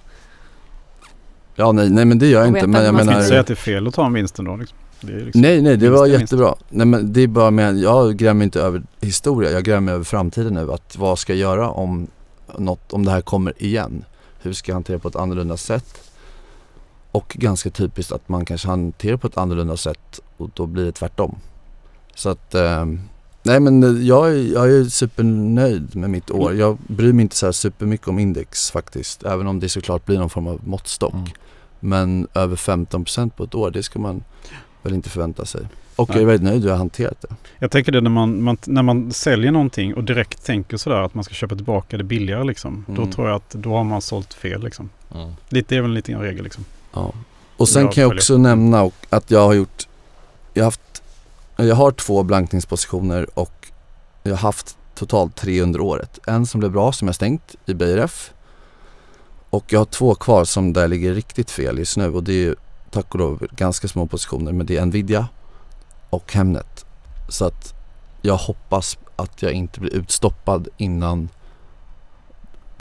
Ja 1.54 1.72
nej, 1.72 1.90
nej 1.90 2.04
men 2.04 2.18
det 2.18 2.26
gör 2.26 2.40
jag 2.40 2.48
inte. 2.48 2.66
Men 2.66 2.84
jag 2.84 2.94
man 2.94 3.04
ska 3.04 3.04
Man 3.04 3.04
ska 3.04 3.10
menar... 3.10 3.18
inte 3.18 3.28
säga 3.28 3.40
att 3.40 3.46
det 3.46 3.52
är 3.52 3.54
fel 3.54 3.86
att 3.86 3.94
ta 3.94 4.06
en 4.06 4.12
vinst 4.12 4.38
ändå. 4.38 4.56
Liksom. 4.56 4.78
Det 5.00 5.12
är 5.12 5.20
liksom, 5.24 5.40
Nej 5.40 5.62
nej 5.62 5.76
det 5.76 5.90
var 5.90 6.06
jättebra. 6.06 6.54
Nej 6.68 6.86
men 6.86 7.12
det 7.12 7.20
är 7.20 7.26
bara 7.26 7.50
med, 7.50 7.78
jag 7.78 8.16
grämer 8.16 8.44
inte 8.44 8.60
över 8.60 8.82
historia, 9.00 9.50
jag 9.50 9.64
grämer 9.64 9.92
över 9.92 10.04
framtiden 10.04 10.54
nu. 10.54 10.72
Att 10.72 10.96
vad 10.96 11.18
ska 11.18 11.32
jag 11.32 11.40
göra 11.40 11.70
om, 11.70 12.06
något, 12.58 12.92
om 12.92 13.04
det 13.04 13.10
här 13.10 13.20
kommer 13.20 13.62
igen? 13.62 14.04
Hur 14.42 14.52
ska 14.52 14.70
jag 14.70 14.76
hantera 14.76 14.98
på 14.98 15.08
ett 15.08 15.16
annorlunda 15.16 15.56
sätt? 15.56 16.10
Och 17.12 17.36
ganska 17.38 17.70
typiskt 17.70 18.12
att 18.12 18.28
man 18.28 18.44
kanske 18.44 18.68
hanterar 18.68 19.16
på 19.16 19.26
ett 19.26 19.36
annorlunda 19.36 19.76
sätt 19.76 20.20
och 20.36 20.50
då 20.54 20.66
blir 20.66 20.84
det 20.84 20.92
tvärtom. 20.92 21.38
Så 22.14 22.28
att, 22.28 22.54
ehm, 22.54 23.00
nej 23.42 23.60
men 23.60 24.06
jag, 24.06 24.28
är- 24.30 24.52
jag 24.54 24.70
är 24.70 24.84
supernöjd 24.84 25.96
med 25.96 26.10
mitt 26.10 26.30
år. 26.30 26.54
Jag 26.54 26.78
bryr 26.86 27.12
mig 27.12 27.22
inte 27.22 27.36
så 27.36 27.46
här 27.46 27.52
supermycket 27.52 28.08
om 28.08 28.18
index 28.18 28.70
faktiskt. 28.70 29.22
Även 29.22 29.46
om 29.46 29.60
det 29.60 29.68
såklart 29.68 30.06
blir 30.06 30.18
någon 30.18 30.30
form 30.30 30.46
av 30.46 30.60
måttstock. 30.68 31.12
Mm. 31.14 31.28
Men 31.80 32.28
över 32.34 32.56
15% 32.56 33.30
på 33.36 33.44
ett 33.44 33.54
år, 33.54 33.70
det 33.70 33.82
ska 33.82 33.98
man 33.98 34.24
väl 34.82 34.94
inte 34.94 35.10
förvänta 35.10 35.44
sig. 35.44 35.60
Och 35.96 36.08
Nej. 36.08 36.18
jag 36.18 36.22
är 36.22 36.26
väldigt 36.26 36.44
nöjd 36.48 36.60
hur 36.62 36.68
jag 36.68 36.74
har 36.74 36.78
hanterat 36.78 37.20
det. 37.20 37.28
Jag 37.58 37.70
tänker 37.70 37.92
det 37.92 38.00
när 38.00 38.10
man, 38.10 38.42
man, 38.42 38.56
när 38.66 38.82
man 38.82 39.12
säljer 39.12 39.52
någonting 39.52 39.94
och 39.94 40.04
direkt 40.04 40.44
tänker 40.46 40.76
sådär 40.76 40.96
att 41.02 41.14
man 41.14 41.24
ska 41.24 41.34
köpa 41.34 41.54
tillbaka 41.54 41.96
det 41.96 42.04
billigare 42.04 42.44
liksom. 42.44 42.84
Mm. 42.88 43.00
Då 43.06 43.12
tror 43.12 43.28
jag 43.28 43.36
att 43.36 43.50
då 43.50 43.70
har 43.76 43.84
man 43.84 44.02
sålt 44.02 44.34
fel 44.34 44.62
liksom. 44.64 44.88
Mm. 45.14 45.30
Lite, 45.48 45.74
det 45.74 45.78
är 45.78 45.82
väl 45.82 45.96
en 46.06 46.20
regel 46.20 46.44
liksom. 46.44 46.64
Ja. 46.92 47.12
Och 47.56 47.68
sen 47.68 47.82
Jag 47.82 47.92
kan 47.92 48.02
jag 48.02 48.10
följer. 48.10 48.20
också 48.20 48.38
nämna 48.38 48.90
att 49.10 49.30
jag 49.30 49.46
har 49.46 49.52
gjort, 49.54 49.88
jag 50.54 50.62
har 50.62 50.66
haft, 50.66 51.01
jag 51.56 51.74
har 51.74 51.90
två 51.90 52.22
blankningspositioner 52.22 53.38
och 53.38 53.70
jag 54.22 54.32
har 54.32 54.38
haft 54.38 54.76
totalt 54.94 55.36
tre 55.36 55.62
under 55.62 55.80
året. 55.80 56.18
En 56.26 56.46
som 56.46 56.58
blev 56.58 56.72
bra 56.72 56.92
som 56.92 57.08
jag 57.08 57.14
stängt 57.14 57.54
i 57.66 57.74
BRF 57.74 58.32
och 59.50 59.72
jag 59.72 59.80
har 59.80 59.84
två 59.84 60.14
kvar 60.14 60.44
som 60.44 60.72
där 60.72 60.88
ligger 60.88 61.14
riktigt 61.14 61.50
fel 61.50 61.78
just 61.78 61.96
nu 61.96 62.08
och 62.14 62.24
det 62.24 62.32
är 62.32 62.36
ju 62.36 62.54
tack 62.90 63.14
och 63.14 63.20
lov 63.20 63.46
ganska 63.50 63.88
små 63.88 64.06
positioner 64.06 64.52
men 64.52 64.66
det 64.66 64.76
är 64.76 64.86
Nvidia 64.86 65.28
och 66.10 66.32
Hemnet. 66.32 66.86
Så 67.28 67.44
att 67.44 67.74
jag 68.22 68.36
hoppas 68.36 68.98
att 69.16 69.42
jag 69.42 69.52
inte 69.52 69.80
blir 69.80 69.94
utstoppad 69.94 70.68
innan 70.76 71.28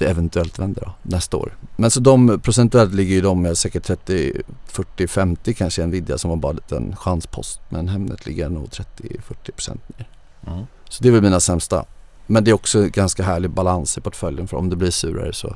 det 0.01 0.09
eventuellt 0.09 0.59
vänder 0.59 0.81
då, 0.81 0.91
nästa 1.01 1.37
år. 1.37 1.57
Men 1.75 1.91
så 1.91 1.99
de 1.99 2.39
procentuellt 2.39 2.93
ligger 2.93 3.15
ju 3.15 3.21
de 3.21 3.41
med 3.41 3.57
säkert 3.57 3.83
30, 3.83 4.41
40, 4.65 5.07
50 5.07 5.53
kanske 5.53 5.85
Nvidia 5.85 6.17
som 6.17 6.29
var 6.29 6.37
bara 6.37 6.49
en 6.49 6.55
liten 6.55 6.95
chanspost. 6.95 7.59
Men 7.69 7.87
Hemnet 7.87 8.25
ligger 8.25 8.49
nog 8.49 8.71
30, 8.71 9.21
40 9.21 9.51
procent 9.51 9.81
ner. 9.97 10.09
Mm. 10.47 10.65
Så 10.89 11.03
det 11.03 11.09
är 11.09 11.11
väl 11.11 11.21
mina 11.21 11.39
sämsta. 11.39 11.85
Men 12.27 12.43
det 12.43 12.51
är 12.51 12.53
också 12.53 12.87
ganska 12.87 13.23
härlig 13.23 13.51
balans 13.51 13.97
i 13.97 14.01
portföljen 14.01 14.47
för 14.47 14.57
om 14.57 14.69
det 14.69 14.75
blir 14.75 14.91
surare 14.91 15.33
så 15.33 15.55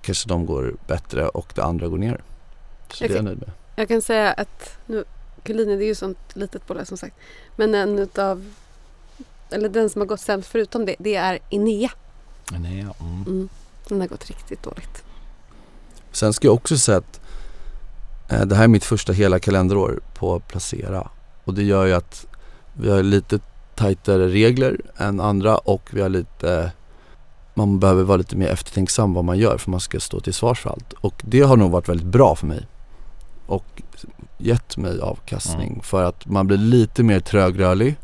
kanske 0.00 0.28
de 0.28 0.46
går 0.46 0.76
bättre 0.86 1.28
och 1.28 1.52
det 1.54 1.62
andra 1.62 1.88
går 1.88 1.98
ner. 1.98 2.20
Så 2.92 3.04
det 3.04 3.12
är 3.12 3.16
jag 3.16 3.24
nöjd 3.24 3.38
med. 3.38 3.50
Jag 3.76 3.88
kan 3.88 4.02
säga 4.02 4.32
att 4.32 4.78
nu, 4.86 5.04
Culini 5.42 5.76
det 5.76 5.84
är 5.84 5.86
ju 5.86 5.94
sånt 5.94 6.18
litet 6.34 6.66
bolag 6.66 6.86
som 6.86 6.96
sagt. 6.96 7.16
Men 7.56 7.74
en 7.74 7.98
utav, 7.98 8.52
eller 9.50 9.68
den 9.68 9.90
som 9.90 10.00
har 10.00 10.06
gått 10.06 10.20
sämst 10.20 10.48
förutom 10.48 10.86
det, 10.86 10.96
det 10.98 11.14
är 11.14 11.38
Enea. 11.50 11.90
Ja. 12.50 12.56
mm. 12.56 13.24
Mm. 13.26 13.48
Den 13.88 14.00
har 14.00 14.08
gått 14.08 14.26
riktigt 14.26 14.62
dåligt. 14.62 15.04
Sen 16.12 16.32
ska 16.32 16.46
jag 16.48 16.54
också 16.54 16.78
säga 16.78 16.98
att 16.98 17.20
eh, 18.28 18.40
det 18.40 18.54
här 18.56 18.64
är 18.64 18.68
mitt 18.68 18.84
första 18.84 19.12
hela 19.12 19.38
kalenderår 19.38 20.00
på 20.14 20.40
Placera. 20.40 21.08
Och 21.44 21.54
det 21.54 21.62
gör 21.62 21.86
ju 21.86 21.92
att 21.92 22.26
vi 22.72 22.90
har 22.90 23.02
lite 23.02 23.38
tajtare 23.74 24.28
regler 24.28 24.80
än 24.96 25.20
andra 25.20 25.58
och 25.58 25.88
vi 25.92 26.02
har 26.02 26.08
lite 26.08 26.72
man 27.54 27.78
behöver 27.80 28.02
vara 28.02 28.16
lite 28.16 28.36
mer 28.36 28.48
eftertänksam 28.48 29.14
vad 29.14 29.24
man 29.24 29.38
gör 29.38 29.58
för 29.58 29.70
man 29.70 29.80
ska 29.80 30.00
stå 30.00 30.20
till 30.20 30.34
svars 30.34 30.60
för 30.60 30.70
allt. 30.70 30.92
Och 30.92 31.22
det 31.24 31.40
har 31.40 31.56
nog 31.56 31.70
varit 31.70 31.88
väldigt 31.88 32.06
bra 32.06 32.34
för 32.36 32.46
mig. 32.46 32.66
Och 33.46 33.82
gett 34.38 34.76
mig 34.76 35.00
avkastning 35.00 35.68
Mm. 35.68 35.80
för 35.82 36.04
att 36.04 36.26
man 36.26 36.46
blir 36.46 36.56
lite 36.58 37.02
mer 37.02 37.20
trögrörlig 37.20 37.96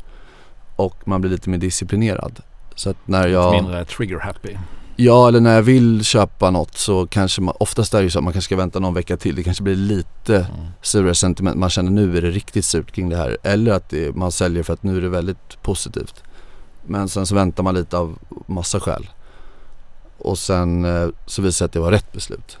och 0.75 1.07
man 1.07 1.21
blir 1.21 1.31
lite 1.31 1.49
mer 1.49 1.57
disciplinerad. 1.57 2.39
Så 2.75 2.89
att 2.89 2.97
när 3.05 3.27
jag... 3.27 3.53
Mindre 3.53 3.85
trigger 3.85 4.19
happy. 4.19 4.57
Ja, 4.95 5.27
eller 5.27 5.39
när 5.39 5.55
jag 5.55 5.61
vill 5.61 6.03
köpa 6.03 6.51
något 6.51 6.77
så 6.77 7.07
kanske 7.07 7.41
man, 7.41 7.55
oftast 7.59 7.93
är 7.93 7.97
det 7.97 8.03
ju 8.03 8.09
så 8.09 8.19
att 8.19 8.23
man 8.23 8.33
kanske 8.33 8.45
ska 8.47 8.55
vänta 8.55 8.79
någon 8.79 8.93
vecka 8.93 9.17
till. 9.17 9.35
Det 9.35 9.43
kanske 9.43 9.63
blir 9.63 9.75
lite 9.75 10.35
Mm. 10.35 10.65
surare 10.81 11.15
sentiment. 11.15 11.57
Man 11.57 11.69
känner 11.69 11.91
nu 11.91 12.17
är 12.17 12.21
det 12.21 12.31
riktigt 12.31 12.65
surt 12.65 12.91
kring 12.91 13.09
det 13.09 13.17
här. 13.17 13.37
Eller 13.43 13.71
att 13.71 13.89
det, 13.89 14.15
man 14.15 14.31
säljer 14.31 14.63
för 14.63 14.73
att 14.73 14.83
nu 14.83 14.97
är 14.97 15.01
det 15.01 15.09
väldigt 15.09 15.61
positivt. 15.61 16.23
Men 16.85 17.09
sen 17.09 17.25
så 17.25 17.35
väntar 17.35 17.63
man 17.63 17.75
lite 17.75 17.97
av 17.97 18.17
massa 18.47 18.79
skäl. 18.79 19.09
Och 20.17 20.37
sen 20.37 20.85
eh, 20.85 21.07
så 21.25 21.41
visar 21.41 21.47
det 21.47 21.51
sig 21.51 21.65
att 21.65 21.71
det 21.71 21.79
var 21.79 21.91
rätt 21.91 22.11
beslut. 22.13 22.57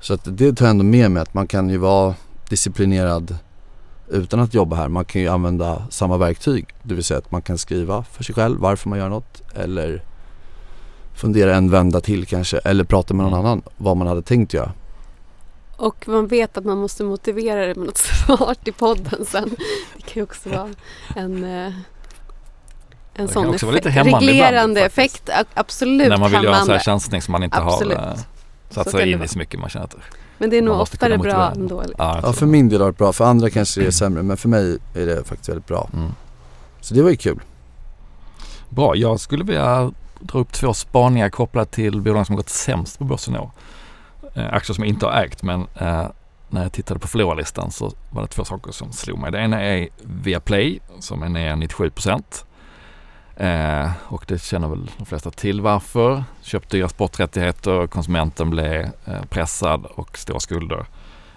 Så 0.00 0.14
att 0.14 0.20
det 0.24 0.52
tar 0.52 0.64
jag 0.64 0.70
ändå 0.70 0.84
med 0.84 1.10
mig 1.10 1.22
att 1.22 1.34
man 1.34 1.46
kan 1.46 1.70
ju 1.70 1.76
vara 1.78 2.14
disciplinerad 2.48 3.36
utan 4.08 4.40
att 4.40 4.54
jobba 4.54 4.76
här. 4.76 4.88
Man 4.88 5.04
kan 5.04 5.20
ju 5.22 5.28
använda 5.28 5.82
samma 5.90 6.16
verktyg. 6.16 6.66
Det 6.82 6.94
vill 6.94 7.04
säga 7.04 7.18
att 7.18 7.30
man 7.30 7.42
kan 7.42 7.58
skriva 7.58 8.04
för 8.04 8.24
sig 8.24 8.34
själv 8.34 8.58
varför 8.60 8.88
man 8.88 8.98
gör 8.98 9.08
något. 9.08 9.42
Eller 9.54 10.04
fundera 11.14 11.56
en 11.56 11.70
vända 11.70 12.00
till 12.00 12.26
kanske. 12.26 12.58
Eller 12.58 12.84
prata 12.84 13.14
med 13.14 13.24
någon 13.24 13.32
Mm. 13.34 13.46
annan 13.46 13.62
vad 13.76 13.96
man 13.96 14.06
hade 14.06 14.22
tänkt 14.22 14.54
göra. 14.54 14.72
Och 15.76 16.08
man 16.08 16.26
vet 16.26 16.56
att 16.56 16.64
man 16.64 16.78
måste 16.78 17.04
motivera 17.04 17.66
det 17.66 17.74
med 17.74 17.86
något 17.86 17.98
smart 18.26 18.58
i 18.68 18.72
podden 18.72 19.24
sen. 19.26 19.48
Det 19.96 20.02
kan 20.02 20.12
ju 20.14 20.22
också 20.22 20.48
vara 20.50 20.68
en, 21.16 21.44
eh, 21.44 21.72
en 23.14 23.28
sån 23.28 23.46
också 23.48 23.66
vara 23.66 23.74
lite 23.76 23.88
effekt. 23.88 24.06
reglerande 24.06 24.80
ibland, 24.80 24.86
effekt. 24.86 25.30
Absolut 25.54 26.08
När 26.08 26.16
man 26.16 26.30
vill 26.30 26.44
göra 26.44 26.56
en 26.56 26.64
sån 26.64 26.72
här 26.74 26.78
chansning 26.80 27.22
som 27.22 27.32
man 27.32 27.42
inte 27.42 27.56
Absolut. 27.58 27.98
har 27.98 28.06
eh, 28.06 28.14
Så 28.14 28.74
satt 28.74 28.84
kan 28.84 28.92
sig 28.92 29.12
in 29.12 29.22
i 29.22 29.28
så 29.28 29.38
mycket 29.38 29.60
man 29.60 29.68
känner 29.70 29.84
att 29.84 29.96
Men 30.38 30.50
det 30.50 30.58
är 30.58 30.62
nog 30.62 30.80
oftare 30.80 31.08
bra 31.08 31.16
motivera. 31.18 31.50
än 31.50 31.68
dåligt. 31.68 31.94
ja, 31.98 32.20
Ja, 32.22 32.32
för 32.32 32.46
min 32.46 32.68
del 32.68 32.80
har 32.80 32.88
det 32.88 32.98
bra. 32.98 33.12
För 33.12 33.24
andra 33.24 33.50
kanske 33.50 33.80
det 33.80 33.86
är 33.86 33.90
sämre. 33.90 34.22
Men 34.22 34.36
för 34.36 34.48
mig 34.48 34.78
är 34.94 35.06
det 35.06 35.24
faktiskt 35.24 35.48
väldigt 35.48 35.66
bra. 35.66 35.88
Mm. 35.94 36.10
Så 36.80 36.94
det 36.94 37.02
var 37.02 37.10
ju 37.10 37.16
kul. 37.16 37.40
Bra, 38.68 38.96
jag 38.96 39.20
skulle 39.20 39.44
vilja 39.44 39.92
dra 40.22 40.38
upp 40.38 40.52
två 40.52 40.74
spaningar 40.74 41.28
kopplat 41.28 41.70
till 41.70 42.00
bolag 42.00 42.26
som 42.26 42.34
har 42.34 42.36
gått 42.36 42.48
sämst 42.48 42.98
på 42.98 43.04
börsen 43.04 43.34
i 43.34 43.38
år. 43.38 43.50
Eh, 44.34 44.52
aktier 44.52 44.74
som 44.74 44.84
jag 44.84 44.88
inte 44.88 45.06
har 45.06 45.12
ägt 45.12 45.42
men 45.42 45.60
eh, 45.60 46.06
när 46.50 46.62
jag 46.62 46.72
tittade 46.72 47.00
på 47.00 47.08
förlorarlistan 47.08 47.70
så 47.70 47.92
var 48.10 48.22
det 48.22 48.28
två 48.28 48.44
saker 48.44 48.72
som 48.72 48.92
slog 48.92 49.18
mig. 49.18 49.32
Det 49.32 49.38
ena 49.38 49.62
är 49.62 49.88
Viaplay 50.02 50.80
som 50.98 51.22
är 51.22 51.28
ner 51.28 51.56
97 51.56 51.90
procent. 51.90 52.44
Eh, 53.36 53.90
och 54.04 54.24
det 54.28 54.42
känner 54.42 54.68
väl 54.68 54.90
de 54.98 55.06
flesta 55.06 55.30
till 55.30 55.60
varför. 55.60 56.24
Köpt 56.42 56.70
dyra 56.70 56.88
sporträttigheter, 56.88 57.86
konsumenten 57.86 58.50
blev 58.50 58.80
eh, 59.04 59.22
pressad 59.28 59.86
och 59.86 60.18
stora 60.18 60.40
skulder. 60.40 60.86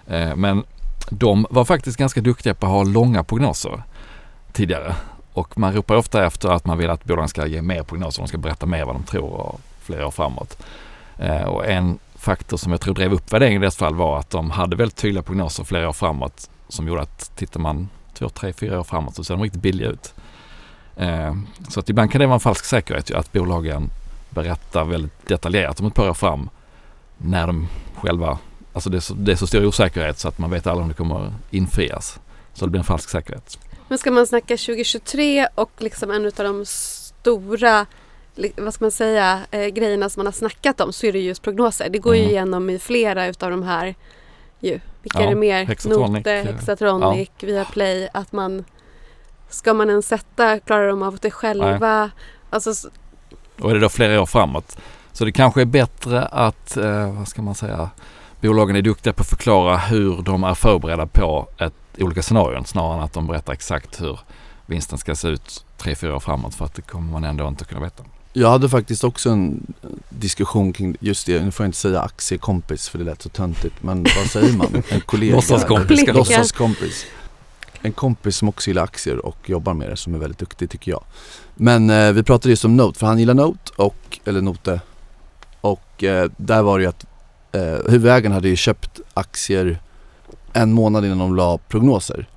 Eh, 0.06 0.36
men 0.36 0.64
de 1.10 1.46
var 1.50 1.64
faktiskt 1.64 1.98
ganska 1.98 2.20
duktiga 2.20 2.54
på 2.54 2.66
att 2.66 2.72
ha 2.72 2.82
långa 2.82 3.24
prognoser 3.24 3.82
tidigare. 4.52 4.94
Och 5.36 5.58
man 5.58 5.72
ropar 5.72 5.96
ofta 5.96 6.26
efter 6.26 6.48
att 6.48 6.64
man 6.64 6.78
vill 6.78 6.90
att 6.90 7.04
bolagen 7.04 7.28
ska 7.28 7.46
ge 7.46 7.62
mer 7.62 7.82
prognoser, 7.82 8.22
de 8.22 8.28
ska 8.28 8.38
berätta 8.38 8.66
mer 8.66 8.84
vad 8.84 8.94
de 8.94 9.02
tror 9.02 9.58
flera 9.80 10.06
år 10.06 10.10
framåt. 10.10 10.62
Eh, 11.18 11.42
och 11.42 11.66
en 11.66 11.98
faktor 12.14 12.56
som 12.56 12.72
jag 12.72 12.80
tror 12.80 12.94
drev 12.94 13.12
upp 13.12 13.32
värderingen 13.32 13.62
i 13.62 13.64
deras 13.64 13.76
fall 13.76 13.94
var 13.94 14.18
att 14.18 14.30
de 14.30 14.50
hade 14.50 14.76
väldigt 14.76 14.96
tydliga 14.96 15.22
prognoser 15.22 15.64
flera 15.64 15.88
år 15.88 15.92
framåt 15.92 16.50
som 16.68 16.88
gjorde 16.88 17.02
att 17.02 17.36
tittar 17.36 17.60
man 17.60 17.88
två, 18.14 18.28
tre, 18.28 18.52
fyra 18.52 18.80
år 18.80 18.84
framåt 18.84 19.16
så 19.16 19.24
ser 19.24 19.34
de 19.34 19.42
riktigt 19.42 19.62
billiga 19.62 19.88
ut. 19.88 20.14
Eh, 20.96 21.34
så 21.68 21.80
att 21.80 21.88
ibland 21.88 22.12
kan 22.12 22.20
det 22.20 22.26
vara 22.26 22.34
en 22.34 22.40
falsk 22.40 22.64
säkerhet 22.64 23.10
ju, 23.10 23.16
att 23.16 23.32
bolagen 23.32 23.90
berättar 24.30 24.84
väldigt 24.84 25.28
detaljerat 25.28 25.80
om 25.80 25.86
ett 25.86 25.94
par 25.94 26.08
år 26.08 26.14
fram 26.14 26.50
när 27.16 27.46
de 27.46 27.68
själva, 27.96 28.38
alltså 28.72 28.90
det 28.90 28.98
är, 28.98 29.00
så, 29.00 29.14
det 29.14 29.32
är 29.32 29.36
så 29.36 29.46
stor 29.46 29.66
osäkerhet 29.66 30.18
så 30.18 30.28
att 30.28 30.38
man 30.38 30.50
vet 30.50 30.66
aldrig 30.66 30.82
om 30.82 30.88
det 30.88 30.94
kommer 30.94 31.34
infrias. 31.50 32.20
Så 32.54 32.64
det 32.64 32.70
blir 32.70 32.78
en 32.78 32.84
falsk 32.84 33.10
säkerhet. 33.10 33.58
Men 33.88 33.98
ska 33.98 34.10
man 34.10 34.26
snacka 34.26 34.56
2023 34.56 35.48
och 35.54 35.70
liksom 35.78 36.10
en 36.10 36.26
av 36.26 36.32
de 36.36 36.64
stora 36.66 37.86
vad 38.56 38.74
ska 38.74 38.84
man 38.84 38.90
säga, 38.90 39.40
eh, 39.50 39.66
grejerna 39.66 40.08
som 40.08 40.20
man 40.20 40.26
har 40.26 40.32
snackat 40.32 40.80
om 40.80 40.92
så 40.92 41.06
är 41.06 41.12
det 41.12 41.20
just 41.20 41.42
prognoser. 41.42 41.88
Det 41.88 41.98
går 41.98 42.14
mm. 42.14 42.24
ju 42.24 42.30
igenom 42.30 42.70
i 42.70 42.78
flera 42.78 43.26
utav 43.26 43.50
de 43.50 43.62
här 43.62 43.94
ju. 44.60 44.80
Vilka 45.02 45.20
ja, 45.20 45.26
är 45.26 45.28
det 45.28 45.36
mer? 45.36 45.64
Hexatronic, 45.64 46.16
Note, 46.16 46.30
Hexatronic, 46.30 47.30
ja. 47.38 47.46
Viaplay. 47.46 48.08
Att 48.12 48.32
man 48.32 48.64
Ska 49.48 49.74
man 49.74 49.90
ens 49.90 50.08
sätta, 50.08 50.60
klarar 50.60 50.88
de 50.88 51.02
av 51.02 51.18
det 51.22 51.30
själva? 51.30 52.10
Alltså, 52.50 52.88
och 53.60 53.70
är 53.70 53.74
det 53.74 53.80
då 53.80 53.88
flera 53.88 54.22
år 54.22 54.26
framåt. 54.26 54.78
Så 55.12 55.24
det 55.24 55.32
kanske 55.32 55.60
är 55.60 55.64
bättre 55.64 56.24
att, 56.24 56.76
eh, 56.76 57.12
vad 57.12 57.28
ska 57.28 57.42
man 57.42 57.54
säga, 57.54 57.90
bolagen 58.40 58.76
är 58.76 58.82
duktiga 58.82 59.12
på 59.12 59.20
att 59.20 59.28
förklara 59.28 59.76
hur 59.76 60.22
de 60.22 60.44
är 60.44 60.54
förberedda 60.54 61.06
på 61.06 61.48
ett, 61.58 61.85
olika 61.98 62.22
scenarion 62.22 62.64
snarare 62.64 62.96
än 62.96 63.02
att 63.02 63.12
de 63.12 63.26
berättar 63.26 63.52
exakt 63.52 64.02
hur 64.02 64.18
vinsten 64.66 64.98
ska 64.98 65.14
se 65.14 65.28
ut 65.28 65.64
tre, 65.76 65.94
fyra 65.94 66.16
år 66.16 66.20
framåt 66.20 66.54
för 66.54 66.64
att 66.64 66.74
det 66.74 66.82
kommer 66.82 67.12
man 67.12 67.24
ändå 67.24 67.48
inte 67.48 67.64
kunna 67.64 67.80
veta. 67.80 68.04
Jag 68.32 68.50
hade 68.50 68.68
faktiskt 68.68 69.04
också 69.04 69.30
en 69.30 69.74
diskussion 70.08 70.72
kring 70.72 70.96
just 71.00 71.26
det, 71.26 71.42
nu 71.42 71.50
får 71.50 71.64
jag 71.64 71.68
inte 71.68 71.78
säga 71.78 72.00
aktiekompis 72.00 72.88
för 72.88 72.98
det 72.98 73.04
lät 73.04 73.22
så 73.22 73.28
töntigt, 73.28 73.82
men 73.82 74.06
vad 74.16 74.26
säger 74.26 74.52
man? 74.52 74.82
En 74.88 75.00
kollega? 75.00 75.34
Låtsaskompis. 75.34 76.06
Låtsaskompis. 76.06 77.06
En 77.82 77.92
kompis 77.92 78.36
som 78.36 78.48
också 78.48 78.70
gillar 78.70 78.82
aktier 78.82 79.26
och 79.26 79.50
jobbar 79.50 79.74
med 79.74 79.90
det 79.90 79.96
som 79.96 80.14
är 80.14 80.18
väldigt 80.18 80.38
duktig 80.38 80.70
tycker 80.70 80.90
jag. 80.90 81.04
Men 81.54 81.90
eh, 81.90 82.12
vi 82.12 82.22
pratade 82.22 82.50
just 82.50 82.64
om 82.64 82.76
Note, 82.76 82.98
för 82.98 83.06
han 83.06 83.18
gillar 83.18 83.34
Note 83.34 83.72
och, 83.76 84.20
eller 84.24 84.40
Note. 84.40 84.80
Och 85.60 86.04
eh, 86.04 86.30
där 86.36 86.62
var 86.62 86.78
det 86.78 86.82
ju 86.82 86.88
att 86.88 87.04
eh, 87.52 87.90
huvudägaren 87.90 88.32
hade 88.32 88.48
ju 88.48 88.56
köpt 88.56 89.00
aktier 89.14 89.78
en 90.56 90.72
månad 90.72 91.04
innan 91.04 91.18
de 91.18 91.36
la 91.36 91.58
prognoser. 91.58 92.28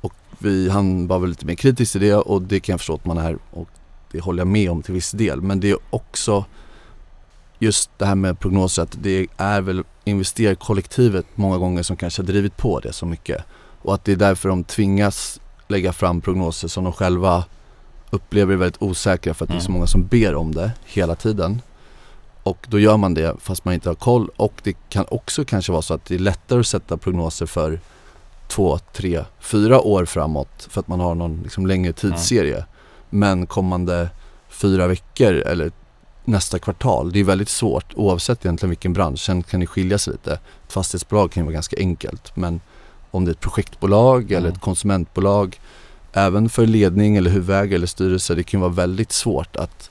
Och 0.00 0.14
vi, 0.38 0.68
han 0.68 1.06
var 1.06 1.18
väl 1.18 1.30
lite 1.30 1.46
mer 1.46 1.54
kritisk 1.54 1.92
till 1.92 2.00
det 2.00 2.14
och 2.14 2.42
det 2.42 2.60
kan 2.60 2.72
jag 2.72 2.80
förstå 2.80 2.94
att 2.94 3.04
man 3.04 3.18
är 3.18 3.38
och 3.50 3.68
det 4.12 4.20
håller 4.20 4.40
jag 4.40 4.46
med 4.46 4.70
om 4.70 4.82
till 4.82 4.94
viss 4.94 5.10
del. 5.10 5.40
Men 5.40 5.60
det 5.60 5.70
är 5.70 5.78
också 5.90 6.44
just 7.58 7.90
det 7.98 8.06
här 8.06 8.14
med 8.14 8.40
prognoser 8.40 8.82
att 8.82 8.96
det 9.02 9.26
är 9.36 9.60
väl 9.60 9.84
investerarkollektivet 10.04 11.26
många 11.34 11.58
gånger 11.58 11.82
som 11.82 11.96
kanske 11.96 12.22
har 12.22 12.26
drivit 12.26 12.56
på 12.56 12.80
det 12.80 12.92
så 12.92 13.06
mycket. 13.06 13.44
Och 13.82 13.94
att 13.94 14.04
det 14.04 14.12
är 14.12 14.16
därför 14.16 14.48
de 14.48 14.64
tvingas 14.64 15.40
lägga 15.68 15.92
fram 15.92 16.20
prognoser 16.20 16.68
som 16.68 16.84
de 16.84 16.92
själva 16.92 17.44
upplever 18.10 18.52
är 18.52 18.56
väldigt 18.56 18.82
osäkra 18.82 19.34
för 19.34 19.44
att 19.44 19.50
mm. 19.50 19.58
det 19.58 19.62
är 19.62 19.64
så 19.64 19.68
mm. 19.68 19.78
många 19.78 19.86
som 19.86 20.06
ber 20.06 20.34
om 20.34 20.54
det 20.54 20.72
hela 20.84 21.14
tiden. 21.14 21.62
Och 22.48 22.66
då 22.68 22.78
gör 22.78 22.96
man 22.96 23.14
det 23.14 23.36
fast 23.40 23.64
man 23.64 23.74
inte 23.74 23.88
har 23.88 23.94
koll 23.94 24.30
och 24.36 24.52
det 24.62 24.76
kan 24.88 25.04
också 25.08 25.44
kanske 25.44 25.72
vara 25.72 25.82
så 25.82 25.94
att 25.94 26.04
det 26.04 26.14
är 26.14 26.18
lättare 26.18 26.60
att 26.60 26.66
sätta 26.66 26.96
prognoser 26.96 27.46
för 27.46 27.80
två, 28.48 28.78
tre, 28.78 29.24
fyra 29.40 29.80
år 29.80 30.04
framåt 30.04 30.68
för 30.70 30.80
att 30.80 30.88
man 30.88 31.00
har 31.00 31.14
någon 31.14 31.40
liksom 31.42 31.66
längre 31.66 31.92
tidsserie. 31.92 32.56
Mm. 32.56 32.66
Men 33.10 33.46
kommande 33.46 34.10
fyra 34.48 34.86
veckor 34.86 35.32
eller 35.32 35.72
nästa 36.24 36.58
kvartal, 36.58 37.12
det 37.12 37.20
är 37.20 37.24
väldigt 37.24 37.48
svårt 37.48 37.94
oavsett 37.94 38.44
egentligen 38.44 38.70
vilken 38.70 38.92
bransch. 38.92 39.20
Sen 39.20 39.42
kan 39.42 39.60
det 39.60 39.66
skilja 39.66 39.98
sig 39.98 40.12
lite. 40.12 40.32
Ett 40.32 40.72
fastighetsbolag 40.72 41.30
kan 41.30 41.40
ju 41.40 41.44
vara 41.44 41.54
ganska 41.54 41.76
enkelt 41.78 42.36
men 42.36 42.60
om 43.10 43.24
det 43.24 43.30
är 43.30 43.32
ett 43.32 43.40
projektbolag 43.40 44.22
mm. 44.22 44.36
eller 44.36 44.48
ett 44.48 44.60
konsumentbolag 44.60 45.60
även 46.12 46.48
för 46.48 46.66
ledning 46.66 47.16
eller 47.16 47.30
huvudägare 47.30 47.74
eller 47.74 47.86
styrelse, 47.86 48.34
det 48.34 48.42
kan 48.42 48.60
vara 48.60 48.70
väldigt 48.70 49.12
svårt 49.12 49.56
att 49.56 49.90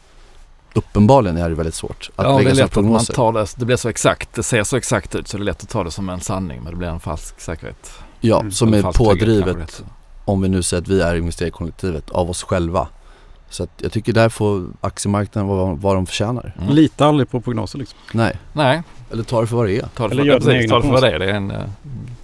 Uppenbarligen 0.77 1.37
är 1.37 1.49
det 1.49 1.55
väldigt 1.55 1.75
svårt 1.75 2.09
att 2.15 2.25
ja, 2.25 2.37
lägga 2.37 2.49
det 2.49 2.55
är 2.55 2.63
lätt 2.63 2.77
att 2.77 2.85
man 2.85 3.05
tar 3.05 3.33
det, 3.33 3.47
det 3.55 3.65
blir 3.65 3.75
så 3.75 3.89
exakt, 3.89 4.33
det 4.33 4.43
ser 4.43 4.63
så 4.63 4.77
exakt 4.77 5.15
ut 5.15 5.27
så 5.27 5.37
det 5.37 5.43
är 5.43 5.45
lätt 5.45 5.63
att 5.63 5.69
ta 5.69 5.83
det 5.83 5.91
som 5.91 6.09
en 6.09 6.21
sanning 6.21 6.61
men 6.63 6.71
det 6.71 6.77
blir 6.77 6.87
en 6.87 6.99
falsk 6.99 7.39
säkerhet. 7.39 7.91
Ja, 8.19 8.39
mm. 8.39 8.51
som 8.51 8.73
är 8.73 8.81
pådrivet 8.81 9.83
om 10.25 10.41
vi 10.41 10.49
nu 10.49 10.63
säger 10.63 10.81
att 10.81 10.87
vi 10.87 11.01
är 11.01 11.15
investerarkollektivet 11.15 12.09
av 12.09 12.29
oss 12.29 12.43
själva. 12.43 12.87
Så 13.49 13.63
att 13.63 13.69
jag 13.77 13.91
tycker 13.91 14.13
där 14.13 14.29
får 14.29 14.67
aktiemarknaden 14.81 15.47
vad, 15.47 15.77
vad 15.77 15.95
de 15.95 16.05
förtjänar. 16.05 16.55
Mm. 16.61 16.73
Lita 16.73 17.05
aldrig 17.05 17.29
på 17.29 17.41
prognoser 17.41 17.79
liksom. 17.79 17.99
Nej. 18.13 18.37
Nej. 18.53 18.83
Eller 19.11 19.23
ta 19.23 19.41
det 19.41 19.47
för 19.47 19.55
vad 19.55 19.65
det 19.65 19.77
är. 19.77 19.81
Ta 19.81 19.87
det 19.87 19.93
för, 19.95 20.05
Eller 20.09 20.23
gör 20.23 20.39
precis, 20.39 20.69
ta 20.69 20.75
det 20.75 20.81
för 20.81 20.91
vad 20.91 21.03
det 21.03 21.11
är. 21.11 21.19
Det 21.19 21.25
är 21.25 21.33
en 21.33 21.51
uh, 21.51 21.57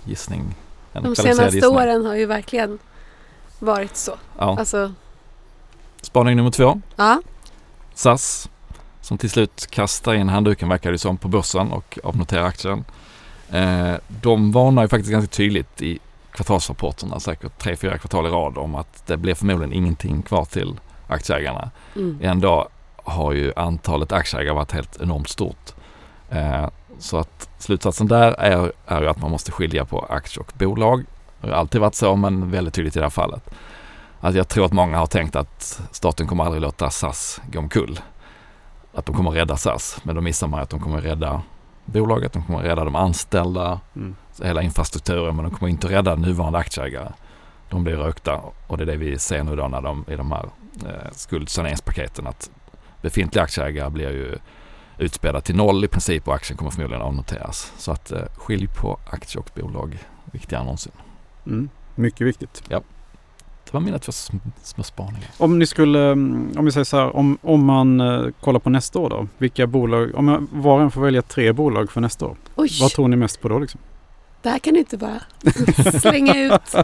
gissning. 0.04 0.56
En 0.94 1.04
De 1.04 1.16
senaste 1.16 1.44
gissning. 1.44 1.76
åren 1.76 2.06
har 2.06 2.16
ju 2.16 2.26
verkligen 2.26 2.80
varit 3.60 3.98
så. 3.98 4.12
Ja. 4.38 4.56
Alltså... 4.60 4.94
Spaning 6.02 6.38
nummer 6.38 6.52
två. 6.52 6.82
Ja. 6.96 7.22
SAS 7.94 8.50
som 9.02 9.18
till 9.18 9.30
slut 9.30 9.68
kastar 9.70 10.14
in 10.14 10.30
handduken 10.30 10.70
verkar 10.70 10.92
det 10.92 10.98
som 10.98 11.18
på 11.18 11.28
börsen 11.28 11.72
och 11.72 12.00
avnoterar 12.04 12.44
aktien. 12.44 12.86
Eh, 13.50 13.94
de 14.08 14.52
varnar 14.52 14.82
ju 14.82 14.88
faktiskt 14.88 15.12
ganska 15.12 15.36
tydligt 15.36 15.82
i 15.82 16.00
kvartalsrapporterna, 16.32 17.20
säkert 17.20 17.60
tre, 17.60 17.76
fyra 17.76 17.98
kvartal 17.98 18.28
i 18.28 18.30
rad 18.30 18.58
om 18.58 18.76
att 18.76 19.08
det 19.08 19.18
blir 19.18 19.36
förmodligen 19.36 19.74
ingenting 19.74 20.22
kvar 20.22 20.46
till 20.46 20.80
aktieägarna. 21.08 21.72
Mm. 21.96 22.20
Ändå 22.22 22.70
har 22.96 23.34
ju 23.34 23.54
antalet 23.56 24.12
aktieägare 24.12 24.56
varit 24.56 24.72
helt 24.72 25.02
enormt 25.02 25.30
stort. 25.30 25.74
Eh, 26.30 26.70
så 27.00 27.18
att 27.18 27.50
slutsatsen 27.58 28.08
där 28.08 28.32
är, 28.32 28.72
är 28.86 29.02
ju 29.02 29.08
att 29.08 29.22
man 29.22 29.32
måste 29.32 29.52
skilja 29.52 29.86
på 29.86 30.06
aktie 30.10 30.42
och 30.42 30.52
bolag. 30.58 31.06
Det 31.42 31.48
har 31.48 31.56
alltid 31.56 31.82
varit 31.82 31.96
så 31.96 32.16
men 32.16 32.52
väldigt 32.52 32.74
tydligt 32.74 32.96
i 32.96 33.00
det 33.00 33.06
här 33.06 33.10
fallet. 33.10 33.50
Att 34.24 34.36
jag 34.36 34.48
tror 34.48 34.66
att 34.66 34.74
många 34.74 34.98
har 34.98 35.06
tänkt 35.06 35.36
att 35.36 35.82
staten 35.92 36.28
kommer 36.28 36.44
aldrig 36.44 36.62
låta 36.62 36.90
SAS 36.90 37.42
gå 37.52 37.60
omkull. 37.60 38.00
Att 38.94 39.06
de 39.06 39.16
kommer 39.16 39.32
rädda 39.32 39.58
SAS. 39.58 40.00
Men 40.04 40.16
då 40.16 40.22
missar 40.22 40.48
man 40.48 40.60
att 40.60 40.70
de 40.70 40.80
kommer 40.80 41.02
rädda 41.02 41.42
bolaget, 41.86 42.34
de 42.34 42.44
kommer 42.44 42.60
rädda 42.60 42.84
de 42.84 42.96
anställda, 42.96 43.80
mm. 43.96 44.16
hela 44.44 44.62
infrastrukturen 44.62 45.36
men 45.36 45.46
de 45.46 45.54
kommer 45.54 45.70
inte 45.70 45.88
rädda 45.88 46.16
nuvarande 46.16 46.60
aktieägare. 46.60 47.12
De 47.70 47.84
blir 47.84 47.96
rökta 47.96 48.42
och 48.68 48.78
det 48.78 48.84
är 48.84 48.86
det 48.86 48.98
vi 48.98 49.20
ser 49.20 49.44
nu 49.44 49.56
då 49.56 49.68
när 49.68 49.82
de 49.82 50.06
i 50.08 50.16
de 50.16 50.32
här 50.32 50.50
eh, 50.86 51.12
skuldsaneringspaketen 51.12 52.28
att 52.28 52.52
befintliga 53.02 53.44
aktieägare 53.44 53.90
blir 53.90 54.10
ju 54.10 54.38
utspädda 54.98 55.42
till 55.42 55.56
noll 55.56 55.86
i 55.86 55.88
princip 55.88 56.28
och 56.28 56.36
aktien 56.36 56.58
kommer 56.58 56.72
förmodligen 56.72 57.02
avnoteras. 57.02 57.74
Så 57.78 57.92
att 57.92 58.12
eh, 58.12 58.26
skilj 58.38 58.68
på 58.68 59.00
aktie 59.10 59.40
och 59.40 59.50
bolag, 59.56 59.98
viktigare 60.32 60.62
än 60.62 60.66
någonsin. 60.66 60.92
Mm, 61.46 61.70
mycket 61.96 62.28
viktigt. 62.28 62.64
Ja. 62.68 62.82
Det 63.74 63.78
var 63.78 63.86
mina 63.86 64.00
två 64.00 64.12
små 64.64 64.84
spaningar. 64.84 65.30
Om 65.38 65.60
ni 65.60 65.66
skulle, 65.66 66.00
mm, 66.12 66.52
om 66.58 66.66
vi 66.66 66.72
säger 66.72 66.84
så 66.84 66.98
här, 66.98 67.16
om, 67.16 67.38
om 67.42 67.66
man 67.66 68.02
uh, 68.02 68.32
kollar 68.42 68.60
på 68.60 68.70
nästa 68.70 69.00
år 69.00 69.10
då. 69.10 69.28
Vilka 69.38 69.68
bolag, 69.68 70.16
om 70.16 70.28
jag, 70.28 70.48
var 70.52 70.76
och 70.76 70.82
en 70.82 70.92
får 70.92 71.02
välja 71.02 71.22
tre 71.22 71.52
bolag 71.52 71.92
för 71.92 72.02
nästa 72.02 72.26
år. 72.26 72.36
Oj. 72.56 72.70
Vad 72.82 72.92
tror 72.92 73.08
ni 73.08 73.16
mest 73.16 73.42
på 73.42 73.48
då 73.50 73.60
liksom? 73.60 73.80
Det 74.42 74.50
här 74.50 74.60
kan 74.60 74.74
du 74.74 74.80
inte 74.80 74.98
bara 74.98 75.22
slänga 76.00 76.38
ut. 76.38 76.76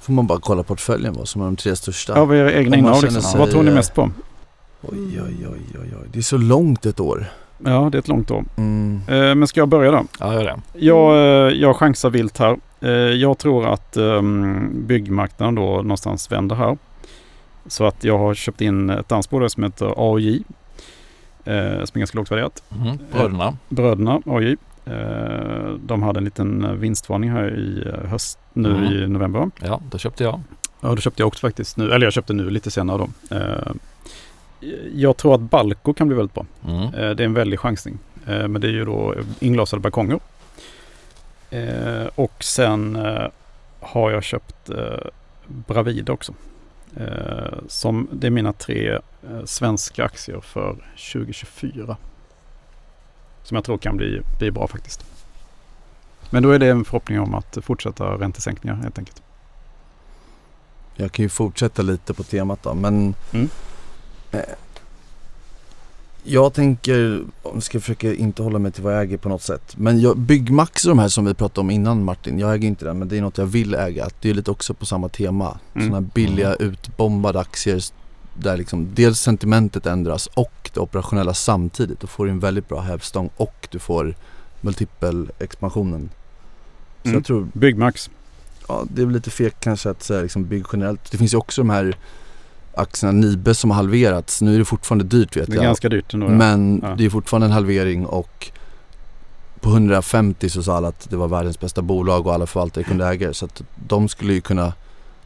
Får 0.00 0.12
man 0.12 0.26
bara 0.26 0.40
kolla 0.40 0.62
portföljen 0.62 1.14
vad 1.14 1.28
som 1.28 1.40
är 1.40 1.44
de 1.44 1.56
tre 1.56 1.76
största. 1.76 2.12
Ja, 2.16 2.24
vad 2.24 2.36
är 2.36 2.40
era 2.40 2.52
egna 2.52 2.76
innehav 2.76 3.02
liksom? 3.02 3.22
Sig, 3.22 3.40
vad 3.40 3.50
tror 3.50 3.62
ni 3.62 3.70
mest 3.70 3.94
på? 3.94 4.10
Oj, 4.82 4.98
oj, 4.98 5.22
oj, 5.22 5.60
oj, 5.80 5.94
oj. 6.02 6.08
Det 6.12 6.18
är 6.18 6.22
så 6.22 6.38
långt 6.38 6.86
ett 6.86 7.00
år. 7.00 7.26
Ja, 7.64 7.88
det 7.92 7.98
är 7.98 8.00
ett 8.00 8.08
långt 8.08 8.30
år. 8.30 8.44
Mm. 8.56 9.00
Eh, 9.08 9.34
men 9.34 9.48
ska 9.48 9.60
jag 9.60 9.68
börja 9.68 9.90
då? 9.90 10.04
Ja, 10.18 10.34
gör 10.34 10.44
det. 10.44 10.60
Jag, 10.72 11.16
eh, 11.16 11.54
jag 11.54 11.76
chansar 11.76 12.10
vilt 12.10 12.38
här. 12.38 12.56
Eh, 12.80 12.90
jag 12.90 13.38
tror 13.38 13.66
att 13.66 13.96
um, 13.96 14.86
byggmarknaden 14.86 15.54
då 15.54 15.62
någonstans 15.62 16.32
vänder 16.32 16.56
här. 16.56 16.78
Så 17.66 17.84
att 17.84 18.04
jag 18.04 18.18
har 18.18 18.34
köpt 18.34 18.60
in 18.60 18.90
ett 18.90 19.08
dansbolag 19.08 19.50
som 19.50 19.62
heter 19.62 19.94
AOJ. 19.96 20.42
Eh, 21.44 21.84
som 21.84 21.94
är 21.94 21.98
ganska 21.98 22.18
lågt 22.18 22.30
värderat. 22.30 22.62
Mm. 22.82 22.98
Bröderna. 23.12 23.46
Eh, 23.46 23.54
bröderna 23.68 24.22
AOJ. 24.26 24.56
De 25.80 26.02
hade 26.02 26.18
en 26.18 26.24
liten 26.24 26.80
vinstvarning 26.80 27.30
här 27.30 27.58
i 27.58 27.84
höst, 28.08 28.38
nu 28.52 28.70
mm. 28.70 28.92
i 28.92 29.06
november. 29.06 29.50
Ja, 29.62 29.80
det 29.90 29.98
köpte 29.98 30.24
jag. 30.24 30.40
Ja, 30.80 30.94
det 30.94 31.00
köpte 31.00 31.22
jag 31.22 31.26
också 31.26 31.46
faktiskt 31.46 31.76
nu. 31.76 31.92
Eller 31.92 32.06
jag 32.06 32.12
köpte 32.12 32.32
nu 32.32 32.50
lite 32.50 32.70
senare 32.70 32.98
då. 32.98 33.08
Jag 34.94 35.16
tror 35.16 35.34
att 35.34 35.40
Balco 35.40 35.94
kan 35.94 36.08
bli 36.08 36.16
väldigt 36.16 36.34
bra. 36.34 36.46
Mm. 36.66 36.90
Det 36.90 37.22
är 37.22 37.26
en 37.26 37.34
väldig 37.34 37.58
chansning. 37.58 37.98
Men 38.24 38.60
det 38.60 38.66
är 38.66 38.72
ju 38.72 38.84
då 38.84 39.14
inglasade 39.40 39.80
balkonger. 39.80 40.20
Eh, 41.50 42.06
och 42.14 42.44
sen 42.44 43.06
har 43.80 44.10
jag 44.10 44.22
köpt 44.22 44.70
Bravida 45.48 46.12
också. 46.12 46.34
Eh, 46.96 47.58
som, 47.68 48.08
det 48.12 48.26
är 48.26 48.30
mina 48.30 48.52
tre 48.52 48.92
eh, 49.30 49.44
svenska 49.44 50.04
aktier 50.04 50.40
för 50.40 50.76
2024. 51.12 51.96
Som 53.42 53.54
jag 53.54 53.64
tror 53.64 53.78
kan 53.78 53.96
bli, 53.96 54.22
bli 54.38 54.50
bra 54.50 54.66
faktiskt. 54.66 55.04
Men 56.30 56.42
då 56.42 56.50
är 56.50 56.58
det 56.58 56.68
en 56.68 56.84
förhoppning 56.84 57.20
om 57.20 57.34
att 57.34 57.58
fortsätta 57.62 58.04
räntesänkningar 58.04 58.76
helt 58.76 58.98
enkelt. 58.98 59.22
Jag 60.96 61.12
kan 61.12 61.22
ju 61.22 61.28
fortsätta 61.28 61.82
lite 61.82 62.14
på 62.14 62.22
temat 62.22 62.62
då 62.62 62.74
men 62.74 63.14
Mm. 63.32 63.48
Jag 66.24 66.52
tänker, 66.54 67.24
jag 67.44 67.62
ska 67.62 67.80
försöka 67.80 68.14
inte 68.14 68.42
hålla 68.42 68.58
mig 68.58 68.72
till 68.72 68.82
vad 68.82 68.94
jag 68.94 69.02
äger 69.02 69.16
på 69.16 69.28
något 69.28 69.42
sätt 69.42 69.74
Men 69.76 70.00
jag, 70.00 70.18
Byggmax 70.18 70.84
och 70.84 70.88
de 70.88 70.98
här 70.98 71.08
som 71.08 71.24
vi 71.24 71.34
pratade 71.34 71.60
om 71.60 71.70
innan 71.70 72.04
Martin, 72.04 72.38
jag 72.38 72.54
äger 72.54 72.68
inte 72.68 72.84
den 72.84 72.98
men 72.98 73.08
det 73.08 73.16
är 73.18 73.22
något 73.22 73.38
jag 73.38 73.46
vill 73.46 73.74
äga 73.74 74.08
Det 74.20 74.30
är 74.30 74.34
lite 74.34 74.50
också 74.50 74.74
på 74.74 74.86
samma 74.86 75.08
tema 75.08 75.58
Mm. 75.74 75.88
Sådana 75.88 76.08
billiga 76.14 76.54
utbombade 76.54 77.40
aktier 77.40 77.82
där 78.34 78.56
liksom 78.56 78.94
dels 78.94 79.20
sentimentet 79.20 79.86
ändras 79.86 80.26
och 80.26 80.70
det 80.74 80.80
operationella 80.80 81.34
samtidigt. 81.34 82.00
Då 82.00 82.06
får 82.06 82.24
du 82.24 82.30
en 82.30 82.40
väldigt 82.40 82.68
bra 82.68 82.80
hävstång 82.80 83.30
och 83.36 83.68
du 83.70 83.78
får 83.78 84.14
multipel 84.60 85.30
expansionen. 85.38 86.10
Så 87.02 87.08
Mm. 87.08 87.18
jag 87.18 87.24
tror 87.24 87.48
Byggmax. 87.52 88.10
ja, 88.68 88.84
det 88.94 89.02
är 89.02 89.06
väl 89.06 89.14
lite 89.14 89.30
fegt 89.30 89.60
kanske 89.60 89.90
att 89.90 90.02
säga 90.02 90.22
liksom 90.22 90.44
bygg 90.44 90.64
generellt. 90.72 91.10
Det 91.10 91.18
finns 91.18 91.32
ju 91.34 91.38
också 91.38 91.60
de 91.60 91.70
här 91.70 91.96
aktierna 92.78 93.12
Nibe 93.12 93.54
som 93.54 93.70
har 93.70 93.76
halverats. 93.76 94.42
Nu 94.42 94.54
är 94.54 94.58
det 94.58 94.64
fortfarande 94.64 95.04
dyrt 95.04 95.36
vet 95.36 95.46
Det 95.46 95.52
är 95.52 95.56
jag. 95.56 95.64
ganska 95.64 95.88
dyrt 95.88 96.14
ändå. 96.14 96.26
ja. 96.26 96.30
Men 96.30 96.80
Ja. 96.84 96.94
det 96.98 97.04
är 97.04 97.10
fortfarande 97.10 97.46
en 97.46 97.52
halvering 97.52 98.06
och 98.06 98.50
på 99.60 99.68
150 99.70 100.50
så 100.50 100.62
sa 100.62 100.76
alla 100.76 100.88
att 100.88 101.10
det 101.10 101.16
var 101.16 101.28
världens 101.28 101.60
bästa 101.60 101.82
bolag 101.82 102.26
och 102.26 102.34
alla 102.34 102.46
förvaltare 102.46 102.84
kunde 102.84 103.06
äga 103.06 103.28
det. 103.28 103.34
Så 103.34 103.44
att 103.44 103.62
de 103.88 104.08
skulle 104.08 104.32
ju 104.32 104.40
kunna, 104.40 104.64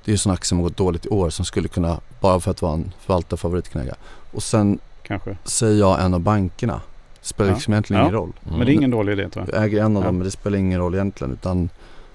det 0.05 0.11
är 0.11 0.13
ju 0.13 0.19
sådana 0.19 0.35
aktier 0.35 0.49
som 0.49 0.59
har 0.59 0.63
gått 0.65 0.77
dåligt 0.77 1.07
i 1.07 1.09
år 1.09 1.31
som 1.31 1.45
skulle 1.45 1.69
kunna, 1.69 2.01
bara 2.21 2.41
för 2.41 2.51
att 2.51 2.63
vara 2.63 2.75
en 2.75 2.93
förvaltarfavorit 3.01 3.69
kunna 3.69 3.85
äga. 3.85 3.95
Och 4.33 4.43
sen 4.43 4.79
Kanske. 5.03 5.37
säger 5.45 5.79
jag 5.79 6.03
en 6.05 6.15
av 6.15 6.21
bankerna. 6.21 6.81
Det 7.21 7.27
spelar 7.29 7.51
Ja. 7.51 7.55
liksom 7.55 7.73
egentligen 7.75 8.01
Ja. 8.01 8.07
ingen 8.09 8.15
roll. 8.19 8.33
Men 8.41 8.59
det 8.61 8.73
är 8.73 8.75
ingen 8.75 8.91
dålig 8.91 9.13
idé 9.13 9.29
tror 9.29 9.47
jag. 9.49 9.55
Jag 9.59 9.65
äger 9.65 9.85
en 9.85 9.97
av 9.97 10.03
Ja. 10.03 10.07
dem 10.07 10.17
men 10.19 10.25
det 10.25 10.31
spelar 10.31 10.59
ingen 10.59 10.81
roll 10.81 10.95
egentligen 10.95 11.33
utan 11.33 11.69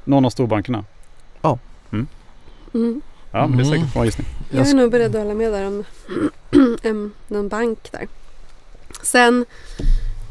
Någon 0.05 0.25
av 0.25 0.29
storbankerna. 0.29 0.83
Mm. 2.73 3.01
Ja, 3.31 3.47
men 3.47 3.57
det 3.57 3.63
är 3.63 3.65
Mm. 3.67 3.79
säkert 3.79 3.85
en 3.85 3.93
bra 3.93 4.05
gissning. 4.05 4.27
Jag 4.49 4.67
är 4.67 4.73
nog 4.73 4.91
beredd 4.91 5.15
att 5.15 5.21
hålla 5.21 5.33
med 5.33 5.51
där 5.53 5.65
om 5.67 5.83
någon 7.27 7.49
bank 7.49 7.91
där. 7.91 8.07
Sen 9.03 9.45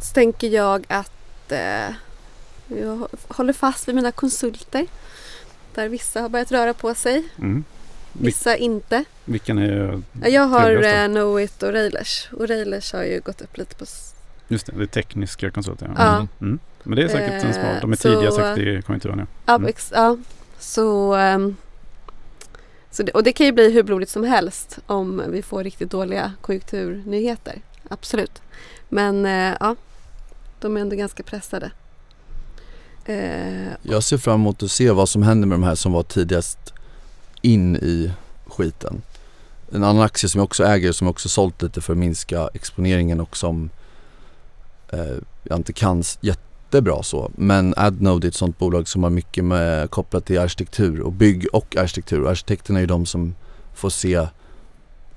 så 0.03 0.12
tänker 0.14 0.49
jag 0.49 0.84
att 0.88 1.53
eh, 1.53 1.94
jag 2.68 3.09
håller 3.28 3.53
fast 3.53 3.88
vid 3.88 3.94
mina 3.94 4.12
konsulter. 4.12 4.86
Där 5.74 5.88
vissa 5.88 6.20
har 6.20 6.28
börjat 6.28 6.53
röra 6.53 6.74
på 6.74 6.94
sig, 6.94 7.22
Mm. 7.38 7.64
Vil- 8.12 8.24
vissa 8.26 8.57
inte. 8.57 9.05
vilken 9.24 9.59
är... 9.59 10.03
Jag 10.24 10.42
har 10.47 10.70
eh, 10.84 11.07
Knowit 11.09 11.62
och 11.62 11.72
Railers. 11.72 12.28
Och 12.32 12.49
Railers 12.49 12.92
har 12.92 13.03
ju 13.03 13.20
gått 13.20 13.40
upp 13.40 13.57
lite 13.57 13.74
på... 13.76 13.84
Just 14.49 14.66
det, 14.66 14.72
det 14.76 14.82
är 14.82 14.86
tekniska 14.86 15.51
konsulter. 15.51 15.86
Ja. 15.97 16.05
Ja. 16.05 16.26
Mm. 16.47 16.59
Men 16.82 16.97
det 16.97 17.03
är 17.05 17.09
säkert 17.09 17.44
en 17.44 17.53
smart. 17.55 17.80
De 17.80 17.92
är 17.92 17.97
Eh, 17.97 18.01
tidiga 18.14 18.30
så, 18.30 18.36
säkert 18.36 18.59
i 18.59 18.82
konjunkturen. 18.82 19.18
Ja. 19.18 19.26
Ja, 19.47 19.55
Mm. 19.55 19.72
ja. 19.92 20.16
Så, 20.59 21.14
så 21.14 21.14
det, 23.03 23.12
och 23.12 23.22
det 23.22 23.32
kan 23.32 23.47
ju 23.47 23.53
bli 23.53 23.70
hur 23.70 23.82
blodigt 23.82 24.11
som 24.11 24.24
helst 24.24 24.78
om 24.86 25.22
vi 25.28 25.42
får 25.42 25.64
riktigt 25.64 25.90
dåliga 25.90 26.32
konjunkturnyheter. 26.40 27.61
Absolut. 27.88 28.42
Men 28.88 29.26
eh, 29.26 29.55
ja, 29.61 29.76
de 30.61 30.76
är 30.76 30.80
ändå 30.80 30.97
ganska 30.97 31.22
pressade. 31.22 31.70
Eh, 33.05 33.66
Jag 33.82 34.03
ser 34.03 34.18
fram 34.18 34.40
emot 34.40 34.62
att 34.62 34.70
se 34.70 34.90
vad 34.90 35.09
som 35.09 35.22
händer 35.22 35.49
med 35.49 35.59
de 35.59 35.62
här 35.64 35.74
som 35.74 35.92
var 35.92 36.03
tidigast 36.03 36.59
in 37.42 37.76
i 37.76 38.12
skiten. 38.47 39.03
En 39.72 39.84
annan 39.84 40.03
aktie 40.03 40.28
som 40.28 40.38
jag 40.38 40.44
också 40.44 40.64
äger 40.64 40.92
som 40.92 41.07
jag 41.07 41.11
också 41.12 41.28
sålt 41.28 41.62
lite 41.62 41.80
för 41.80 41.92
att 41.92 41.99
minska 41.99 42.49
exponeringen 42.55 43.20
och 43.20 43.36
som 43.36 43.70
eh, 44.92 45.16
jag 45.42 45.59
inte 45.59 45.72
kan 45.72 46.01
s- 46.01 46.18
jättebra 46.66 47.02
så. 47.02 47.30
Men 47.36 47.74
Adnode 47.76 48.26
är 48.26 48.28
ett 48.28 48.34
sånt 48.34 48.58
bolag 48.58 48.88
som 48.88 49.02
har 49.02 49.10
mycket 49.10 49.44
med, 49.44 49.90
kopplat 49.90 50.24
till 50.24 50.38
arkitektur 50.38 51.00
och 51.00 51.12
bygg 51.12 51.46
och 51.52 51.76
arkitektur. 51.76 52.22
Och 52.22 52.30
Arkitekterna 52.30 52.78
är 52.78 52.80
ju 52.80 52.86
de 52.86 53.06
som 53.06 53.34
får 53.74 53.90
se 53.90 54.26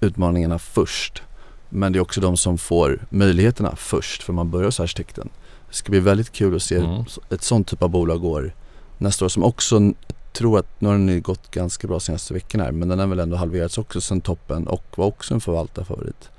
utmaningarna 0.01 0.59
först. 0.59 1.21
Men 1.69 1.91
det 1.93 1.99
är 1.99 2.01
också 2.01 2.21
de 2.21 2.37
som 2.37 2.57
får 2.57 3.05
möjligheterna 3.09 3.75
först 3.75 4.23
för 4.23 4.33
man 4.33 4.51
börjar 4.51 4.65
hos 4.65 4.79
arkitekten. 4.79 5.29
Det 5.69 5.75
ska 5.75 5.89
bli 5.89 5.99
väldigt 5.99 6.31
kul 6.31 6.55
att 6.55 6.63
se 6.63 6.75
Mm. 6.75 7.03
ett 7.29 7.43
sånt 7.43 7.67
typ 7.67 7.83
av 7.83 7.89
bolag 7.89 8.21
går 8.21 8.53
nästa 8.97 9.25
år 9.25 9.29
som 9.29 9.43
också 9.43 9.93
tror 10.33 10.59
att 10.59 10.81
nu 10.81 10.87
har 10.87 10.95
den 10.95 11.09
ju 11.09 11.21
gått 11.21 11.51
ganska 11.51 11.87
bra 11.87 11.99
senaste 11.99 12.33
veckorna 12.33 12.63
här 12.63 12.71
men 12.71 12.89
den 12.89 12.99
har 12.99 13.07
väl 13.07 13.19
ändå 13.19 13.37
halverats 13.37 13.77
också 13.77 14.01
sen 14.01 14.21
toppen 14.21 14.67
och 14.67 14.83
var 14.95 15.05
också 15.05 15.33
en 15.33 15.41
förvaltarfavorit. 15.41 16.29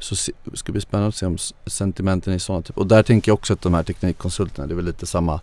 Så 0.00 0.16
se, 0.16 0.32
det 0.44 0.56
ska 0.56 0.72
bli 0.72 0.80
spännande 0.80 1.08
att 1.08 1.14
se 1.14 1.26
om 1.26 1.38
sentimenten 1.66 2.32
är 2.32 2.38
sådana 2.38 2.62
typ. 2.62 2.78
Och 2.78 2.86
där 2.86 3.02
tänker 3.02 3.30
jag 3.30 3.34
också 3.34 3.52
att 3.52 3.62
de 3.62 3.74
här 3.74 3.82
teknikkonsulterna, 3.82 4.66
det 4.66 4.74
är 4.74 4.76
väl 4.76 4.84
lite 4.84 5.06
samma 5.06 5.40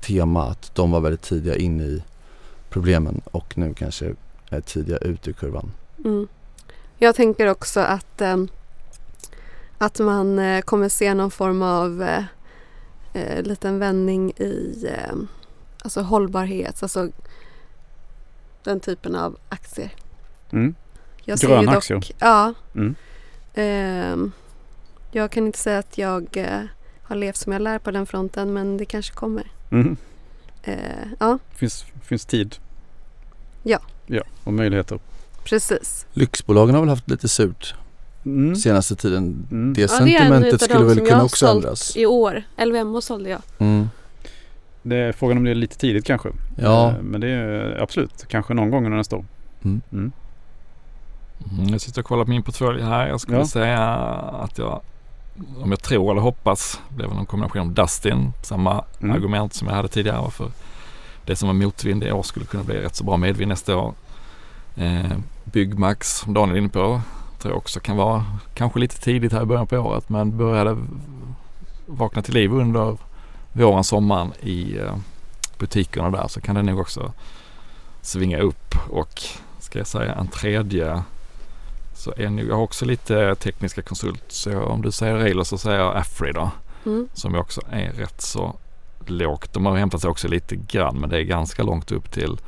tema 0.00 0.46
att 0.46 0.74
de 0.74 0.90
var 0.90 1.00
väldigt 1.00 1.22
tidiga 1.22 1.56
in 1.56 1.80
i 1.80 2.02
problemen 2.68 3.20
och 3.24 3.58
nu 3.58 3.74
kanske 3.74 4.14
är 4.50 4.60
tidiga 4.60 4.96
ut 4.96 5.28
ur 5.28 5.32
kurvan. 5.32 5.72
mm. 6.04 6.28
Jag 7.02 7.14
tänker 7.14 7.46
också 7.46 7.80
att, 7.80 8.20
ehm, 8.20 8.48
att 9.78 9.98
man 9.98 10.38
eh, 10.38 10.60
kommer 10.60 10.88
se 10.88 11.14
någon 11.14 11.30
form 11.30 11.62
av 11.62 12.02
eh, 12.02 12.24
eh, 13.12 13.42
liten 13.42 13.78
vändning 13.78 14.30
i 14.30 14.86
eh, 14.88 15.16
alltså 15.82 16.00
hållbarhet, 16.00 16.82
alltså 16.82 17.08
den 18.62 18.80
typen 18.80 19.16
av 19.16 19.38
aktier. 19.48 19.94
Mm. 20.50 20.74
Jag 21.24 21.38
Gröna 21.38 21.72
dock, 21.72 21.78
aktier. 21.78 22.16
Ja. 22.18 22.54
Mm. 22.74 22.94
Ehm, 23.54 24.32
jag 25.12 25.30
kan 25.30 25.46
inte 25.46 25.58
säga 25.58 25.78
att 25.78 25.98
jag 25.98 26.36
eh, 26.36 26.60
har 27.02 27.16
levt 27.16 27.36
som 27.36 27.52
jag 27.52 27.62
lär 27.62 27.78
på 27.78 27.90
den 27.90 28.06
fronten 28.06 28.52
men 28.52 28.76
det 28.76 28.84
kanske 28.84 29.14
kommer. 29.14 29.46
Mm. 29.70 29.96
Eh, 30.62 30.74
ja, 31.18 31.38
Finns, 31.54 31.84
finns 32.02 32.26
tid. 32.26 32.56
Ja. 33.62 33.78
Ja, 34.06 34.22
och 34.44 34.52
möjligheter. 34.52 34.98
precis. 35.44 36.06
Lyxbolagen 36.12 36.74
har 36.74 36.82
väl 36.82 36.88
haft 36.88 37.10
lite 37.10 37.28
surt 37.28 37.74
Mm. 38.24 38.56
senaste 38.56 38.96
tiden. 38.96 39.46
Mm. 39.50 39.74
Det 39.74 39.80
Ja, 39.80 39.86
det 39.86 39.88
sentimentet 39.92 40.54
utav 40.54 40.66
skulle 40.66 40.84
väl 40.84 41.00
kunna 41.06 41.24
också 41.24 41.46
ändras. 41.46 41.96
I 41.96 42.06
år. 42.06 42.42
LVMH 42.56 43.00
sålde 43.00 43.30
jag. 43.30 43.42
Mm. 43.58 43.88
Det 44.82 44.96
är 44.96 45.12
frågan 45.12 45.36
om 45.36 45.44
det 45.44 45.50
är 45.50 45.54
lite 45.54 45.78
tidigt 45.78 46.04
kanske. 46.04 46.28
Ja. 46.58 46.88
Eh, 46.90 47.02
Men 47.02 47.20
det 47.20 47.28
är 47.28 47.82
absolut, 47.82 48.24
kanske 48.28 48.54
någon 48.54 48.70
gång 48.70 48.84
under 48.84 48.98
nästa 48.98 49.16
år. 49.16 49.24
Mm. 49.64 50.12
Mm. 51.52 51.68
Jag 51.68 51.80
sitter 51.80 52.00
och 52.00 52.06
kollar 52.06 52.24
på 52.24 52.30
min 52.30 52.42
portfölj 52.42 52.82
här. 52.82 53.06
Jag 53.08 53.20
skulle 53.20 53.38
Ja. 53.38 53.46
säga 53.46 53.78
att 54.42 54.58
jag, 54.58 54.80
om 55.62 55.70
jag 55.70 55.82
tror 55.82 56.10
eller 56.10 56.20
hoppas, 56.20 56.80
väl 56.96 57.08
någon 57.08 57.26
kombination 57.26 57.60
av 57.62 57.72
Dustin, 57.72 58.32
samma 58.42 58.84
Mm. 59.00 59.16
argument 59.16 59.54
som 59.54 59.68
jag 59.68 59.74
hade 59.74 59.88
tidigare. 59.88 60.20
Varför 60.20 60.50
det 61.24 61.36
som 61.36 61.46
var 61.48 61.54
motvind 61.54 62.04
i 62.04 62.12
år 62.12 62.22
skulle 62.22 62.46
kunna 62.46 62.64
bli 62.64 62.74
rätt 62.80 62.96
så 62.96 63.04
bra 63.04 63.16
medvind 63.16 63.48
nästa 63.48 63.76
år. 63.76 63.94
Eh, 64.76 65.10
Byggmax, 65.44 66.16
som 66.18 66.34
Daniel 66.34 66.56
är 66.56 66.60
inne 66.60 66.68
på, 66.68 67.00
tror 67.38 67.52
jag 67.52 67.58
också 67.58 67.80
kan 67.80 67.96
vara 67.96 68.24
kanske 68.54 68.78
lite 68.80 69.00
tidigt 69.00 69.32
här 69.32 69.42
i 69.42 69.44
början 69.44 69.66
på 69.66 69.76
året 69.76 70.08
men 70.08 70.36
började 70.36 70.76
vakna 71.86 72.22
till 72.22 72.34
liv 72.34 72.52
under 72.52 72.96
våren, 73.52 73.84
sommaren 73.84 74.32
i 74.40 74.78
eh, 74.78 74.94
butikerna 75.58 76.10
där 76.10 76.28
så 76.28 76.40
kan 76.40 76.54
det 76.54 76.62
nog 76.62 76.78
också 76.80 77.12
svinga 78.02 78.38
upp 78.38 78.74
och 78.90 79.22
ska 79.58 79.78
jag 79.78 79.86
säga 79.86 80.14
en 80.14 80.28
tredje 80.28 81.02
så 82.00 82.12
är 82.16 82.30
nog, 82.30 82.46
jag 82.48 82.54
har 82.54 82.62
också 82.62 82.84
lite 82.84 83.34
tekniska 83.34 83.82
konsult 83.82 84.24
så 84.28 84.62
om 84.62 84.82
du 84.82 84.92
säger 84.92 85.14
Railers 85.14 85.46
så 85.46 85.58
säger 85.58 85.78
jag 85.78 85.96
Afri 85.96 86.32
då 86.32 86.50
Mm. 86.86 87.08
som 87.14 87.34
också 87.34 87.60
är 87.70 87.92
rätt 87.92 88.20
så 88.20 88.56
lågt. 89.06 89.52
De 89.52 89.66
har 89.66 89.76
hämtat 89.76 90.00
sig 90.00 90.10
också 90.10 90.28
lite 90.28 90.56
grann 90.56 91.00
men 91.00 91.10
det 91.10 91.18
är 91.18 91.22
ganska 91.22 91.62
långt 91.62 91.92
upp 91.92 92.10
till 92.12 92.38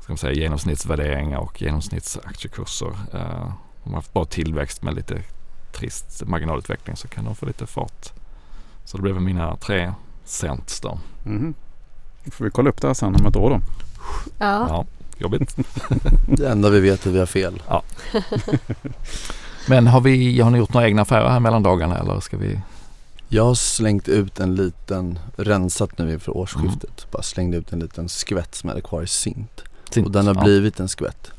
ska 0.00 0.12
man 0.12 0.18
säga, 0.18 0.32
genomsnittsvärderingar 0.32 1.38
och 1.38 1.62
genomsnittsaktiekurser. 1.62 2.86
Eh, 3.12 3.52
de 3.84 3.90
har 3.90 3.94
haft 3.94 4.12
bra 4.12 4.24
tillväxt 4.24 4.82
med 4.82 4.94
lite 4.94 5.22
trist 5.72 6.22
marginalutveckling 6.26 6.96
så 6.96 7.08
kan 7.08 7.24
de 7.24 7.34
få 7.34 7.46
lite 7.46 7.66
fart. 7.66 8.12
Så 8.84 8.96
det 8.96 9.02
blev 9.02 9.14
väl 9.14 9.24
mina 9.24 9.56
tre 9.56 9.92
cents 10.24 10.80
då. 10.80 10.98
Mhm. 11.24 11.54
Då 12.24 12.30
får 12.30 12.44
vi 12.44 12.50
kolla 12.50 12.70
upp 12.70 12.80
det 12.80 12.86
här 12.86 12.94
sen 12.94 13.14
om 13.16 13.26
ett 13.26 13.36
år 13.36 13.50
då. 13.50 13.60
Ja. 14.38 14.66
Ja, 14.68 14.84
jobbigt. 15.18 15.56
Det 16.26 16.48
enda 16.48 16.70
vi 16.70 16.80
vet 16.80 17.06
är 17.06 17.10
att 17.10 17.14
vi 17.14 17.18
har 17.18 17.26
fel. 17.26 17.62
Men 19.68 19.86
har, 19.86 20.00
vi, 20.00 20.40
har 20.40 20.50
ni 20.50 20.58
gjort 20.58 20.72
några 20.74 20.86
egna 20.86 21.02
affärer 21.02 21.28
här 21.28 21.40
mellan 21.40 21.62
dagarna 21.62 21.98
eller 21.98 22.20
ska 22.20 22.36
vi? 22.36 22.60
Jag 23.28 23.44
har 23.44 23.54
slängt 23.54 24.08
ut 24.08 24.40
en 24.40 24.54
liten, 24.54 25.18
rensat 25.36 25.98
nu 25.98 26.12
inför 26.12 26.36
årsskiftet. 26.36 27.06
Bara 27.10 27.22
slängde 27.22 27.56
ut 27.56 27.72
en 27.72 27.80
liten 27.80 28.08
skvätt 28.08 28.54
som 28.54 28.68
hade 28.68 28.80
kvar 28.80 29.02
i 29.02 29.06
Sint. 29.06 29.62
Och 30.04 30.10
den 30.10 30.26
har 30.26 30.34
Ja, 30.34 30.44
blivit 30.44 30.80
en 30.80 30.88
skvätt. 30.88 31.30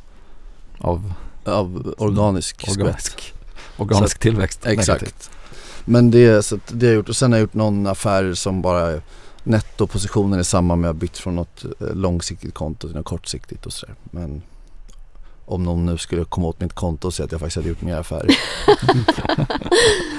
av 0.80 1.13
Av 1.45 1.93
organisk, 1.97 2.61
skvätt. 2.61 2.78
organisk, 2.78 3.34
organisk 3.78 4.19
tillväxt. 4.19 4.63
negativt. 4.65 5.01
Exakt. 5.01 5.30
Men 5.86 6.11
det, 6.11 6.45
så 6.45 6.55
att 6.55 6.61
det 6.67 6.86
har 6.86 6.93
jag 6.93 6.95
gjort. 6.95 7.09
Och 7.09 7.15
sen 7.15 7.32
har 7.32 7.38
jag 7.39 7.43
gjort 7.43 7.53
någon 7.53 7.88
affär 7.88 8.34
som 8.34 8.61
bara 8.61 9.01
nettopositionen 9.48 10.39
är 10.39 10.43
samma 10.43 10.76
men 10.76 10.84
jag 10.84 10.89
har 10.89 11.00
bytt 11.00 11.18
från 11.18 11.36
något 11.36 11.64
eh, 11.64 11.95
långsiktigt 11.95 12.54
konto 12.54 12.88
till 12.88 12.98
något 12.98 13.06
kortsiktigt 13.06 13.66
och 13.66 13.74
sådär. 13.74 13.95
Men 14.12 14.41
om 15.45 15.64
någon 15.64 15.86
nu 15.86 15.98
skulle 15.98 16.26
komma 16.26 16.48
åt 16.48 16.62
mitt 16.62 16.74
konto 16.74 17.08
och 17.08 17.14
säga 17.14 17.26
att 17.26 17.32
jag 17.32 17.39
faktiskt 17.41 17.56
hade 17.56 17.70
gjort 17.70 17.82
mer 17.82 17.95
affärer. 17.95 18.36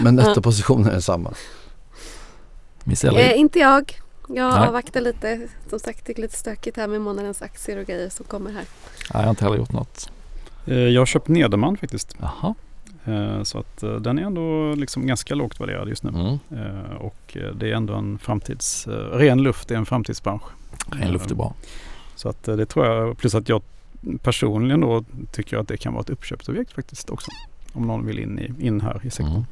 Men 0.02 0.14
nettopositionen 0.14 0.86
är. 0.94 1.34
Miss 2.84 3.04
Eh, 3.04 3.38
inte 3.38 3.58
jag. 3.58 3.98
Jag 4.28 4.54
Nej. 4.54 4.68
avvaktar 4.68 5.00
lite. 5.00 5.48
Som 5.70 5.78
sagt, 5.78 6.06
det 6.06 6.18
är 6.18 6.22
lite 6.22 6.36
stökigt 6.36 6.76
här 6.76 6.86
med 6.86 7.00
månadens 7.00 7.42
aktier 7.42 7.78
och 7.78 7.86
grejer 7.86 8.08
som 8.08 8.24
kommer 8.26 8.50
här. 8.50 8.64
Nej, 8.64 8.66
jag 9.12 9.20
har 9.20 9.30
inte 9.30 9.44
heller 9.44 9.56
gjort 9.56 9.72
något. 9.72 10.10
Eh, 10.66 10.74
Jag 10.78 11.00
har 11.00 11.06
köpt 11.06 11.28
Nederman 11.28 11.76
faktiskt. 11.76 12.16
Jaha. 12.20 12.54
Eh, 13.08 13.42
Så 13.42 13.58
att 13.58 13.82
eh, 13.82 13.94
den 13.94 14.18
är 14.18 14.22
ändå 14.22 14.74
liksom 14.74 15.06
ganska 15.06 15.34
lågt 15.34 15.60
värderad 15.60 15.88
just 15.88 16.02
nu. 16.02 16.10
Mm. 16.10 16.38
Eh, 16.66 16.92
Och 16.94 17.36
det 17.54 17.70
är 17.70 17.74
ändå 17.74 17.94
en 17.94 18.18
framtids... 18.18 18.86
Ren 19.12 19.42
luft 19.42 19.70
är 19.70 19.76
en 19.76 19.86
framtidsbransch. 19.86 20.42
Ren 20.86 21.12
luft 21.12 21.30
är 21.30 21.34
bra. 21.34 21.54
Så 22.14 22.28
att 22.28 22.42
det 22.42 22.66
tror 22.66 22.86
jag, 22.86 23.18
plus 23.18 23.34
att 23.34 23.48
jag 23.48 23.62
personligen 24.22 24.80
då 24.80 25.04
tycker 25.32 25.56
att 25.58 25.68
det 25.68 25.76
kan 25.76 25.92
vara 25.92 26.00
ett 26.00 26.10
uppköpsobjekt 26.10 26.72
faktiskt 26.72 27.10
också. 27.10 27.30
Om 27.72 27.86
någon 27.86 28.06
vill 28.06 28.18
in, 28.18 28.38
i, 28.38 28.66
in 28.66 28.80
här 28.80 29.00
i 29.04 29.10
sektorn. 29.10 29.44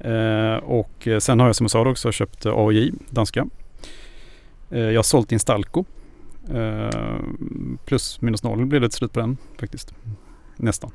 Mm. 0.00 0.60
Och 0.64 1.08
sen 1.20 1.40
har 1.40 1.46
jag 1.46 1.56
som 1.56 1.64
jag 1.64 1.70
sa 1.70 1.88
också 1.90 2.12
köpt 2.12 2.46
AOJ, 2.46 2.92
danska. 3.10 3.46
Jag 4.68 4.94
har 4.96 5.02
sålt 5.02 5.32
Instalco. 5.32 5.84
Plus 7.84 8.20
minus 8.20 8.42
noll 8.42 8.66
blev 8.66 8.80
det 8.80 8.88
till 8.88 8.96
slut 8.98 9.12
på 9.12 9.20
den 9.20 9.36
faktiskt. 9.58 9.94
Nästan. 10.56 10.90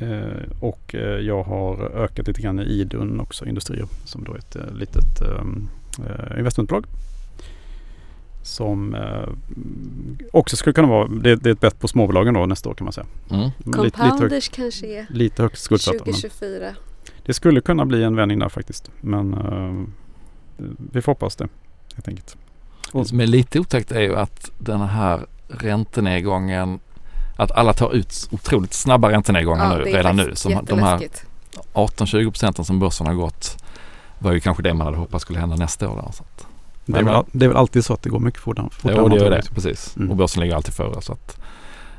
Eh, 0.00 0.42
och 0.60 0.94
eh, 0.94 1.00
jag 1.00 1.42
har 1.42 1.90
ökat 1.94 2.26
lite 2.26 2.42
grann 2.42 2.60
i 2.60 2.62
Idun 2.62 3.20
också, 3.20 3.46
Industrier, 3.46 3.86
som 4.04 4.24
då 4.24 4.32
är 4.32 4.38
ett 4.38 4.56
eh, 4.56 4.72
litet 4.72 5.20
eh, 5.20 6.38
investmentbolag. 6.38 6.84
Som 8.42 8.96
också 10.32 10.56
skulle 10.56 10.74
kunna 10.74 10.88
vara, 10.88 11.08
det, 11.08 11.36
det 11.36 11.50
är 11.50 11.52
ett 11.52 11.60
bett 11.60 11.80
på 11.80 11.88
småbolagen 11.88 12.34
då 12.34 12.46
nästa 12.46 12.68
år 12.68 12.74
kan 12.74 12.84
man 12.84 12.92
säga. 12.92 13.06
Mm. 13.30 13.50
Men 13.58 13.82
Lite, 13.82 13.82
lite, 13.84 14.02
högt, 14.02 14.10
Compounders 14.10 14.48
kanske 14.48 14.86
är 14.86 15.06
lite 15.10 15.42
högt 15.42 15.58
skuldsatta. 15.58 15.96
Men 16.04 16.14
2024. 16.14 16.74
det 17.26 17.34
skulle 17.34 17.60
kunna 17.60 17.86
bli 17.86 18.02
en 18.02 18.16
vändning 18.16 18.38
där 18.38 18.48
faktiskt. 18.48 18.90
Men 19.00 19.36
vi 20.92 21.02
får 21.02 21.12
hoppas 21.12 21.36
det 21.36 21.48
helt 21.94 22.08
enkelt. 22.08 22.36
Det 22.92 23.04
som 23.04 23.20
är 23.20 23.26
lite 23.26 23.60
otäckt 23.60 23.92
är 23.92 24.00
ju 24.00 24.16
att 24.16 24.50
den 24.58 24.80
här 24.80 25.26
räntenedgången 25.48 26.80
att 27.42 27.50
alla 27.50 27.72
tar 27.72 27.92
ut 27.94 28.28
otroligt 28.30 28.74
snabba 28.74 29.10
räntenedgångar 29.10 29.78
nu, 29.78 29.84
det 29.84 29.90
är 29.90 29.94
redan 29.96 30.16
nu. 30.16 30.32
Som 30.34 30.64
de 30.64 30.78
här 30.78 30.92
jätteläskigt. 31.00 31.26
18-20 31.74 32.30
procenten 32.30 32.64
som 32.64 32.78
börsen 32.78 33.06
har 33.06 33.14
gått 33.14 33.56
var 34.18 34.32
ju 34.32 34.40
kanske 34.40 34.62
det 34.62 34.74
man 34.74 34.86
hade 34.86 34.98
hoppats 34.98 35.22
skulle 35.22 35.38
hända 35.38 35.56
nästa 35.56 35.88
år. 35.88 36.10
Så 36.14 36.22
att, 36.22 36.46
Det 36.86 36.98
är, 36.98 37.02
väl, 37.02 37.24
det 37.32 37.44
är 37.44 37.48
väl 37.48 37.56
alltid 37.56 37.84
så 37.84 37.94
att 37.94 38.02
det 38.02 38.10
går 38.10 38.18
mycket 38.20 38.40
fortare. 38.40 38.68
fortare 38.70 38.94
jo, 38.98 39.08
det 39.08 39.16
gör 39.16 39.30
det. 39.30 39.42
Precis. 39.54 39.96
Mm. 39.96 40.10
Och 40.10 40.16
börsen 40.16 40.40
ligger 40.42 40.54
alltid 40.54 40.74
före. 40.74 41.02
Så 41.02 41.12
att, 41.12 41.38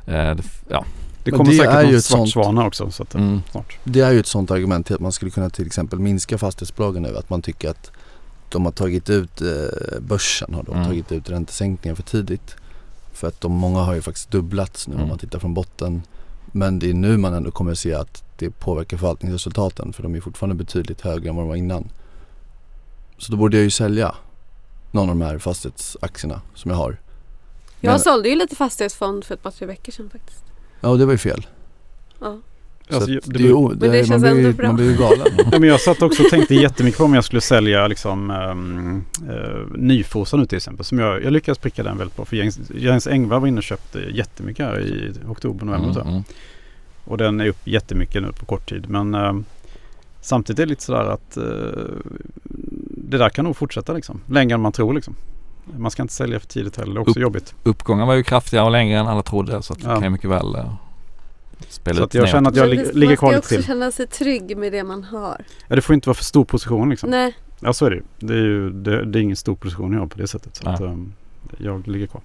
eh, 0.05 0.13
det, 0.13 0.43
ja. 0.69 0.85
Det 1.23 1.31
kommer 1.31 1.51
det 1.51 1.57
säkert 1.57 1.73
är 1.73 1.81
ju 1.81 1.87
någon 1.87 1.95
ett 1.95 2.05
svart 2.05 2.17
sånt- 2.19 2.29
svan 2.31 2.57
här 2.57 2.67
också. 2.67 2.91
Så 2.91 3.03
att, 3.03 3.15
Mm. 3.15 3.41
snart. 3.51 3.77
Det 3.83 4.01
är 4.01 4.11
ju 4.11 4.19
ett 4.19 4.27
sånt 4.27 4.51
argument 4.51 4.85
till 4.85 4.95
att 4.95 5.01
man 5.01 5.11
skulle 5.11 5.31
kunna 5.31 5.49
till 5.49 5.65
exempel 5.65 5.99
minska 5.99 6.37
fastighetsbolagen 6.37 7.03
nu. 7.03 7.17
Att 7.17 7.29
man 7.29 7.41
tycker 7.41 7.69
att 7.69 7.91
de 8.49 8.65
har 8.65 8.71
tagit 8.71 9.09
ut, 9.09 9.41
eh, 9.41 9.47
börsen 9.99 10.53
har 10.53 10.63
då 10.63 10.71
Mm. 10.73 10.85
tagit 10.85 11.11
ut 11.11 11.29
räntesänkningar 11.29 11.95
för 11.95 12.03
tidigt. 12.03 12.55
För 13.21 13.27
att 13.27 13.41
de 13.41 13.51
många 13.51 13.79
har 13.79 13.93
ju 13.93 14.01
faktiskt 14.01 14.31
dubblats 14.31 14.87
nu 14.87 14.93
Mm. 14.93 15.03
om 15.03 15.09
man 15.09 15.17
tittar 15.17 15.39
från 15.39 15.53
botten. 15.53 16.01
Men 16.45 16.79
det 16.79 16.89
är 16.89 16.93
nu 16.93 17.17
man 17.17 17.33
ändå 17.33 17.51
kommer 17.51 17.71
att 17.71 17.79
se 17.79 17.93
att 17.93 18.23
det 18.37 18.49
påverkar 18.51 18.97
förvaltningsresultaten 18.97 19.93
för 19.93 20.03
de 20.03 20.15
är 20.15 20.21
fortfarande 20.21 20.55
betydligt 20.55 21.01
högre 21.01 21.29
än 21.29 21.35
vad 21.35 21.43
de 21.45 21.49
var 21.49 21.55
innan. 21.55 21.89
Så 23.17 23.31
då 23.31 23.37
borde 23.37 23.57
jag 23.57 23.63
ju 23.63 23.69
sälja 23.69 24.15
någon 24.91 25.09
av 25.09 25.15
de 25.15 25.21
här 25.25 25.37
fastighetsaktierna 25.37 26.41
som 26.55 26.71
jag 26.71 26.77
har. 26.77 26.97
Jag 27.79 27.91
Men- 27.91 27.99
sålde 27.99 28.29
ju 28.29 28.35
lite 28.35 28.55
fastighetsfond 28.55 29.23
för 29.25 29.33
ett 29.35 29.43
par 29.43 29.51
tre 29.51 29.67
veckor 29.67 29.91
sedan 29.91 30.09
faktiskt. 30.09 30.43
Ja 30.81 30.95
det 30.95 31.05
var 31.05 31.11
ju 31.11 31.17
fel. 31.17 31.47
Ja. 32.19 32.37
Så 32.91 32.95
Alltså, 32.97 33.11
det 33.11 33.19
det 33.25 33.39
är 33.39 33.43
ju, 33.43 33.53
o- 33.53 33.73
det 33.73 33.87
det 33.87 33.99
är, 33.99 33.99
man, 33.99 34.05
känns 34.05 34.21
blir 34.21 34.31
ändå 34.45 34.51
bra. 34.57 34.67
man 34.67 34.75
blir 34.75 34.91
ju 34.91 34.97
galen. 34.97 35.27
Ja, 35.51 35.59
men 35.59 35.63
jag 35.69 35.81
satt 35.81 36.01
också 36.01 36.23
och 36.23 36.29
tänkte 36.29 36.55
jättemycket 36.55 36.97
på 36.97 37.03
om 37.05 37.13
jag 37.13 37.23
skulle 37.23 37.41
sälja 37.41 37.87
liksom, 37.87 38.29
um, 38.31 39.03
Nyfosa 39.75 40.37
nu 40.37 40.45
till 40.45 40.55
exempel. 40.57 40.85
Som 40.85 40.99
jag, 40.99 41.23
jag 41.23 41.33
lyckades 41.33 41.57
pricka 41.57 41.83
den 41.83 41.97
väldigt 41.97 42.15
bra. 42.15 42.25
För 42.25 42.35
Jens, 42.35 42.59
Jens 42.75 43.07
Engvall 43.07 43.41
var 43.41 43.47
inne 43.47 43.57
och 43.57 43.63
köpte 43.63 43.99
jättemycket 43.99 44.65
här 44.65 44.79
i 44.79 45.11
oktober, 45.27 45.65
november. 45.65 45.89
Mm, 45.89 45.93
så. 46.03 46.09
mm. 46.09 46.23
Och 47.05 47.17
den 47.17 47.39
är 47.41 47.47
upp 47.47 47.67
jättemycket 47.67 48.21
nu 48.21 48.31
på 48.31 48.45
kort 48.45 48.69
tid. 48.69 48.89
Men 48.89 49.15
ehm, 49.15 49.45
samtidigt 50.21 50.59
är 50.59 50.63
det 50.65 50.69
lite 50.69 50.83
sådär 50.83 51.05
att 51.05 51.37
eh, 51.37 51.43
det 53.09 53.17
där 53.17 53.29
kan 53.29 53.45
nog 53.45 53.55
fortsätta 53.57 53.93
liksom. 53.93 54.21
Längre 54.29 54.53
än 54.55 54.61
man 54.61 54.71
tror 54.71 54.93
liksom. 54.93 55.15
Man 55.77 55.91
ska 55.91 56.01
inte 56.01 56.13
sälja 56.13 56.39
för 56.39 56.47
tidigt 56.47 56.77
heller. 56.77 56.93
Det 56.93 56.97
är 56.97 57.01
också 57.01 57.11
Upp. 57.19 57.23
jobbigt. 57.23 57.55
Uppgången 57.63 58.07
var 58.07 58.13
ju 58.13 58.23
kraftigare 58.23 58.65
och 58.65 58.71
längre 58.71 58.99
än 58.99 59.07
alla 59.07 59.23
trodde. 59.23 59.61
Så 59.63 59.73
att 59.73 59.79
det 59.79 59.87
Ja. 59.87 59.93
kan 59.95 60.03
ju 60.03 60.09
mycket 60.09 60.29
väl 60.29 60.55
eh, 60.55 60.73
spela 61.69 61.97
Så 61.97 62.03
att 62.03 62.13
jag 62.13 62.29
känner 62.29 62.49
att 62.49 62.55
jag 62.55 62.69
lig- 62.69 62.93
ligger 62.93 63.07
man 63.07 63.17
kvar 63.17 63.27
ska 63.29 63.35
lite 63.35 63.39
också 63.39 63.55
till. 63.55 63.63
känna 63.63 63.91
sig 63.91 64.07
trygg 64.07 64.57
med 64.57 64.71
det 64.71 64.83
man 64.83 65.03
har. 65.03 65.45
Ja, 65.67 65.75
det 65.75 65.81
får 65.81 65.93
inte 65.95 66.09
vara 66.09 66.15
för 66.15 66.23
stor 66.23 66.45
position 66.45 66.89
liksom. 66.89 67.09
Nej, 67.09 67.33
Ja 67.59 67.73
så 67.73 67.85
är 67.85 67.89
det 67.89 67.95
ju. 67.95 68.03
Det 68.19 68.33
är, 68.33 68.37
ju, 68.37 68.69
det, 68.69 69.05
det 69.05 69.19
är 69.19 69.23
ingen 69.23 69.35
stor 69.35 69.55
position 69.55 69.93
jag 69.93 69.99
har 69.99 70.07
på 70.07 70.17
det 70.17 70.27
sättet. 70.27 70.55
Så 70.55 70.69
att, 70.69 70.79
Nej. 70.79 70.89
ehm, 70.89 71.13
jag 71.57 71.87
ligger 71.87 72.07
kvar. 72.07 72.21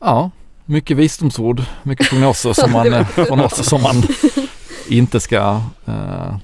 Ja, 0.00 0.30
mycket 0.64 0.96
visdomsord, 0.96 1.62
mycket 1.82 2.08
prognoser 2.10 2.52
som 2.52 2.72
man, 2.72 2.92
eh, 2.94 3.08
prognoser 3.08 3.62
som 3.64 3.82
man 3.82 4.02
inte 4.88 5.20
ska 5.20 5.60
eh, 5.86 6.36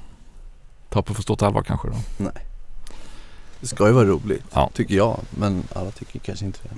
ta 0.91 1.03
på 1.03 1.15
för 1.15 1.23
stort 1.23 1.43
allvar 1.43 1.63
kanske. 1.63 1.89
Då. 1.89 2.31
Det 3.61 3.67
ska 3.67 3.87
ju 3.87 3.93
vara 3.93 4.05
roligt, 4.07 4.45
Ja. 4.53 4.71
tycker 4.75 4.95
jag. 4.95 5.21
Men 5.31 5.63
alla 5.75 5.91
tycker 5.91 6.19
kanske 6.19 6.45
inte 6.45 6.59
det. 6.63 6.71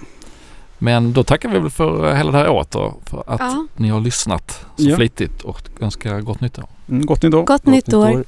Men 0.79 1.12
då 1.12 1.22
tackar 1.24 1.49
vi 1.49 1.59
väl 1.59 1.70
för 1.70 2.14
hela 2.14 2.33
det 2.33 2.39
här 2.39 2.49
året 2.49 2.70
då, 2.70 2.95
för 3.07 3.24
att 3.27 3.41
Ja. 3.41 3.66
ni 3.77 3.89
har 3.89 4.01
lyssnat 4.01 4.66
så 4.77 4.89
Ja. 4.89 4.97
flitigt 4.97 5.43
och 5.43 5.62
önskar 5.81 6.20
gott 6.20 6.41
nytt 6.41 6.59
år. 6.59 6.66
Mm, 6.89 7.07
gott 7.07 7.22
nytt 7.22 7.35
år. 7.35 7.45
gott 7.47 7.66
nytt 7.66 7.95
år. 7.95 8.11
år. 8.11 8.24